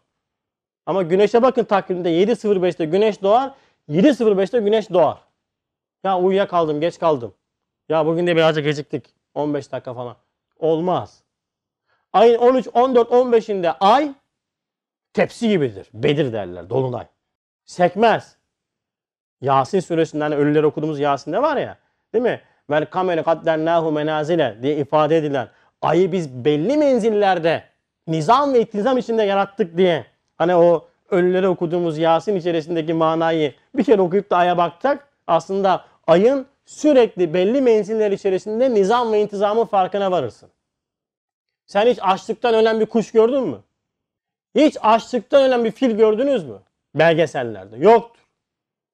Ama 0.85 1.01
güneşe 1.01 1.41
bakın 1.41 1.63
takvimde 1.63 2.09
7.05'te 2.09 2.85
güneş 2.85 3.21
doğar. 3.21 3.51
7.05'te 3.89 4.59
güneş 4.59 4.89
doğar. 4.89 5.17
Ya 6.03 6.19
uyuyakaldım, 6.19 6.81
geç 6.81 6.99
kaldım. 6.99 7.33
Ya 7.89 8.05
bugün 8.05 8.27
de 8.27 8.35
birazcık 8.35 8.63
geciktik. 8.63 9.05
15 9.33 9.71
dakika 9.71 9.93
falan. 9.93 10.15
Olmaz. 10.59 11.22
Ayın 12.13 12.37
13, 12.37 12.67
14, 12.73 13.11
15'inde 13.11 13.75
ay 13.79 14.13
tepsi 15.13 15.49
gibidir. 15.49 15.87
Bedir 15.93 16.33
derler. 16.33 16.69
Dolunay. 16.69 17.05
Sekmez. 17.65 18.35
Yasin 19.41 19.79
suresinden 19.79 20.31
ölüleri 20.31 20.65
okuduğumuz 20.65 20.99
Yasin'de 20.99 21.41
var 21.41 21.57
ya. 21.57 21.77
Değil 22.13 22.23
mi? 22.23 22.41
Vel 22.69 22.85
kameri 22.85 23.23
kaddernâhu 23.23 23.91
menazile 23.91 24.57
diye 24.61 24.77
ifade 24.77 25.17
edilen 25.17 25.47
ayı 25.81 26.11
biz 26.11 26.45
belli 26.45 26.77
menzillerde 26.77 27.63
nizam 28.07 28.53
ve 28.53 28.61
ittizam 28.61 28.97
içinde 28.97 29.23
yarattık 29.23 29.77
diye 29.77 30.05
hani 30.37 30.55
o 30.55 30.87
ölüleri 31.11 31.47
okuduğumuz 31.47 31.97
Yasin 31.97 32.35
içerisindeki 32.35 32.93
manayı 32.93 33.53
bir 33.75 33.83
kere 33.83 34.01
okuyup 34.01 34.29
da 34.31 34.37
aya 34.37 34.57
bakacak. 34.57 35.07
Aslında 35.27 35.85
ayın 36.07 36.45
sürekli 36.65 37.33
belli 37.33 37.61
menziller 37.61 38.11
içerisinde 38.11 38.73
nizam 38.73 39.11
ve 39.11 39.21
intizamın 39.21 39.65
farkına 39.65 40.11
varırsın. 40.11 40.49
Sen 41.65 41.87
hiç 41.87 41.99
açlıktan 42.01 42.53
ölen 42.53 42.79
bir 42.79 42.85
kuş 42.85 43.11
gördün 43.11 43.43
mü? 43.43 43.59
Hiç 44.55 44.77
açlıktan 44.81 45.43
ölen 45.43 45.63
bir 45.63 45.71
fil 45.71 45.91
gördünüz 45.91 46.43
mü? 46.43 46.59
Belgesellerde. 46.95 47.77
Yoktur. 47.77 48.23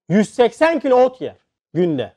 180 0.10 0.80
kilo 0.80 0.96
ot 0.96 1.22
yer 1.22 1.36
günde. 1.74 2.14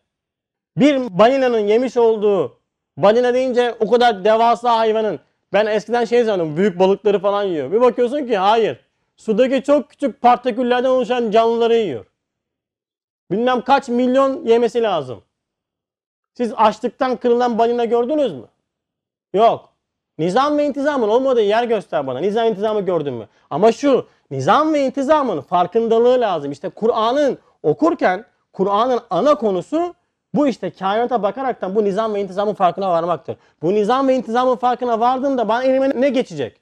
Bir 0.76 1.18
balinanın 1.18 1.58
yemiş 1.58 1.96
olduğu, 1.96 2.58
balina 2.96 3.34
deyince 3.34 3.74
o 3.80 3.90
kadar 3.90 4.24
devasa 4.24 4.78
hayvanın, 4.78 5.20
ben 5.52 5.66
eskiden 5.66 6.04
şey 6.04 6.24
sanıyordum, 6.24 6.56
büyük 6.56 6.78
balıkları 6.78 7.18
falan 7.18 7.44
yiyor. 7.44 7.72
Bir 7.72 7.80
bakıyorsun 7.80 8.26
ki 8.26 8.36
hayır. 8.36 8.80
Sudaki 9.16 9.62
çok 9.62 9.90
küçük 9.90 10.20
partiküllerden 10.20 10.88
oluşan 10.88 11.30
canlıları 11.30 11.76
yiyor. 11.76 12.06
Bilmem 13.30 13.60
kaç 13.60 13.88
milyon 13.88 14.46
yemesi 14.46 14.82
lazım. 14.82 15.22
Siz 16.34 16.52
açlıktan 16.56 17.16
kırılan 17.16 17.58
balina 17.58 17.84
gördünüz 17.84 18.32
mü? 18.32 18.46
Yok. 19.34 19.71
Nizam 20.18 20.58
ve 20.58 20.66
intizamın 20.66 21.08
olmadığı 21.08 21.42
yer 21.42 21.64
göster 21.64 22.06
bana. 22.06 22.18
Nizam 22.18 22.44
ve 22.44 22.48
intizamı 22.50 22.80
gördün 22.80 23.14
mü? 23.14 23.28
Ama 23.50 23.72
şu 23.72 24.06
nizam 24.30 24.74
ve 24.74 24.86
intizamın 24.86 25.40
farkındalığı 25.40 26.20
lazım. 26.20 26.52
İşte 26.52 26.68
Kur'an'ın 26.68 27.38
okurken 27.62 28.24
Kur'an'ın 28.52 29.00
ana 29.10 29.34
konusu 29.34 29.94
bu 30.34 30.48
işte 30.48 30.70
kainata 30.70 31.22
bakaraktan 31.22 31.74
bu 31.74 31.84
nizam 31.84 32.14
ve 32.14 32.20
intizamın 32.20 32.54
farkına 32.54 32.90
varmaktır. 32.90 33.36
Bu 33.62 33.74
nizam 33.74 34.08
ve 34.08 34.14
intizamın 34.14 34.56
farkına 34.56 35.00
vardığında 35.00 35.48
bana 35.48 35.64
elime 35.64 36.00
ne 36.00 36.08
geçecek? 36.08 36.60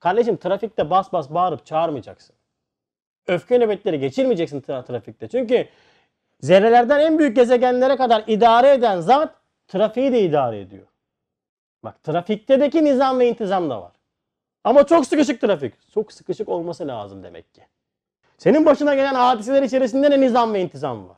Kardeşim 0.00 0.36
trafikte 0.36 0.90
bas 0.90 1.12
bas 1.12 1.30
bağırıp 1.30 1.66
çağırmayacaksın. 1.66 2.36
Öfke 3.26 3.58
nöbetleri 3.58 4.00
geçirmeyeceksin 4.00 4.60
tra- 4.60 4.84
trafikte. 4.86 5.28
Çünkü 5.28 5.68
zerrelerden 6.40 7.00
en 7.00 7.18
büyük 7.18 7.36
gezegenlere 7.36 7.96
kadar 7.96 8.24
idare 8.26 8.70
eden 8.72 9.00
zat 9.00 9.34
trafiği 9.68 10.12
de 10.12 10.20
idare 10.20 10.60
ediyor. 10.60 10.86
Bak 11.84 12.02
trafiktedeki 12.02 12.84
nizam 12.84 13.18
ve 13.18 13.28
intizam 13.28 13.70
da 13.70 13.82
var. 13.82 13.92
Ama 14.64 14.86
çok 14.86 15.06
sıkışık 15.06 15.40
trafik. 15.40 15.90
Çok 15.94 16.12
sıkışık 16.12 16.48
olması 16.48 16.88
lazım 16.88 17.22
demek 17.22 17.54
ki. 17.54 17.62
Senin 18.38 18.66
başına 18.66 18.94
gelen 18.94 19.14
hadiseler 19.14 19.62
içerisinde 19.62 20.10
de 20.10 20.20
nizam 20.20 20.54
ve 20.54 20.60
intizam 20.60 21.08
var. 21.08 21.16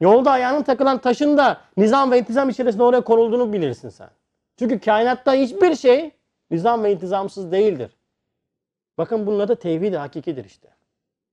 Yolda 0.00 0.30
ayağının 0.30 0.62
takılan 0.62 0.98
taşın 0.98 1.38
da 1.38 1.60
nizam 1.76 2.10
ve 2.10 2.18
intizam 2.18 2.48
içerisinde 2.48 2.82
oraya 2.82 3.00
konulduğunu 3.00 3.52
bilirsin 3.52 3.88
sen. 3.88 4.10
Çünkü 4.58 4.80
kainatta 4.80 5.34
hiçbir 5.34 5.76
şey 5.76 6.10
nizam 6.50 6.84
ve 6.84 6.92
intizamsız 6.92 7.52
değildir. 7.52 7.96
Bakın 8.98 9.26
bunun 9.26 9.40
adı 9.40 9.56
tevhid 9.56 9.94
hakikidir 9.94 10.44
işte. 10.44 10.68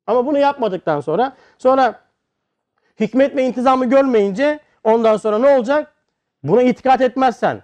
Ama 0.08 0.26
bunu 0.26 0.38
yapmadıktan 0.38 1.02
sonra 1.02 1.34
sonra 1.58 2.00
hikmet 3.00 3.36
ve 3.36 3.44
intizamı 3.44 3.86
görmeyince 3.86 4.60
ondan 4.84 5.18
sonra 5.18 5.40
ne 5.40 5.56
olacak? 5.58 5.94
Buna 6.44 6.62
itikat 6.62 7.02
etmezsen 7.02 7.62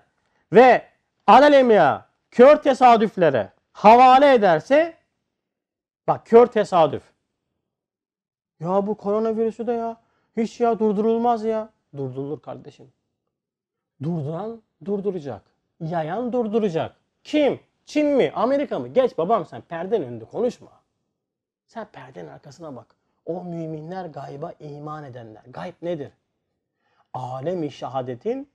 ve 0.54 0.89
alelemiya 1.30 2.06
kör 2.32 2.62
tesadüflere 2.62 3.52
havale 3.72 4.34
ederse 4.34 4.94
bak 6.08 6.26
kör 6.26 6.48
tesadüf. 6.48 7.04
Ya 8.60 8.88
bu 8.88 8.98
koronavirüsü 8.98 9.68
de 9.68 9.72
ya 9.72 9.98
hiç 10.38 10.60
ya 10.60 10.80
durdurulmaz 10.80 11.44
ya. 11.46 11.70
Durdurulur 11.98 12.42
kardeşim. 12.42 12.94
Durduran 14.04 14.62
durduracak. 14.86 15.42
Yayan 15.80 16.34
durduracak. 16.34 16.96
Kim? 17.24 17.60
Çin 17.86 18.08
mi? 18.08 18.32
Amerika 18.36 18.80
mı? 18.80 18.88
Geç 18.88 19.18
babam 19.18 19.46
sen 19.46 19.62
perdenin 19.62 20.08
önünde 20.08 20.26
konuşma. 20.26 20.72
Sen 21.68 21.86
perdenin 21.86 22.30
arkasına 22.30 22.76
bak. 22.76 22.96
O 23.26 23.44
müminler 23.44 24.06
gayba 24.06 24.54
iman 24.60 25.04
edenler. 25.04 25.42
Gayb 25.48 25.74
nedir? 25.82 26.12
Alem-i 27.14 27.72
şehadetin 27.72 28.50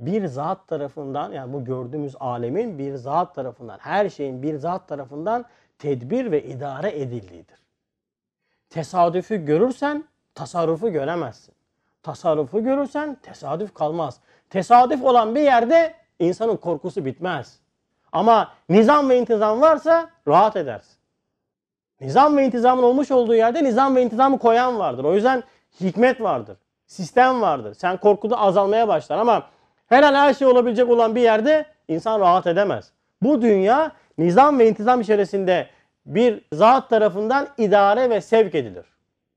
bir 0.00 0.26
zat 0.26 0.68
tarafından 0.68 1.32
yani 1.32 1.52
bu 1.52 1.64
gördüğümüz 1.64 2.16
alemin 2.20 2.78
bir 2.78 2.94
zat 2.94 3.34
tarafından 3.34 3.78
her 3.78 4.08
şeyin 4.08 4.42
bir 4.42 4.56
zat 4.56 4.88
tarafından 4.88 5.44
tedbir 5.78 6.30
ve 6.30 6.42
idare 6.44 7.00
edildiğidir. 7.00 7.58
Tesadüfü 8.70 9.44
görürsen 9.44 10.04
tasarrufu 10.34 10.92
göremezsin. 10.92 11.54
Tasarrufu 12.02 12.64
görürsen 12.64 13.14
tesadüf 13.14 13.74
kalmaz. 13.74 14.20
Tesadüf 14.50 15.04
olan 15.04 15.34
bir 15.34 15.40
yerde 15.40 15.94
insanın 16.18 16.56
korkusu 16.56 17.04
bitmez. 17.04 17.60
Ama 18.12 18.52
nizam 18.68 19.10
ve 19.10 19.18
intizam 19.18 19.60
varsa 19.60 20.10
rahat 20.28 20.56
edersin. 20.56 20.96
Nizam 22.00 22.36
ve 22.36 22.46
intizamın 22.46 22.82
olmuş 22.82 23.10
olduğu 23.10 23.34
yerde 23.34 23.64
nizam 23.64 23.96
ve 23.96 24.02
intizamı 24.02 24.38
koyan 24.38 24.78
vardır. 24.78 25.04
O 25.04 25.14
yüzden 25.14 25.42
hikmet 25.80 26.20
vardır. 26.20 26.56
Sistem 26.86 27.40
vardır. 27.40 27.74
Sen 27.74 27.96
korkuda 27.96 28.38
azalmaya 28.38 28.88
başlar 28.88 29.18
ama 29.18 29.46
her 29.92 30.02
an 30.02 30.14
her 30.14 30.34
şey 30.34 30.46
olabilecek 30.46 30.90
olan 30.90 31.14
bir 31.14 31.20
yerde 31.20 31.66
insan 31.88 32.20
rahat 32.20 32.46
edemez. 32.46 32.92
Bu 33.22 33.42
dünya 33.42 33.92
nizam 34.18 34.58
ve 34.58 34.68
intizam 34.68 35.00
içerisinde 35.00 35.68
bir 36.06 36.44
zat 36.52 36.90
tarafından 36.90 37.48
idare 37.58 38.10
ve 38.10 38.20
sevk 38.20 38.54
edilir. 38.54 38.86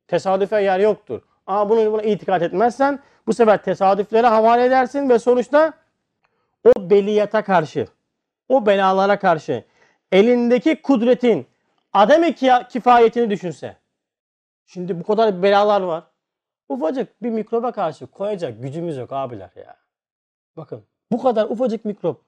Tesadüfe 0.08 0.62
yer 0.62 0.80
yoktur. 0.80 1.22
Ama 1.48 1.70
bunu 1.70 1.92
buna 1.92 2.02
itikat 2.02 2.42
etmezsen 2.42 3.00
bu 3.28 3.34
sefer 3.34 3.64
tesadüflere 3.64 4.28
havale 4.28 4.66
edersin 4.66 5.10
ve 5.10 5.20
sonuçta 5.20 5.74
o 6.64 6.90
beliyata 6.90 7.44
karşı, 7.44 7.88
o 8.50 8.66
belalara 8.66 9.20
karşı 9.20 9.64
elindeki 10.12 10.82
kudretin 10.82 11.48
adem-i 11.94 12.36
kifayetini 12.70 13.30
düşünse. 13.30 13.76
Şimdi 14.66 15.00
bu 15.00 15.04
kadar 15.04 15.44
belalar 15.44 15.82
var. 15.82 16.04
Ufacık 16.70 17.24
bir 17.24 17.30
mikroba 17.30 17.72
karşı 17.72 18.08
koyacak 18.08 18.62
gücümüz 18.62 18.98
yok 18.98 19.14
abiler 19.14 19.50
ya. 19.56 19.85
Bakın 20.58 20.84
bu 21.12 21.24
kadar 21.24 21.46
ufacık 21.46 21.86
mikrop. 21.86 22.22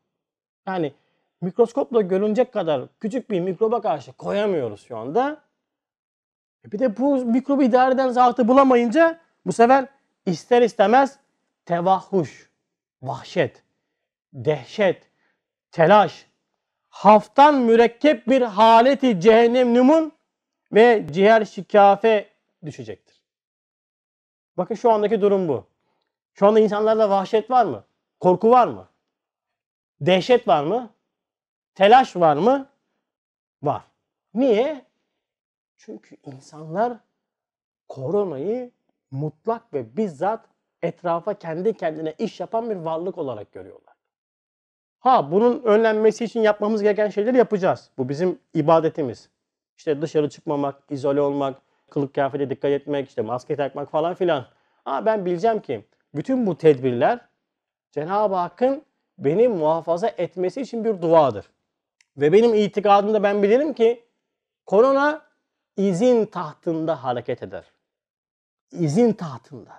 Yani 0.68 0.94
mikroskopla 1.42 2.02
görünecek 2.02 2.54
kadar 2.54 2.88
küçük 3.00 3.30
bir 3.30 3.40
mikroba 3.40 3.82
karşı 3.82 4.14
koyamıyoruz 4.14 4.88
şu 4.88 4.98
anda. 4.98 5.44
E 6.66 6.72
Bir 6.72 6.80
de 6.80 6.98
bu 6.98 7.26
mikrobu 7.26 7.64
idare 7.64 7.94
eden 7.94 8.10
zatı 8.10 8.48
bulamayınca 8.48 9.20
bu 9.46 9.52
sefer 9.52 9.88
ister 10.26 10.62
istemez 10.62 11.20
tevahhuş, 11.66 12.52
vahşet, 13.02 13.64
dehşet, 14.34 15.12
telaş, 15.72 16.28
haftan 16.90 17.56
mürekkep 17.56 18.28
bir 18.28 18.42
haleti 18.42 19.22
cehennem 19.22 19.76
numun 19.76 20.12
ve 20.72 21.06
ciğer 21.12 21.46
şikafe 21.46 22.30
düşecektir. 22.66 23.24
Bakın 24.58 24.76
şu 24.76 24.92
andaki 24.92 25.22
durum 25.22 25.48
bu. 25.48 25.68
Şu 26.34 26.48
anda 26.48 26.60
insanlarda 26.60 27.10
vahşet 27.10 27.52
var 27.52 27.66
mı? 27.66 27.84
Korku 28.20 28.50
var 28.50 28.68
mı? 28.68 28.88
Dehşet 30.02 30.48
var 30.48 30.64
mı? 30.64 30.90
Telaş 31.76 32.16
var 32.16 32.36
mı? 32.38 32.70
Var. 33.64 33.82
Niye? 34.34 34.86
Çünkü 35.78 36.18
insanlar 36.26 36.98
koronayı 37.88 38.72
mutlak 39.12 39.74
ve 39.74 39.98
bizzat 39.98 40.46
etrafa 40.82 41.34
kendi 41.34 41.74
kendine 41.74 42.14
iş 42.18 42.40
yapan 42.40 42.70
bir 42.70 42.76
varlık 42.76 43.18
olarak 43.18 43.52
görüyorlar. 43.52 43.96
Ha 45.00 45.32
bunun 45.32 45.64
önlenmesi 45.64 46.26
için 46.26 46.40
yapmamız 46.40 46.82
gereken 46.82 47.10
şeyleri 47.10 47.38
yapacağız. 47.38 47.92
Bu 47.98 48.10
bizim 48.10 48.40
ibadetimiz. 48.54 49.30
İşte 49.78 50.02
dışarı 50.02 50.30
çıkmamak, 50.30 50.84
izole 50.90 51.22
olmak, 51.22 51.62
kılık 51.90 52.14
kıyafete 52.14 52.50
dikkat 52.50 52.72
etmek, 52.72 53.10
işte 53.10 53.22
maske 53.22 53.56
takmak 53.56 53.92
falan 53.92 54.14
filan. 54.14 54.46
Ha 54.86 55.06
ben 55.06 55.26
bileceğim 55.26 55.60
ki 55.60 55.86
bütün 56.16 56.48
bu 56.48 56.58
tedbirler 56.58 57.20
Cenab-ı 57.92 58.36
Hakk'ın 58.36 58.84
beni 59.18 59.48
muhafaza 59.48 60.08
etmesi 60.08 60.62
için 60.62 60.86
bir 60.86 61.02
duadır. 61.02 61.46
Ve 62.18 62.34
benim 62.34 62.54
itikadımda 62.54 63.24
ben 63.24 63.44
bilirim 63.44 63.74
ki 63.74 64.04
korona 64.66 65.22
izin 65.78 66.26
tahtında 66.26 67.04
hareket 67.04 67.44
eder. 67.44 67.64
İzin 68.72 69.14
tahtında. 69.14 69.72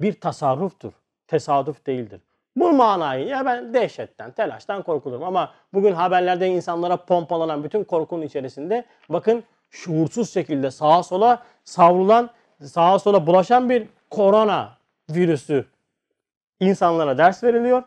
Bir 0.00 0.20
tasarruftur. 0.20 0.92
Tesadüf 1.26 1.86
değildir. 1.86 2.20
Bu 2.56 2.72
manayı 2.72 3.26
ya 3.26 3.46
ben 3.46 3.74
dehşetten, 3.74 4.30
telaştan 4.30 4.82
korkulurum. 4.82 5.24
Ama 5.24 5.52
bugün 5.72 5.92
haberlerde 5.92 6.48
insanlara 6.48 6.96
pompalanan 6.96 7.64
bütün 7.64 7.84
korkunun 7.84 8.22
içerisinde 8.22 8.84
bakın 9.08 9.44
şuursuz 9.70 10.32
şekilde 10.32 10.70
sağa 10.70 11.02
sola 11.02 11.42
savrulan, 11.64 12.30
sağa 12.62 12.98
sola 12.98 13.26
bulaşan 13.26 13.70
bir 13.70 13.88
korona 14.10 14.76
virüsü 15.10 15.66
insanlara 16.64 17.18
ders 17.18 17.44
veriliyor 17.44 17.82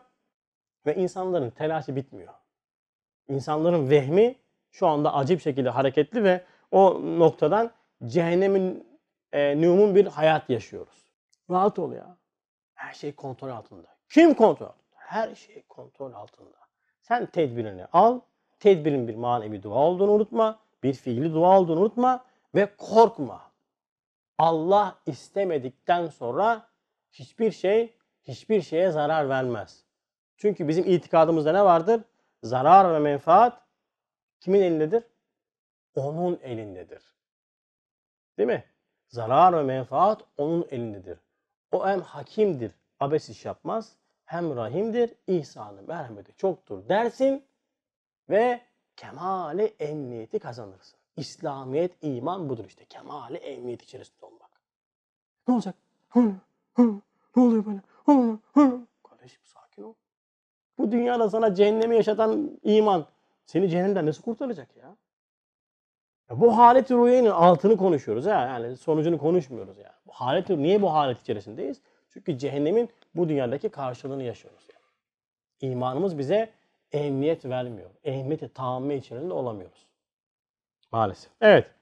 ve 0.86 0.94
insanların 0.94 1.50
telaşı 1.50 1.96
bitmiyor. 1.96 2.34
İnsanların 3.28 3.90
vehmi 3.90 4.36
şu 4.70 4.86
anda 4.86 5.14
acip 5.14 5.40
şekilde 5.40 5.70
hareketli 5.70 6.24
ve 6.24 6.44
o 6.70 7.00
noktadan 7.18 7.70
cehennemin 8.06 8.88
e, 9.32 9.62
numun 9.62 9.94
bir 9.94 10.06
hayat 10.06 10.50
yaşıyoruz. 10.50 11.12
Rahat 11.50 11.78
ol 11.78 11.92
ya. 11.92 12.16
Her 12.74 12.92
şey 12.92 13.14
kontrol 13.14 13.48
altında. 13.48 13.88
Kim 14.08 14.34
kontrol 14.34 14.66
altında? 14.66 14.84
Her 14.94 15.34
şey 15.34 15.62
kontrol 15.62 16.12
altında. 16.12 16.58
Sen 17.00 17.26
tedbirini 17.26 17.86
al. 17.92 18.20
Tedbirin 18.60 19.08
bir 19.08 19.14
manevi 19.14 19.62
dua 19.62 19.78
olduğunu 19.78 20.10
unutma. 20.10 20.58
Bir 20.82 20.94
fiili 20.94 21.34
dua 21.34 21.60
olduğunu 21.60 21.80
unutma. 21.80 22.24
Ve 22.54 22.76
korkma. 22.78 23.42
Allah 24.38 24.98
istemedikten 25.06 26.06
sonra 26.06 26.66
hiçbir 27.12 27.50
şey 27.52 27.97
hiçbir 28.28 28.62
şeye 28.62 28.90
zarar 28.90 29.28
vermez. 29.28 29.84
Çünkü 30.36 30.68
bizim 30.68 30.84
itikadımızda 30.84 31.52
ne 31.52 31.64
vardır? 31.64 32.00
Zarar 32.42 32.94
ve 32.94 32.98
menfaat 32.98 33.62
kimin 34.40 34.60
elindedir? 34.60 35.04
Onun 35.94 36.40
elindedir. 36.42 37.14
Değil 38.38 38.46
mi? 38.46 38.64
Zarar 39.08 39.56
ve 39.58 39.62
menfaat 39.62 40.24
onun 40.36 40.66
elindedir. 40.70 41.18
O 41.72 41.86
hem 41.86 42.00
hakimdir, 42.00 42.72
abes 43.00 43.28
iş 43.28 43.44
yapmaz, 43.44 43.96
hem 44.24 44.56
rahimdir, 44.56 45.14
ihsanı, 45.26 45.82
merhameti 45.82 46.36
çoktur 46.36 46.88
dersin 46.88 47.44
ve 48.30 48.60
kemali 48.96 49.74
emniyeti 49.78 50.38
kazanırsın. 50.38 50.98
İslamiyet, 51.16 51.92
iman 52.02 52.48
budur 52.48 52.64
işte. 52.64 52.84
Kemali 52.84 53.36
emniyet 53.36 53.82
içerisinde 53.82 54.26
olmak. 54.26 54.50
Ne 55.48 55.54
olacak? 55.54 55.74
Ne 57.36 57.42
oluyor 57.42 57.66
böyle? 57.66 57.80
Kardeşim 59.02 59.40
sakin 59.44 59.82
ol. 59.82 59.94
Bu 60.78 60.92
dünyada 60.92 61.30
sana 61.30 61.54
cehennemi 61.54 61.96
yaşatan 61.96 62.58
iman 62.62 63.06
seni 63.44 63.68
cehennemden 63.68 64.06
nasıl 64.06 64.22
kurtaracak 64.22 64.76
ya? 64.76 64.96
ya 66.30 66.40
bu 66.40 66.58
halet-i 66.58 66.94
ruhiyenin 66.94 67.30
altını 67.30 67.76
konuşuyoruz 67.76 68.26
ha. 68.26 68.30
Yani 68.30 68.76
sonucunu 68.76 69.18
konuşmuyoruz 69.18 69.78
ya. 69.78 69.94
Bu 70.06 70.12
halet 70.12 70.48
niye 70.48 70.82
bu 70.82 70.92
halet 70.92 71.20
içerisindeyiz? 71.20 71.80
Çünkü 72.08 72.38
cehennemin 72.38 72.88
bu 73.14 73.28
dünyadaki 73.28 73.68
karşılığını 73.68 74.22
yaşıyoruz 74.22 74.68
yani. 74.72 75.72
İmanımız 75.72 76.18
bize 76.18 76.50
emniyet 76.92 77.44
vermiyor. 77.44 77.90
Emniyeti 78.04 78.48
tahammül 78.48 78.96
içerisinde 78.96 79.32
olamıyoruz. 79.32 79.86
Maalesef. 80.92 81.32
Evet. 81.40 81.77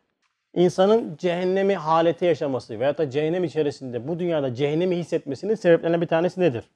İnsanın 0.56 1.16
cehennemi 1.16 1.76
halete 1.76 2.26
yaşaması 2.26 2.80
veyahut 2.80 2.98
da 2.98 3.10
cehennem 3.10 3.44
içerisinde 3.44 4.08
bu 4.08 4.18
dünyada 4.18 4.54
cehennemi 4.54 4.96
hissetmesinin 4.96 5.54
sebeplerinden 5.54 6.00
bir 6.00 6.06
tanesi 6.06 6.40
nedir? 6.40 6.70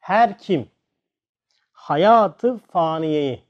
Her 0.00 0.38
kim 0.38 0.70
hayatı 1.72 2.58
faniyeyi 2.58 3.44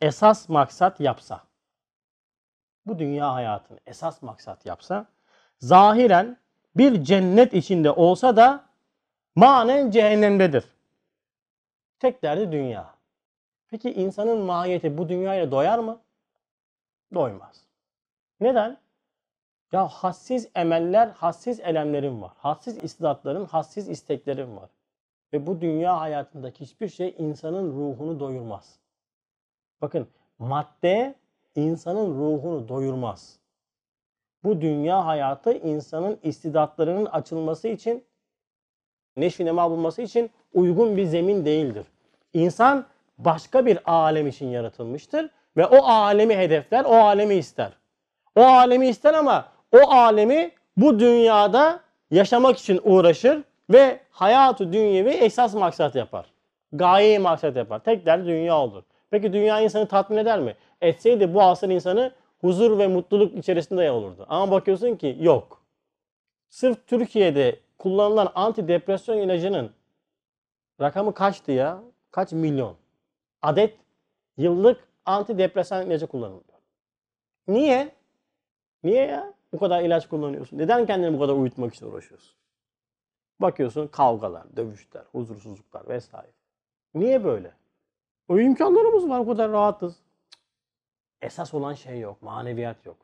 esas 0.00 0.48
maksat 0.48 1.00
yapsa, 1.00 1.44
bu 2.86 2.98
dünya 2.98 3.34
hayatını 3.34 3.80
esas 3.86 4.22
maksat 4.22 4.66
yapsa, 4.66 5.06
zahiren 5.58 6.36
bir 6.76 7.04
cennet 7.04 7.54
içinde 7.54 7.90
olsa 7.90 8.36
da 8.36 8.64
manen 9.34 9.90
cehennemdedir. 9.90 10.64
Tek 11.98 12.22
derdi 12.22 12.52
dünya. 12.52 12.94
Peki 13.68 13.92
insanın 13.92 14.38
mahiyeti 14.38 14.98
bu 14.98 15.08
dünyaya 15.08 15.50
doyar 15.50 15.78
mı? 15.78 16.00
Doymaz. 17.14 17.69
Neden? 18.40 18.78
Ya 19.72 19.88
hassiz 19.88 20.48
emeller, 20.54 21.08
hassiz 21.08 21.60
elemlerim 21.60 22.22
var. 22.22 22.32
Hassiz 22.36 22.84
istidatların, 22.84 23.44
hassiz 23.44 23.88
isteklerim 23.88 24.56
var. 24.56 24.70
Ve 25.32 25.46
bu 25.46 25.60
dünya 25.60 26.00
hayatındaki 26.00 26.64
hiçbir 26.64 26.88
şey 26.88 27.14
insanın 27.18 27.72
ruhunu 27.72 28.20
doyurmaz. 28.20 28.78
Bakın 29.82 30.08
madde 30.38 31.14
insanın 31.56 32.14
ruhunu 32.18 32.68
doyurmaz. 32.68 33.38
Bu 34.44 34.60
dünya 34.60 35.06
hayatı 35.06 35.52
insanın 35.52 36.18
istidatlarının 36.22 37.06
açılması 37.06 37.68
için, 37.68 38.04
neşvi 39.16 39.44
nema 39.44 39.70
bulması 39.70 40.02
için 40.02 40.30
uygun 40.52 40.96
bir 40.96 41.04
zemin 41.04 41.44
değildir. 41.44 41.86
İnsan 42.32 42.86
başka 43.18 43.66
bir 43.66 43.92
alem 43.92 44.26
için 44.26 44.46
yaratılmıştır 44.46 45.30
ve 45.56 45.66
o 45.66 45.84
alemi 45.84 46.36
hedefler, 46.36 46.84
o 46.84 46.94
alemi 46.94 47.34
ister. 47.34 47.79
O 48.36 48.42
alemi 48.42 48.88
ister 48.88 49.14
ama 49.14 49.48
o 49.72 49.90
alemi 49.90 50.50
bu 50.76 51.00
dünyada 51.00 51.80
yaşamak 52.10 52.58
için 52.58 52.80
uğraşır 52.84 53.42
ve 53.70 54.00
hayatı 54.10 54.72
dünyevi 54.72 55.10
esas 55.10 55.54
maksat 55.54 55.94
yapar. 55.94 56.26
Gayeyi 56.72 57.18
maksat 57.18 57.56
yapar. 57.56 57.78
Tek 57.78 58.06
derdi 58.06 58.26
dünya 58.26 58.58
olur. 58.58 58.82
Peki 59.10 59.32
dünya 59.32 59.60
insanı 59.60 59.86
tatmin 59.88 60.16
eder 60.16 60.40
mi? 60.40 60.56
Etseydi 60.80 61.34
bu 61.34 61.42
asır 61.42 61.68
insanı 61.68 62.12
huzur 62.40 62.78
ve 62.78 62.86
mutluluk 62.86 63.38
içerisinde 63.38 63.90
olurdu. 63.90 64.26
Ama 64.28 64.50
bakıyorsun 64.50 64.96
ki 64.96 65.16
yok. 65.20 65.62
Sırf 66.48 66.86
Türkiye'de 66.86 67.60
kullanılan 67.78 68.32
antidepresyon 68.34 69.18
ilacının 69.18 69.70
rakamı 70.80 71.14
kaçtı 71.14 71.52
ya? 71.52 71.82
Kaç 72.10 72.32
milyon? 72.32 72.76
Adet 73.42 73.74
yıllık 74.36 74.88
antidepresan 75.06 75.86
ilacı 75.86 76.06
kullanılıyor. 76.06 76.44
Niye? 77.48 77.92
Niye 78.84 79.06
ya? 79.06 79.32
Bu 79.52 79.58
kadar 79.58 79.82
ilaç 79.82 80.08
kullanıyorsun. 80.08 80.58
Neden 80.58 80.86
kendini 80.86 81.14
bu 81.14 81.20
kadar 81.20 81.34
uyutmak 81.34 81.74
için 81.74 81.86
uğraşıyorsun? 81.86 82.34
Bakıyorsun 83.40 83.86
kavgalar, 83.86 84.56
dövüşler, 84.56 85.02
huzursuzluklar 85.12 85.88
vesaire. 85.88 86.32
Niye 86.94 87.24
böyle? 87.24 87.52
O 88.28 88.38
imkanlarımız 88.38 89.08
var, 89.08 89.18
o 89.18 89.26
kadar 89.26 89.52
rahatız. 89.52 89.96
Esas 91.22 91.54
olan 91.54 91.74
şey 91.74 92.00
yok, 92.00 92.22
maneviyat 92.22 92.86
yok. 92.86 92.96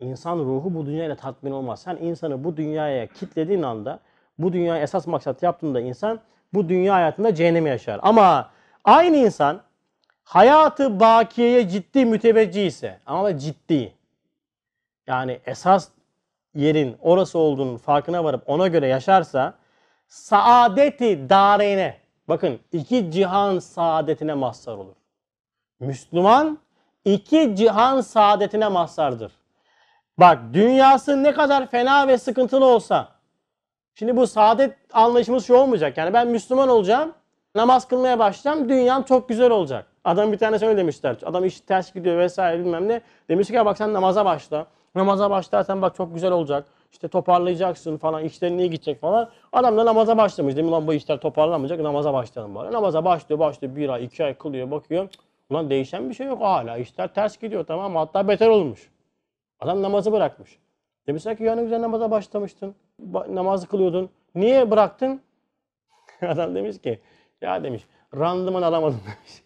İnsan 0.00 0.38
ruhu 0.38 0.74
bu 0.74 0.86
dünyayla 0.86 1.16
tatmin 1.16 1.50
olmaz. 1.50 1.82
Sen 1.82 1.96
insanı 1.96 2.44
bu 2.44 2.56
dünyaya 2.56 3.06
kitlediğin 3.06 3.62
anda, 3.62 4.00
bu 4.38 4.52
dünyaya 4.52 4.82
esas 4.82 5.06
maksat 5.06 5.42
yaptığında 5.42 5.80
insan 5.80 6.20
bu 6.54 6.68
dünya 6.68 6.94
hayatında 6.94 7.34
cehennemi 7.34 7.68
yaşar. 7.68 8.00
Ama 8.02 8.50
aynı 8.84 9.16
insan 9.16 9.62
hayatı 10.24 11.00
bakiyeye 11.00 11.68
ciddi 11.68 12.04
müteveccih 12.04 12.66
ise 12.66 13.00
ama 13.06 13.38
ciddi 13.38 13.95
yani 15.06 15.40
esas 15.46 15.88
yerin 16.54 16.96
orası 17.00 17.38
olduğunun 17.38 17.76
farkına 17.76 18.24
varıp 18.24 18.42
ona 18.46 18.68
göre 18.68 18.86
yaşarsa 18.86 19.54
saadeti 20.08 21.28
dareyne 21.30 21.96
bakın 22.28 22.60
iki 22.72 23.10
cihan 23.10 23.58
saadetine 23.58 24.34
mazhar 24.34 24.72
olur. 24.72 24.94
Müslüman 25.80 26.58
iki 27.04 27.56
cihan 27.56 28.00
saadetine 28.00 28.68
mazhardır. 28.68 29.32
Bak 30.18 30.38
dünyası 30.52 31.22
ne 31.22 31.32
kadar 31.32 31.66
fena 31.66 32.08
ve 32.08 32.18
sıkıntılı 32.18 32.64
olsa 32.64 33.08
şimdi 33.94 34.16
bu 34.16 34.26
saadet 34.26 34.76
anlayışımız 34.92 35.46
şu 35.46 35.54
olmayacak. 35.54 35.98
Yani 35.98 36.12
ben 36.12 36.28
Müslüman 36.28 36.68
olacağım, 36.68 37.12
namaz 37.54 37.88
kılmaya 37.88 38.18
başlayacağım, 38.18 38.68
dünyam 38.68 39.02
çok 39.02 39.28
güzel 39.28 39.50
olacak. 39.50 39.86
Adam 40.04 40.32
bir 40.32 40.38
tane 40.38 40.56
öyle 40.56 40.76
demişler. 40.76 41.16
Adam 41.24 41.44
iş 41.44 41.60
ters 41.60 41.92
gidiyor 41.92 42.18
vesaire 42.18 42.58
bilmem 42.58 42.88
ne. 42.88 43.00
Demiş 43.28 43.48
ki 43.48 43.54
ya 43.54 43.66
bak 43.66 43.78
sen 43.78 43.92
namaza 43.92 44.24
başla. 44.24 44.66
Namaza 44.96 45.30
başlarsan 45.30 45.82
bak 45.82 45.94
çok 45.94 46.14
güzel 46.14 46.32
olacak. 46.32 46.66
İşte 46.92 47.08
toparlayacaksın 47.08 47.96
falan. 47.96 48.24
İşlerin 48.24 48.58
iyi 48.58 48.70
gidecek 48.70 49.00
falan. 49.00 49.30
Adam 49.52 49.76
da 49.76 49.84
namaza 49.84 50.16
başlamış. 50.16 50.56
Demin 50.56 50.72
lan 50.72 50.86
bu 50.86 50.94
işler 50.94 51.20
toparlanmayacak. 51.20 51.80
Namaza 51.80 52.12
başlayalım 52.12 52.54
bari. 52.54 52.72
Namaza 52.72 53.04
başlıyor 53.04 53.38
başlıyor. 53.38 53.76
Bir 53.76 53.88
ay 53.88 54.04
iki 54.04 54.24
ay 54.24 54.34
kılıyor 54.34 54.70
bakıyor. 54.70 55.08
Ulan 55.50 55.70
değişen 55.70 56.08
bir 56.10 56.14
şey 56.14 56.26
yok 56.26 56.40
hala. 56.40 56.76
İşler 56.76 57.14
ters 57.14 57.38
gidiyor 57.38 57.66
tamam 57.66 57.92
mı? 57.92 57.98
Hatta 57.98 58.28
beter 58.28 58.48
olmuş. 58.48 58.90
Adam 59.60 59.82
namazı 59.82 60.12
bırakmış. 60.12 60.58
Demişler 61.06 61.36
ki 61.36 61.44
ya 61.44 61.54
ne 61.54 61.62
güzel 61.62 61.80
namaza 61.80 62.10
başlamıştın. 62.10 62.74
Ba- 63.12 63.34
namazı 63.34 63.68
kılıyordun. 63.68 64.10
Niye 64.34 64.70
bıraktın? 64.70 65.20
Adam 66.22 66.54
demiş 66.54 66.80
ki 66.80 67.00
ya 67.40 67.64
demiş 67.64 67.86
randıman 68.16 68.62
alamadım 68.62 69.00
demiş. 69.04 69.42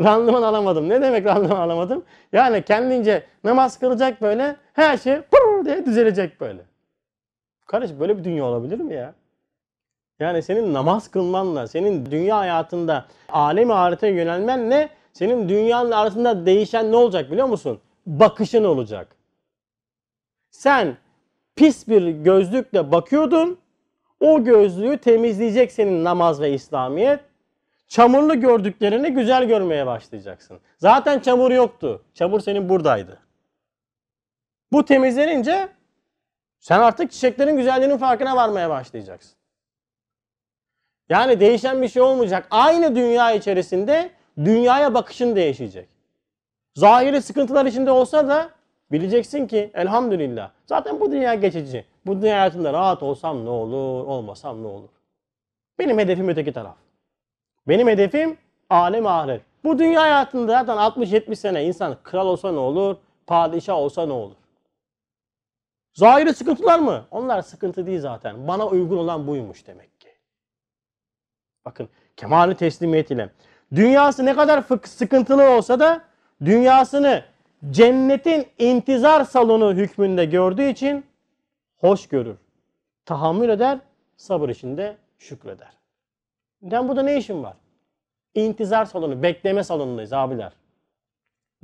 Randıman 0.00 0.42
alamadım. 0.42 0.88
Ne 0.88 1.02
demek 1.02 1.26
randıman 1.26 1.56
alamadım? 1.56 2.04
Yani 2.32 2.62
kendince 2.62 3.24
namaz 3.44 3.78
kılacak 3.78 4.22
böyle 4.22 4.56
her 4.72 4.98
şey 4.98 5.20
pırr 5.20 5.64
diye 5.64 5.86
düzelecek 5.86 6.40
böyle. 6.40 6.60
Kardeş 7.66 7.90
böyle 8.00 8.18
bir 8.18 8.24
dünya 8.24 8.44
olabilir 8.44 8.78
mi 8.78 8.94
ya? 8.94 9.14
Yani 10.20 10.42
senin 10.42 10.74
namaz 10.74 11.10
kılmanla, 11.10 11.66
senin 11.66 12.06
dünya 12.10 12.38
hayatında 12.38 13.06
alemi 13.28 13.74
ahirete 13.74 14.08
yönelmenle 14.08 14.88
senin 15.12 15.48
dünyanın 15.48 15.90
arasında 15.90 16.46
değişen 16.46 16.92
ne 16.92 16.96
olacak 16.96 17.30
biliyor 17.30 17.46
musun? 17.46 17.80
Bakışın 18.06 18.64
olacak. 18.64 19.16
Sen 20.50 20.96
pis 21.56 21.88
bir 21.88 22.08
gözlükle 22.08 22.92
bakıyordun. 22.92 23.58
O 24.20 24.44
gözlüğü 24.44 24.98
temizleyecek 24.98 25.72
senin 25.72 26.04
namaz 26.04 26.40
ve 26.40 26.52
İslamiyet. 26.52 27.20
Çamurlu 27.94 28.40
gördüklerini 28.40 29.10
güzel 29.10 29.44
görmeye 29.44 29.86
başlayacaksın. 29.86 30.60
Zaten 30.78 31.20
çamur 31.20 31.50
yoktu. 31.50 32.02
Çamur 32.14 32.40
senin 32.40 32.68
buradaydı. 32.68 33.18
Bu 34.72 34.84
temizlenince 34.84 35.68
sen 36.60 36.80
artık 36.80 37.12
çiçeklerin 37.12 37.56
güzelliğinin 37.56 37.96
farkına 37.96 38.36
varmaya 38.36 38.70
başlayacaksın. 38.70 39.36
Yani 41.08 41.40
değişen 41.40 41.82
bir 41.82 41.88
şey 41.88 42.02
olmayacak. 42.02 42.46
Aynı 42.50 42.96
dünya 42.96 43.32
içerisinde 43.32 44.10
dünyaya 44.38 44.94
bakışın 44.94 45.36
değişecek. 45.36 45.88
Zahiri 46.74 47.22
sıkıntılar 47.22 47.66
içinde 47.66 47.90
olsa 47.90 48.28
da 48.28 48.50
bileceksin 48.92 49.46
ki 49.46 49.70
elhamdülillah. 49.74 50.50
Zaten 50.66 51.00
bu 51.00 51.12
dünya 51.12 51.34
geçici. 51.34 51.84
Bu 52.06 52.22
dünya 52.22 52.36
hayatında 52.36 52.72
rahat 52.72 53.02
olsam 53.02 53.44
ne 53.44 53.50
olur, 53.50 54.06
olmasam 54.06 54.62
ne 54.62 54.66
olur. 54.66 54.90
Benim 55.78 55.98
hedefim 55.98 56.28
öteki 56.28 56.52
taraf. 56.52 56.83
Benim 57.68 57.88
hedefim 57.88 58.38
alem 58.70 59.06
ahiret. 59.06 59.42
Bu 59.64 59.78
dünya 59.78 60.02
hayatında 60.02 60.52
zaten 60.52 60.76
60-70 60.76 61.36
sene 61.36 61.64
insan 61.64 61.96
kral 62.02 62.26
olsa 62.26 62.52
ne 62.52 62.58
olur, 62.58 62.96
padişah 63.26 63.74
olsa 63.76 64.06
ne 64.06 64.12
olur? 64.12 64.36
Zahiri 65.94 66.34
sıkıntılar 66.34 66.78
mı? 66.78 67.06
Onlar 67.10 67.42
sıkıntı 67.42 67.86
değil 67.86 68.00
zaten. 68.00 68.48
Bana 68.48 68.66
uygun 68.66 68.96
olan 68.96 69.26
buymuş 69.26 69.66
demek 69.66 70.00
ki. 70.00 70.08
Bakın 71.64 71.88
kemali 72.16 72.54
teslimiyet 72.54 73.10
ile. 73.10 73.30
Dünyası 73.74 74.26
ne 74.26 74.34
kadar 74.34 74.64
sıkıntılı 74.84 75.50
olsa 75.50 75.80
da 75.80 76.04
dünyasını 76.44 77.24
cennetin 77.70 78.46
intizar 78.58 79.24
salonu 79.24 79.74
hükmünde 79.74 80.24
gördüğü 80.24 80.68
için 80.68 81.06
hoş 81.76 82.08
görür. 82.08 82.36
Tahammül 83.04 83.48
eder, 83.48 83.78
sabır 84.16 84.48
içinde 84.48 84.96
şükreder. 85.18 85.73
Ben 86.64 86.88
burada 86.88 87.02
ne 87.02 87.16
işim 87.16 87.42
var? 87.42 87.54
İntizar 88.34 88.84
salonu, 88.84 89.22
bekleme 89.22 89.64
salonundayız 89.64 90.12
abiler. 90.12 90.52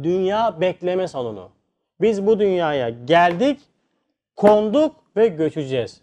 Dünya 0.03 0.61
bekleme 0.61 1.09
salonu. 1.09 1.49
Biz 2.01 2.27
bu 2.27 2.39
dünyaya 2.39 2.89
geldik, 2.89 3.61
konduk 4.37 4.97
ve 5.17 5.29
göçeceğiz. 5.29 6.01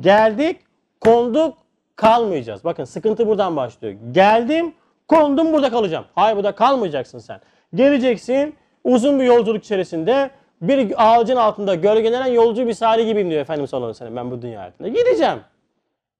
Geldik, 0.00 0.60
konduk, 1.00 1.58
kalmayacağız. 1.96 2.64
Bakın 2.64 2.84
sıkıntı 2.84 3.28
buradan 3.28 3.56
başlıyor. 3.56 3.94
Geldim, 4.12 4.74
kondum 5.08 5.52
burada 5.52 5.70
kalacağım. 5.70 6.04
Hayır 6.14 6.36
burada 6.36 6.54
kalmayacaksın 6.54 7.18
sen. 7.18 7.40
Geleceksin, 7.74 8.54
uzun 8.84 9.20
bir 9.20 9.24
yolculuk 9.24 9.64
içerisinde 9.64 10.30
bir 10.62 10.94
ağacın 10.96 11.36
altında 11.36 11.74
gölgelenen 11.74 12.26
yolcu 12.26 12.66
bir 12.66 12.72
sari 12.72 13.06
gibiyim 13.06 13.30
diyor 13.30 13.40
Efendimiz 13.40 13.70
sallallahu 13.70 13.96
aleyhi 14.00 14.16
ben 14.16 14.30
bu 14.30 14.42
dünya 14.42 14.60
hayatında. 14.60 14.88
Gideceğim. 14.88 15.40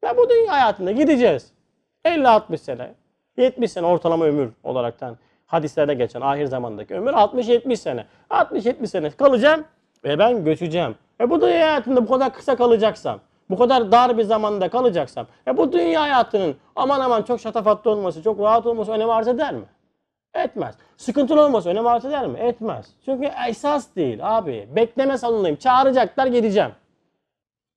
Ben 0.03 0.16
bu 0.16 0.31
dünya 0.31 0.53
hayatında 0.53 0.93
gideceğiz. 0.93 1.53
50-60 2.09 2.56
sene, 2.56 2.94
70 3.36 3.72
sene 3.72 3.86
ortalama 3.86 4.24
ömür 4.24 4.50
olaraktan 4.64 5.16
hadislerde 5.46 5.94
geçen 5.94 6.20
ahir 6.20 6.46
zamandaki 6.46 6.94
ömür 6.94 7.12
60-70 7.12 7.76
sene. 7.76 8.06
60-70 8.30 8.86
sene 8.86 9.11
kalacağım 9.11 9.64
ve 10.04 10.18
ben 10.18 10.44
göçeceğim. 10.44 10.94
E 11.20 11.30
bu 11.30 11.40
dünya 11.40 11.66
hayatında 11.66 12.02
bu 12.06 12.09
kadar 12.09 12.32
kısa 12.32 12.56
kalacaksam, 12.56 13.20
bu 13.50 13.59
kadar 13.59 13.92
dar 13.92 14.18
bir 14.18 14.22
zamanda 14.22 14.68
kalacaksam, 14.68 15.26
e 15.46 15.56
bu 15.56 15.72
dünya 15.72 16.02
hayatının 16.02 16.56
aman 16.76 17.00
aman 17.00 17.22
çok 17.22 17.40
şatafatlı 17.40 17.90
olması, 17.90 18.22
çok 18.22 18.40
rahat 18.40 18.66
olması 18.66 18.92
önem 18.92 19.11
arz 19.11 19.28
eder 19.28 19.54
mi? 19.54 19.64
Etmez. 20.34 20.74
Sıkıntılı 20.96 21.44
olması 21.44 21.68
önem 21.68 21.86
arz 21.86 22.04
eder 22.04 22.26
mi? 22.26 22.38
Etmez. 22.38 22.86
Çünkü 23.04 23.30
esas 23.48 23.96
değil 23.96 24.38
abi. 24.38 24.68
Bekleme 24.76 25.18
salonundayım. 25.18 25.56
Çağıracaklar 25.56 26.26
geleceğim. 26.26 26.70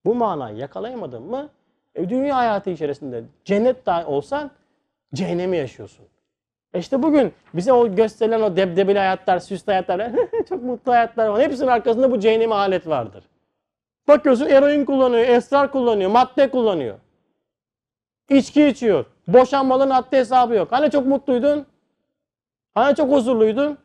Bu 0.05 0.15
manayı 0.15 0.57
yakalayamadın 0.57 1.23
mı 1.23 1.49
e, 1.96 2.10
dünya 2.10 2.38
hayatı 2.38 2.70
içerisinde 2.70 3.24
cennet 3.46 3.86
dahi 3.86 4.06
olsan 4.06 4.52
cehennemi 5.14 5.58
yaşıyorsun. 5.58 6.06
E 6.74 6.80
işte 6.80 7.04
bugün 7.04 7.34
bize 7.54 7.74
o 7.74 7.96
gösterilen 7.96 8.42
o 8.42 8.56
debdebeli 8.56 9.00
hayatlar, 9.00 9.39
süslü 9.39 9.72
hayatlar, 9.72 10.12
çok 10.50 10.64
mutlu 10.64 10.92
hayatlar 10.92 11.28
var. 11.28 11.42
Hepsinin 11.42 11.68
arkasında 11.68 12.12
bu 12.12 12.20
cehennemi 12.20 12.54
alet 12.54 12.88
vardır. 12.88 13.24
Bakıyorsun 14.08 14.46
eroin 14.46 14.86
kullanıyor, 14.86 15.28
esrar 15.28 15.72
kullanıyor, 15.72 16.12
madde 16.12 16.52
kullanıyor. 16.52 16.98
İçki 18.30 18.68
içiyor. 18.68 19.06
Boşanmaların 19.28 19.92
haddi 19.92 20.18
hesabı 20.18 20.56
yok. 20.56 20.72
Hani 20.72 20.92
çok 20.92 21.06
mutluydun? 21.06 21.66
Hani 22.74 22.96
çok 22.96 23.12
huzurluydun? 23.12 23.78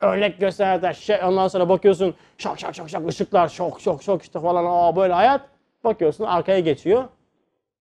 Örnek 0.00 0.40
gösterler, 0.40 0.92
şey, 0.92 1.24
ondan 1.24 1.48
sonra 1.48 1.68
bakıyorsun 1.68 2.14
şak 2.38 2.60
şak 2.60 2.74
şak 2.74 2.90
şak 2.90 3.08
ışıklar, 3.08 3.48
şok 3.48 3.80
şok 3.80 4.02
şok 4.02 4.22
işte 4.22 4.40
falan 4.40 4.64
aa 4.68 4.96
böyle 4.96 5.12
hayat. 5.12 5.40
Bakıyorsun 5.84 6.24
arkaya 6.24 6.60
geçiyor. 6.60 7.04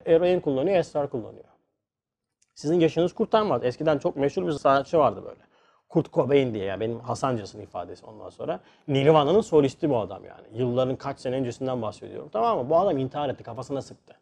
Eroin 0.05 0.39
kullanıyor, 0.39 0.77
esrar 0.77 1.09
kullanıyor. 1.09 1.43
Sizin 2.55 2.79
yaşınız 2.79 3.13
kurtarmaz. 3.13 3.63
Eskiden 3.63 3.97
çok 3.97 4.15
meşhur 4.15 4.47
bir 4.47 4.51
sanatçı 4.51 4.97
vardı 4.97 5.23
böyle. 5.25 5.39
Kurt 5.89 6.13
Cobain 6.13 6.53
diye 6.53 6.65
yani 6.65 6.79
benim 6.79 6.99
Hasancası'nın 6.99 7.63
ifadesi 7.63 8.05
ondan 8.05 8.29
sonra. 8.29 8.59
Nirvana'nın 8.87 9.41
solisti 9.41 9.89
bu 9.89 9.97
adam 9.97 10.25
yani. 10.25 10.47
Yılların 10.53 10.95
kaç 10.95 11.19
sene 11.19 11.35
öncesinden 11.35 11.81
bahsediyorum. 11.81 12.29
Tamam 12.33 12.57
mı? 12.57 12.69
Bu 12.69 12.77
adam 12.77 12.97
intihar 12.97 13.29
etti, 13.29 13.43
kafasına 13.43 13.81
sıktı. 13.81 14.15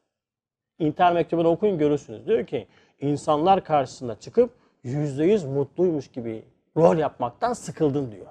İntihar 0.80 1.12
mektubunu 1.12 1.48
okuyun 1.48 1.78
görürsünüz. 1.78 2.28
Diyor 2.28 2.46
ki 2.46 2.68
insanlar 3.02 3.64
karşısına 3.64 4.16
çıkıp 4.16 4.52
yüzde 4.84 5.26
yüz 5.26 5.46
mutluymuş 5.46 6.12
gibi 6.12 6.44
rol 6.78 6.98
yapmaktan 6.98 7.54
sıkıldım 7.54 8.12
diyor. 8.12 8.28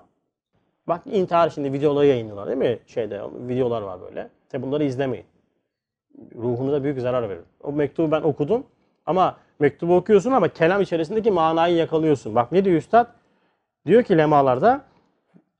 Bak 0.88 1.02
intihar 1.06 1.50
şimdi 1.50 1.72
videoları 1.72 2.06
yayınlıyorlar 2.06 2.46
değil 2.46 2.58
mi? 2.58 2.78
Şeyde 2.86 3.22
videolar 3.48 3.82
var 3.82 4.00
böyle. 4.00 4.30
Tabi 4.48 4.62
bunları 4.62 4.84
izlemeyin. 4.84 5.26
Ruhunuza 6.34 6.84
büyük 6.84 7.00
zarar 7.00 7.28
verir. 7.28 7.42
O 7.62 7.72
mektubu 7.72 8.10
ben 8.10 8.22
okudum 8.22 8.66
ama 9.06 9.36
mektubu 9.58 9.96
okuyorsun 9.96 10.32
ama 10.32 10.48
kelam 10.48 10.82
içerisindeki 10.82 11.30
manayı 11.30 11.76
yakalıyorsun. 11.76 12.34
Bak 12.34 12.52
ne 12.52 12.64
diyor 12.64 12.76
üstad? 12.76 13.06
Diyor 13.86 14.02
ki 14.02 14.18
lemalarda 14.18 14.84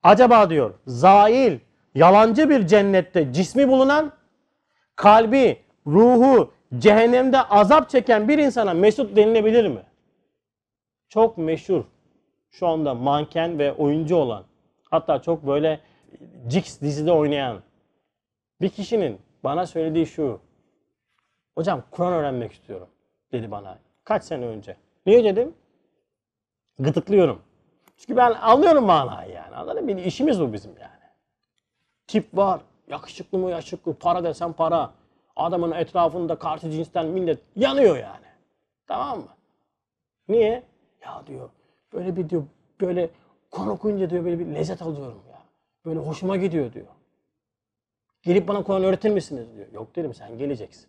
acaba 0.03 0.51
diyor 0.51 0.75
zail 0.87 1.59
yalancı 1.95 2.51
bir 2.51 2.67
cennette 2.67 3.33
cismi 3.33 3.69
bulunan 3.69 4.13
kalbi, 4.97 5.59
ruhu 5.87 6.53
cehennemde 6.79 7.43
azap 7.43 7.91
çeken 7.91 8.29
bir 8.29 8.39
insana 8.39 8.75
mesut 8.75 9.17
denilebilir 9.17 9.69
mi? 9.69 9.83
Çok 11.09 11.39
meşhur 11.39 11.85
şu 12.51 12.67
anda 12.67 12.95
manken 12.95 13.59
ve 13.59 13.73
oyuncu 13.73 14.17
olan 14.17 14.45
hatta 14.91 15.23
çok 15.23 15.47
böyle 15.47 15.81
Jix 16.49 16.81
dizide 16.81 17.13
oynayan 17.13 17.63
bir 18.61 18.69
kişinin 18.69 19.19
bana 19.45 19.67
söylediği 19.67 20.07
şu. 20.07 20.41
Hocam 21.57 21.83
Kur'an 21.91 22.13
öğrenmek 22.13 22.53
istiyorum 22.53 22.89
dedi 23.33 23.51
bana. 23.51 23.79
Kaç 24.05 24.25
sene 24.25 24.47
önce. 24.47 24.77
Niye 25.07 25.25
dedim? 25.25 25.55
Gıdıklıyorum. 26.79 27.43
Çünkü 27.97 28.17
ben 28.17 28.33
anlıyorum 28.33 28.85
manayı 28.85 29.33
yani. 29.33 29.57
Anladın 29.57 29.85
mı? 29.85 30.01
İşimiz 30.01 30.41
bu 30.41 30.53
bizim 30.53 30.71
yani. 30.81 30.91
Tip 32.07 32.37
var. 32.37 32.61
Yakışıklı 32.89 33.39
mı 33.39 33.51
yakışıklı. 33.51 33.95
Para 33.95 34.25
desen 34.25 34.53
para. 34.53 34.91
Adamın 35.37 35.73
etrafında 35.73 36.39
karşı 36.39 36.71
cinsten 36.71 37.07
millet 37.07 37.39
yanıyor 37.57 37.97
yani. 37.97 38.27
Tamam 38.87 39.19
mı? 39.19 39.29
Niye? 40.29 40.63
Ya 41.05 41.23
diyor 41.27 41.51
böyle 41.93 42.17
bir 42.17 42.31
diyor 42.31 42.43
böyle 42.81 43.11
Kur'an 43.51 43.69
okuyunca 43.69 44.11
diyor 44.11 44.25
böyle 44.25 44.39
bir 44.39 44.47
lezzet 44.47 44.83
alıyorum 44.83 45.23
ya. 45.31 45.39
Böyle 45.85 45.99
hoşuma 45.99 46.37
gidiyor 46.37 46.73
diyor. 46.73 46.87
Gelip 48.23 48.49
bana 48.49 48.63
Kur'an 48.63 48.85
öğretir 48.85 49.11
misiniz 49.11 49.55
diyor. 49.57 49.73
Yok 49.73 49.97
dedim 49.97 50.15
sen 50.15 50.39
geleceksin. 50.39 50.89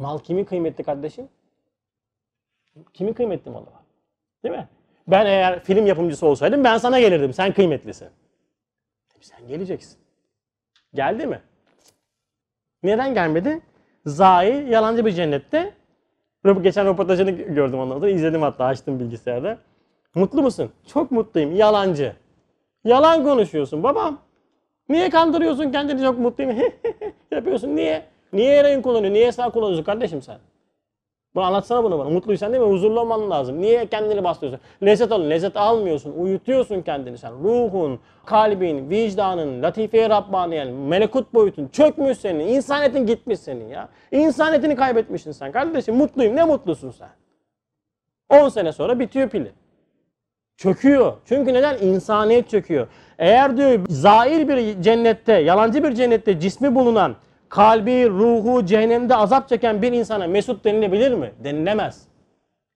Mal 0.00 0.18
kimin 0.18 0.44
kıymetli 0.44 0.84
kardeşim? 0.84 1.28
Kimin 2.92 3.12
kıymetli 3.12 3.50
malı 3.50 3.66
var? 3.66 3.82
Değil 4.44 4.54
mi? 4.54 4.68
Ben 5.08 5.26
eğer 5.26 5.64
film 5.64 5.86
yapımcısı 5.86 6.26
olsaydım 6.26 6.64
ben 6.64 6.78
sana 6.78 7.00
gelirdim. 7.00 7.32
Sen 7.32 7.52
kıymetlisin. 7.52 8.08
Sen 9.20 9.48
geleceksin. 9.48 9.98
Geldi 10.94 11.26
mi? 11.26 11.42
Neden 12.82 13.14
gelmedi? 13.14 13.60
Zai 14.06 14.70
yalancı 14.70 15.06
bir 15.06 15.12
cennette. 15.12 15.74
Geçen 16.62 16.86
röportajını 16.86 17.30
gördüm 17.30 17.78
ondan 17.78 17.94
sonra. 17.94 18.10
izledim 18.10 18.42
hatta 18.42 18.64
açtım 18.64 19.00
bilgisayarda. 19.00 19.58
Mutlu 20.14 20.42
musun? 20.42 20.72
Çok 20.86 21.10
mutluyum. 21.10 21.56
Yalancı. 21.56 22.16
Yalan 22.84 23.24
konuşuyorsun 23.24 23.82
babam. 23.82 24.18
Niye 24.88 25.10
kandırıyorsun 25.10 25.72
kendini 25.72 26.02
çok 26.02 26.18
mutluyum 26.18 26.56
yapıyorsun? 27.30 27.76
Niye? 27.76 28.10
Niye 28.32 28.56
eroin 28.56 28.82
kullanıyorsun? 28.82 29.14
Niye 29.14 29.26
esrar 29.26 29.52
kullanıyorsun 29.52 29.84
kardeşim 29.84 30.22
sen? 30.22 30.38
Bunu 31.34 31.44
anlatsana 31.44 31.84
bunu 31.84 31.98
bana. 31.98 32.10
Mutluysan 32.10 32.52
değil 32.52 32.64
mi? 32.64 32.70
Huzurlu 32.70 33.00
olman 33.00 33.30
lazım. 33.30 33.60
Niye 33.60 33.86
kendini 33.86 34.24
bastırıyorsun? 34.24 34.66
Lezzet 34.82 35.12
alın. 35.12 35.30
Lezzet 35.30 35.56
almıyorsun. 35.56 36.12
Uyutuyorsun 36.12 36.82
kendini 36.82 37.18
sen. 37.18 37.32
Ruhun, 37.32 38.00
kalbin, 38.26 38.90
vicdanın, 38.90 39.62
latife-i 39.62 40.08
Rabbaniyen, 40.10 40.68
melekut 40.68 41.34
boyutun 41.34 41.68
çökmüş 41.68 42.18
senin. 42.18 42.48
İnsaniyetin 42.48 43.06
gitmiş 43.06 43.40
senin 43.40 43.68
ya. 43.68 43.88
İnsaniyetini 44.12 44.76
kaybetmişsin 44.76 45.32
sen. 45.32 45.52
Kardeşim 45.52 45.94
mutluyum. 45.96 46.36
Ne 46.36 46.44
mutlusun 46.44 46.90
sen? 46.90 47.10
10 48.28 48.48
sene 48.48 48.72
sonra 48.72 48.98
bitiyor 48.98 49.28
pili. 49.28 49.52
Çöküyor. 50.56 51.12
Çünkü 51.24 51.54
neden? 51.54 51.78
İnsaniyet 51.78 52.48
çöküyor. 52.48 52.86
Eğer 53.18 53.56
diyor 53.56 53.80
zail 53.88 54.48
bir 54.48 54.82
cennette, 54.82 55.32
yalancı 55.32 55.84
bir 55.84 55.94
cennette 55.94 56.40
cismi 56.40 56.74
bulunan, 56.74 57.16
kalbi, 57.50 58.08
ruhu 58.08 58.66
cehennemde 58.66 59.16
azap 59.16 59.48
çeken 59.48 59.82
bir 59.82 59.92
insana 59.92 60.26
mesut 60.26 60.64
denilebilir 60.64 61.14
mi? 61.14 61.32
Denilemez. 61.44 62.02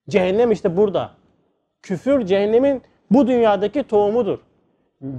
Cehennem 0.09 0.51
işte 0.51 0.77
burada. 0.77 1.11
Küfür 1.81 2.25
cehennemin 2.25 2.81
bu 3.11 3.27
dünyadaki 3.27 3.83
tohumudur. 3.83 4.39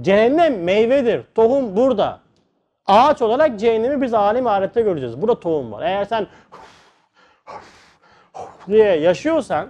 Cehennem 0.01 0.63
meyvedir. 0.63 1.23
Tohum 1.35 1.75
burada. 1.75 2.19
Ağaç 2.85 3.21
olarak 3.21 3.59
cehennemi 3.59 4.01
biz 4.01 4.13
alim 4.13 4.47
ahirette 4.47 4.81
göreceğiz. 4.81 5.21
Burada 5.21 5.39
tohum 5.39 5.71
var. 5.71 5.83
Eğer 5.83 6.05
sen 6.05 6.27
diye 8.67 8.99
yaşıyorsan, 8.99 9.69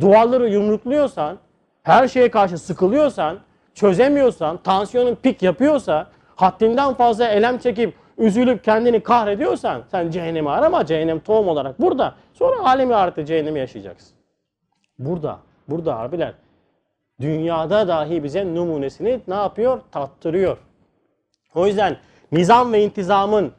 duvarları 0.00 0.48
yumrukluyorsan, 0.48 1.38
her 1.82 2.08
şeye 2.08 2.30
karşı 2.30 2.58
sıkılıyorsan, 2.58 3.38
çözemiyorsan, 3.74 4.56
tansiyonun 4.56 5.14
pik 5.14 5.42
yapıyorsa, 5.42 6.06
haddinden 6.36 6.94
fazla 6.94 7.28
elem 7.28 7.58
çekip 7.58 7.94
üzülüp 8.18 8.64
kendini 8.64 9.00
kahrediyorsan 9.00 9.82
sen 9.90 10.10
cehennemi 10.10 10.50
arama. 10.50 10.86
Cehennem 10.86 11.20
tohum 11.20 11.48
olarak 11.48 11.80
burada. 11.80 12.14
Sonra 12.32 12.64
alemi 12.64 12.94
ahirette 12.94 13.26
cehennemi 13.26 13.58
yaşayacaksın. 13.58 14.16
Burada, 14.98 15.38
burada 15.68 15.98
abiler. 15.98 16.34
Dünyada 17.20 17.88
dahi 17.88 18.24
bize 18.24 18.54
numunesini 18.54 19.20
ne 19.28 19.34
yapıyor? 19.34 19.80
Tattırıyor. 19.92 20.58
O 21.54 21.66
yüzden 21.66 21.96
nizam 22.32 22.72
ve 22.72 22.84
intizamın 22.84 23.52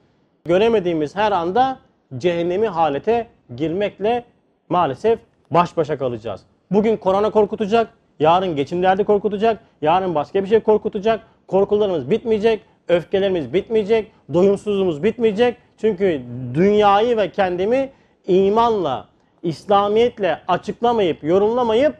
göremediğimiz 0.45 1.15
her 1.15 1.31
anda 1.31 1.77
cehennemi 2.17 2.67
halete 2.67 3.27
girmekle 3.55 4.25
maalesef 4.69 5.19
baş 5.51 5.77
başa 5.77 5.97
kalacağız. 5.97 6.41
Bugün 6.71 6.97
korona 6.97 7.29
korkutacak, 7.29 7.89
yarın 8.19 8.55
geçim 8.55 8.83
derdi 8.83 9.03
korkutacak, 9.03 9.59
yarın 9.81 10.15
başka 10.15 10.43
bir 10.43 10.47
şey 10.49 10.59
korkutacak. 10.59 11.21
Korkularımız 11.47 12.09
bitmeyecek, 12.09 12.61
öfkelerimiz 12.87 13.53
bitmeyecek, 13.53 14.11
doyumsuzluğumuz 14.33 15.03
bitmeyecek. 15.03 15.57
Çünkü 15.77 16.21
dünyayı 16.53 17.17
ve 17.17 17.31
kendimi 17.31 17.89
imanla, 18.27 19.07
İslamiyetle 19.43 20.39
açıklamayıp, 20.47 21.23
yorumlamayıp 21.23 21.95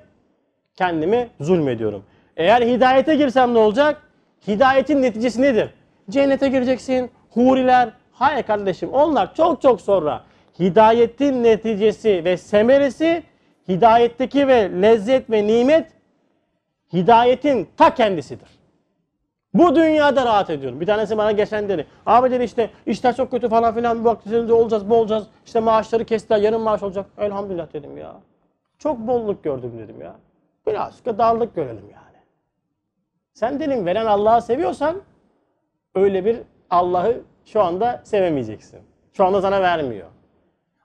kendime 0.75 1.27
zulmediyorum. 1.39 2.03
Eğer 2.37 2.61
hidayete 2.61 3.15
girsem 3.15 3.53
ne 3.53 3.57
olacak? 3.57 4.01
Hidayetin 4.47 5.01
neticesi 5.01 5.41
nedir? 5.41 5.69
Cennete 6.09 6.49
gireceksin, 6.49 7.11
huriler. 7.29 7.89
Hayır 8.11 8.43
kardeşim 8.43 8.89
onlar 8.89 9.35
çok 9.35 9.61
çok 9.61 9.81
sonra. 9.81 10.23
Hidayetin 10.59 11.43
neticesi 11.43 12.21
ve 12.25 12.37
semeresi 12.37 13.23
hidayetteki 13.67 14.47
ve 14.47 14.81
lezzet 14.81 15.29
ve 15.29 15.47
nimet 15.47 15.87
hidayetin 16.93 17.69
ta 17.77 17.95
kendisidir. 17.95 18.49
Bu 19.55 19.75
dünyada 19.75 20.25
rahat 20.25 20.49
ediyorum. 20.49 20.81
Bir 20.81 20.85
tanesi 20.85 21.17
bana 21.17 21.31
geçen 21.31 21.69
dedi. 21.69 21.87
Abi 22.05 22.31
dedi 22.31 22.43
işte 22.43 22.69
işler 22.85 23.15
çok 23.15 23.31
kötü 23.31 23.49
falan 23.49 23.75
filan. 23.75 23.99
Bir 23.99 24.05
bakacağız 24.05 24.51
olacağız, 24.51 24.89
bu 24.89 24.95
olacağız. 24.95 25.27
İşte 25.45 25.59
maaşları 25.59 26.05
kestiler, 26.05 26.37
yarın 26.37 26.61
maaş 26.61 26.83
olacak. 26.83 27.05
Elhamdülillah 27.17 27.73
dedim 27.73 27.97
ya. 27.97 28.15
Çok 28.79 28.99
bolluk 28.99 29.43
gördüm 29.43 29.71
dedim 29.79 30.01
ya. 30.01 30.15
Birazcık 30.67 31.05
da 31.05 31.17
darlık 31.17 31.55
görelim 31.55 31.89
yani. 31.93 32.17
Sen 33.33 33.59
dedim 33.59 33.85
veren 33.85 34.05
Allah'ı 34.05 34.41
seviyorsan 34.41 35.01
öyle 35.95 36.25
bir 36.25 36.37
Allah'ı 36.69 37.21
şu 37.45 37.61
anda 37.61 38.01
sevemeyeceksin. 38.03 38.79
Şu 39.13 39.25
anda 39.25 39.41
sana 39.41 39.61
vermiyor. 39.61 40.07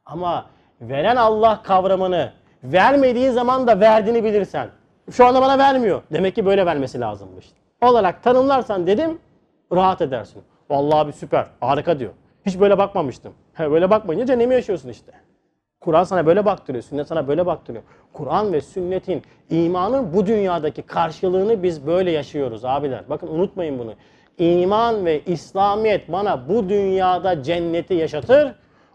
Ama 0.06 0.46
veren 0.80 1.16
Allah 1.16 1.62
kavramını 1.62 2.32
vermediği 2.64 3.30
zaman 3.30 3.66
da 3.66 3.80
verdiğini 3.80 4.24
bilirsen. 4.24 4.68
Şu 5.10 5.26
anda 5.26 5.42
bana 5.42 5.58
vermiyor. 5.58 6.02
Demek 6.12 6.34
ki 6.34 6.46
böyle 6.46 6.66
vermesi 6.66 7.00
lazımmış. 7.00 7.52
Olarak 7.82 8.22
tanımlarsan 8.22 8.86
dedim 8.86 9.18
rahat 9.72 10.00
edersin. 10.02 10.42
Vallahi 10.70 10.98
abi 10.98 11.12
süper, 11.12 11.46
harika 11.60 11.98
diyor. 11.98 12.12
Hiç 12.46 12.60
böyle 12.60 12.78
bakmamıştım. 12.78 13.32
He, 13.54 13.70
böyle 13.70 13.90
bakmayınca 13.90 14.26
cehennemi 14.26 14.54
yaşıyorsun 14.54 14.88
işte. 14.88 15.12
Kur'an 15.80 16.04
sana 16.04 16.26
böyle 16.26 16.44
baktırıyor, 16.44 16.84
sünnet 16.84 17.06
sana 17.06 17.28
böyle 17.28 17.46
baktırıyor. 17.46 17.84
Kur'an 18.12 18.52
ve 18.52 18.60
sünnetin, 18.60 19.22
imanın 19.50 20.14
bu 20.14 20.26
dünyadaki 20.26 20.82
karşılığını 20.82 21.62
biz 21.62 21.86
böyle 21.86 22.10
yaşıyoruz 22.10 22.64
abiler. 22.64 23.04
Bakın 23.08 23.26
unutmayın 23.26 23.78
bunu. 23.78 23.94
İman 24.38 25.04
ve 25.04 25.20
İslamiyet 25.24 26.12
bana 26.12 26.48
bu 26.48 26.68
dünyada 26.68 27.42
cenneti 27.42 27.94
yaşatır. 27.94 28.54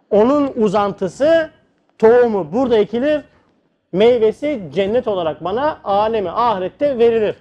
Onun 0.10 0.54
uzantısı, 0.56 1.50
tohumu 1.98 2.54
burada 2.54 2.78
ekilir. 2.78 3.22
Meyvesi 3.92 4.62
cennet 4.74 5.08
olarak 5.08 5.44
bana 5.44 5.80
alemi 5.84 6.30
ahirette 6.32 6.98
verilir. 6.98 7.36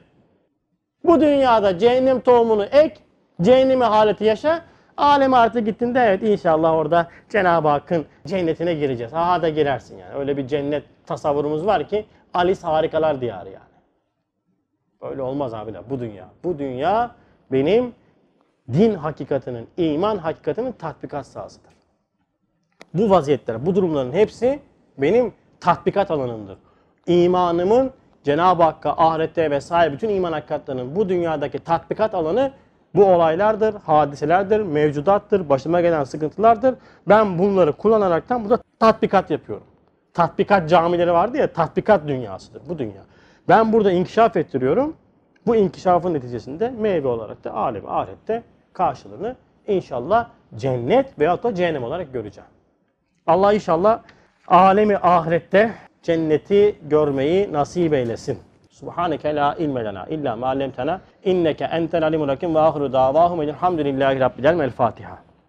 Bu 1.05 1.21
dünyada 1.21 1.79
cehennem 1.79 2.21
tohumunu 2.21 2.65
ek, 2.65 2.97
cehennemi 3.43 3.85
haleti 3.85 4.25
yaşa. 4.25 4.63
Alem 4.97 5.35
ahirete 5.35 5.61
gittiğinde 5.61 6.01
evet 6.01 6.23
inşallah 6.23 6.73
orada 6.73 7.09
Cenab-ı 7.29 7.69
Hakk'ın 7.69 8.07
cennetine 8.27 8.75
gireceğiz. 8.75 9.15
Aha 9.15 9.43
da 9.43 9.49
girersin 9.49 9.99
yani. 9.99 10.15
Öyle 10.15 10.37
bir 10.37 10.47
cennet 10.47 10.85
tasavvurumuz 11.07 11.67
var 11.67 11.89
ki 11.89 12.07
Alice 12.35 12.61
harikalar 12.61 13.21
diyarı 13.21 13.49
yani. 13.49 13.65
Öyle 15.03 15.23
olmaz 15.23 15.55
abiler 15.55 15.83
bu 15.91 16.01
dünya. 16.01 16.29
Bu 16.45 16.59
dünya 16.59 17.15
benim 17.53 17.95
din 18.73 18.95
hakikatinin, 18.95 19.69
iman 19.77 20.17
hakikatinin 20.17 20.73
tatbikat 20.73 21.27
sahasıdır. 21.27 21.73
Bu 22.95 23.11
vaziyetler, 23.11 23.67
bu 23.67 23.75
durumların 23.75 24.13
hepsi 24.13 24.61
benim 24.99 25.35
tatbikat 25.61 26.11
alanımdır. 26.11 26.59
İmanımın 27.07 27.93
Cenab-ı 28.25 28.63
Hakk'a, 28.63 28.95
ahirette 28.97 29.51
vesaire 29.51 29.93
bütün 29.93 30.09
iman 30.09 30.33
hakikatlerinin 30.33 30.97
bu 30.97 31.09
dünyadaki 31.09 31.59
tatbikat 31.59 32.15
alanı 32.15 32.53
bu 32.95 33.05
olaylardır, 33.05 33.75
hadiselerdir, 33.75 34.61
mevcudattır, 34.61 35.49
başıma 35.49 35.81
gelen 35.81 36.05
sıkıntılardır. 36.05 36.75
Ben 37.09 37.39
bunları 37.39 37.73
kullanaraktan 37.73 38.45
burada 38.45 38.63
tatbikat 38.81 39.31
yapıyorum. 39.31 39.67
Tatbikat 40.15 40.71
camileri 40.71 41.13
vardı 41.13 41.37
ya, 41.37 41.53
tatbikat 41.53 42.09
dünyasıdır 42.09 42.63
bu 42.69 42.79
dünya. 42.79 43.03
Ben 43.49 43.73
burada 43.73 43.93
inkişaf 43.93 44.37
ettiriyorum. 44.37 44.97
Bu 45.47 45.57
inkişafın 45.57 46.15
neticesinde 46.15 46.71
meyve 46.71 47.09
olarak 47.09 47.45
da 47.45 47.55
alem 47.55 47.89
ahirette 47.89 48.43
karşılığını 48.73 49.37
inşallah 49.67 50.29
cennet 50.55 51.19
veyahut 51.19 51.43
da 51.43 51.55
cehennem 51.55 51.85
olarak 51.85 52.13
göreceğim. 52.13 52.51
Allah 53.27 53.53
inşallah 53.53 54.01
alemi 54.49 54.97
ahirette 54.97 55.75
cenneti 56.05 56.75
görmeyi 56.91 57.53
nasip 57.53 57.93
eylesin. 57.93 58.39
Subhaneke 58.71 59.37
la 59.37 59.55
ilme 59.55 59.85
lena 59.85 60.07
illa 60.07 60.37
ma 60.37 60.47
allamtena 60.47 61.01
inneke 61.25 61.65
entel 61.65 62.03
alimul 62.03 62.29
hakim 62.29 62.55
ve 62.55 62.59
ahiru 62.59 62.93
davahum 62.93 63.43
elhamdülillahi 63.43 64.21
rabbil. 64.21 64.45
El 64.45 64.71
Fatiha. 64.71 65.19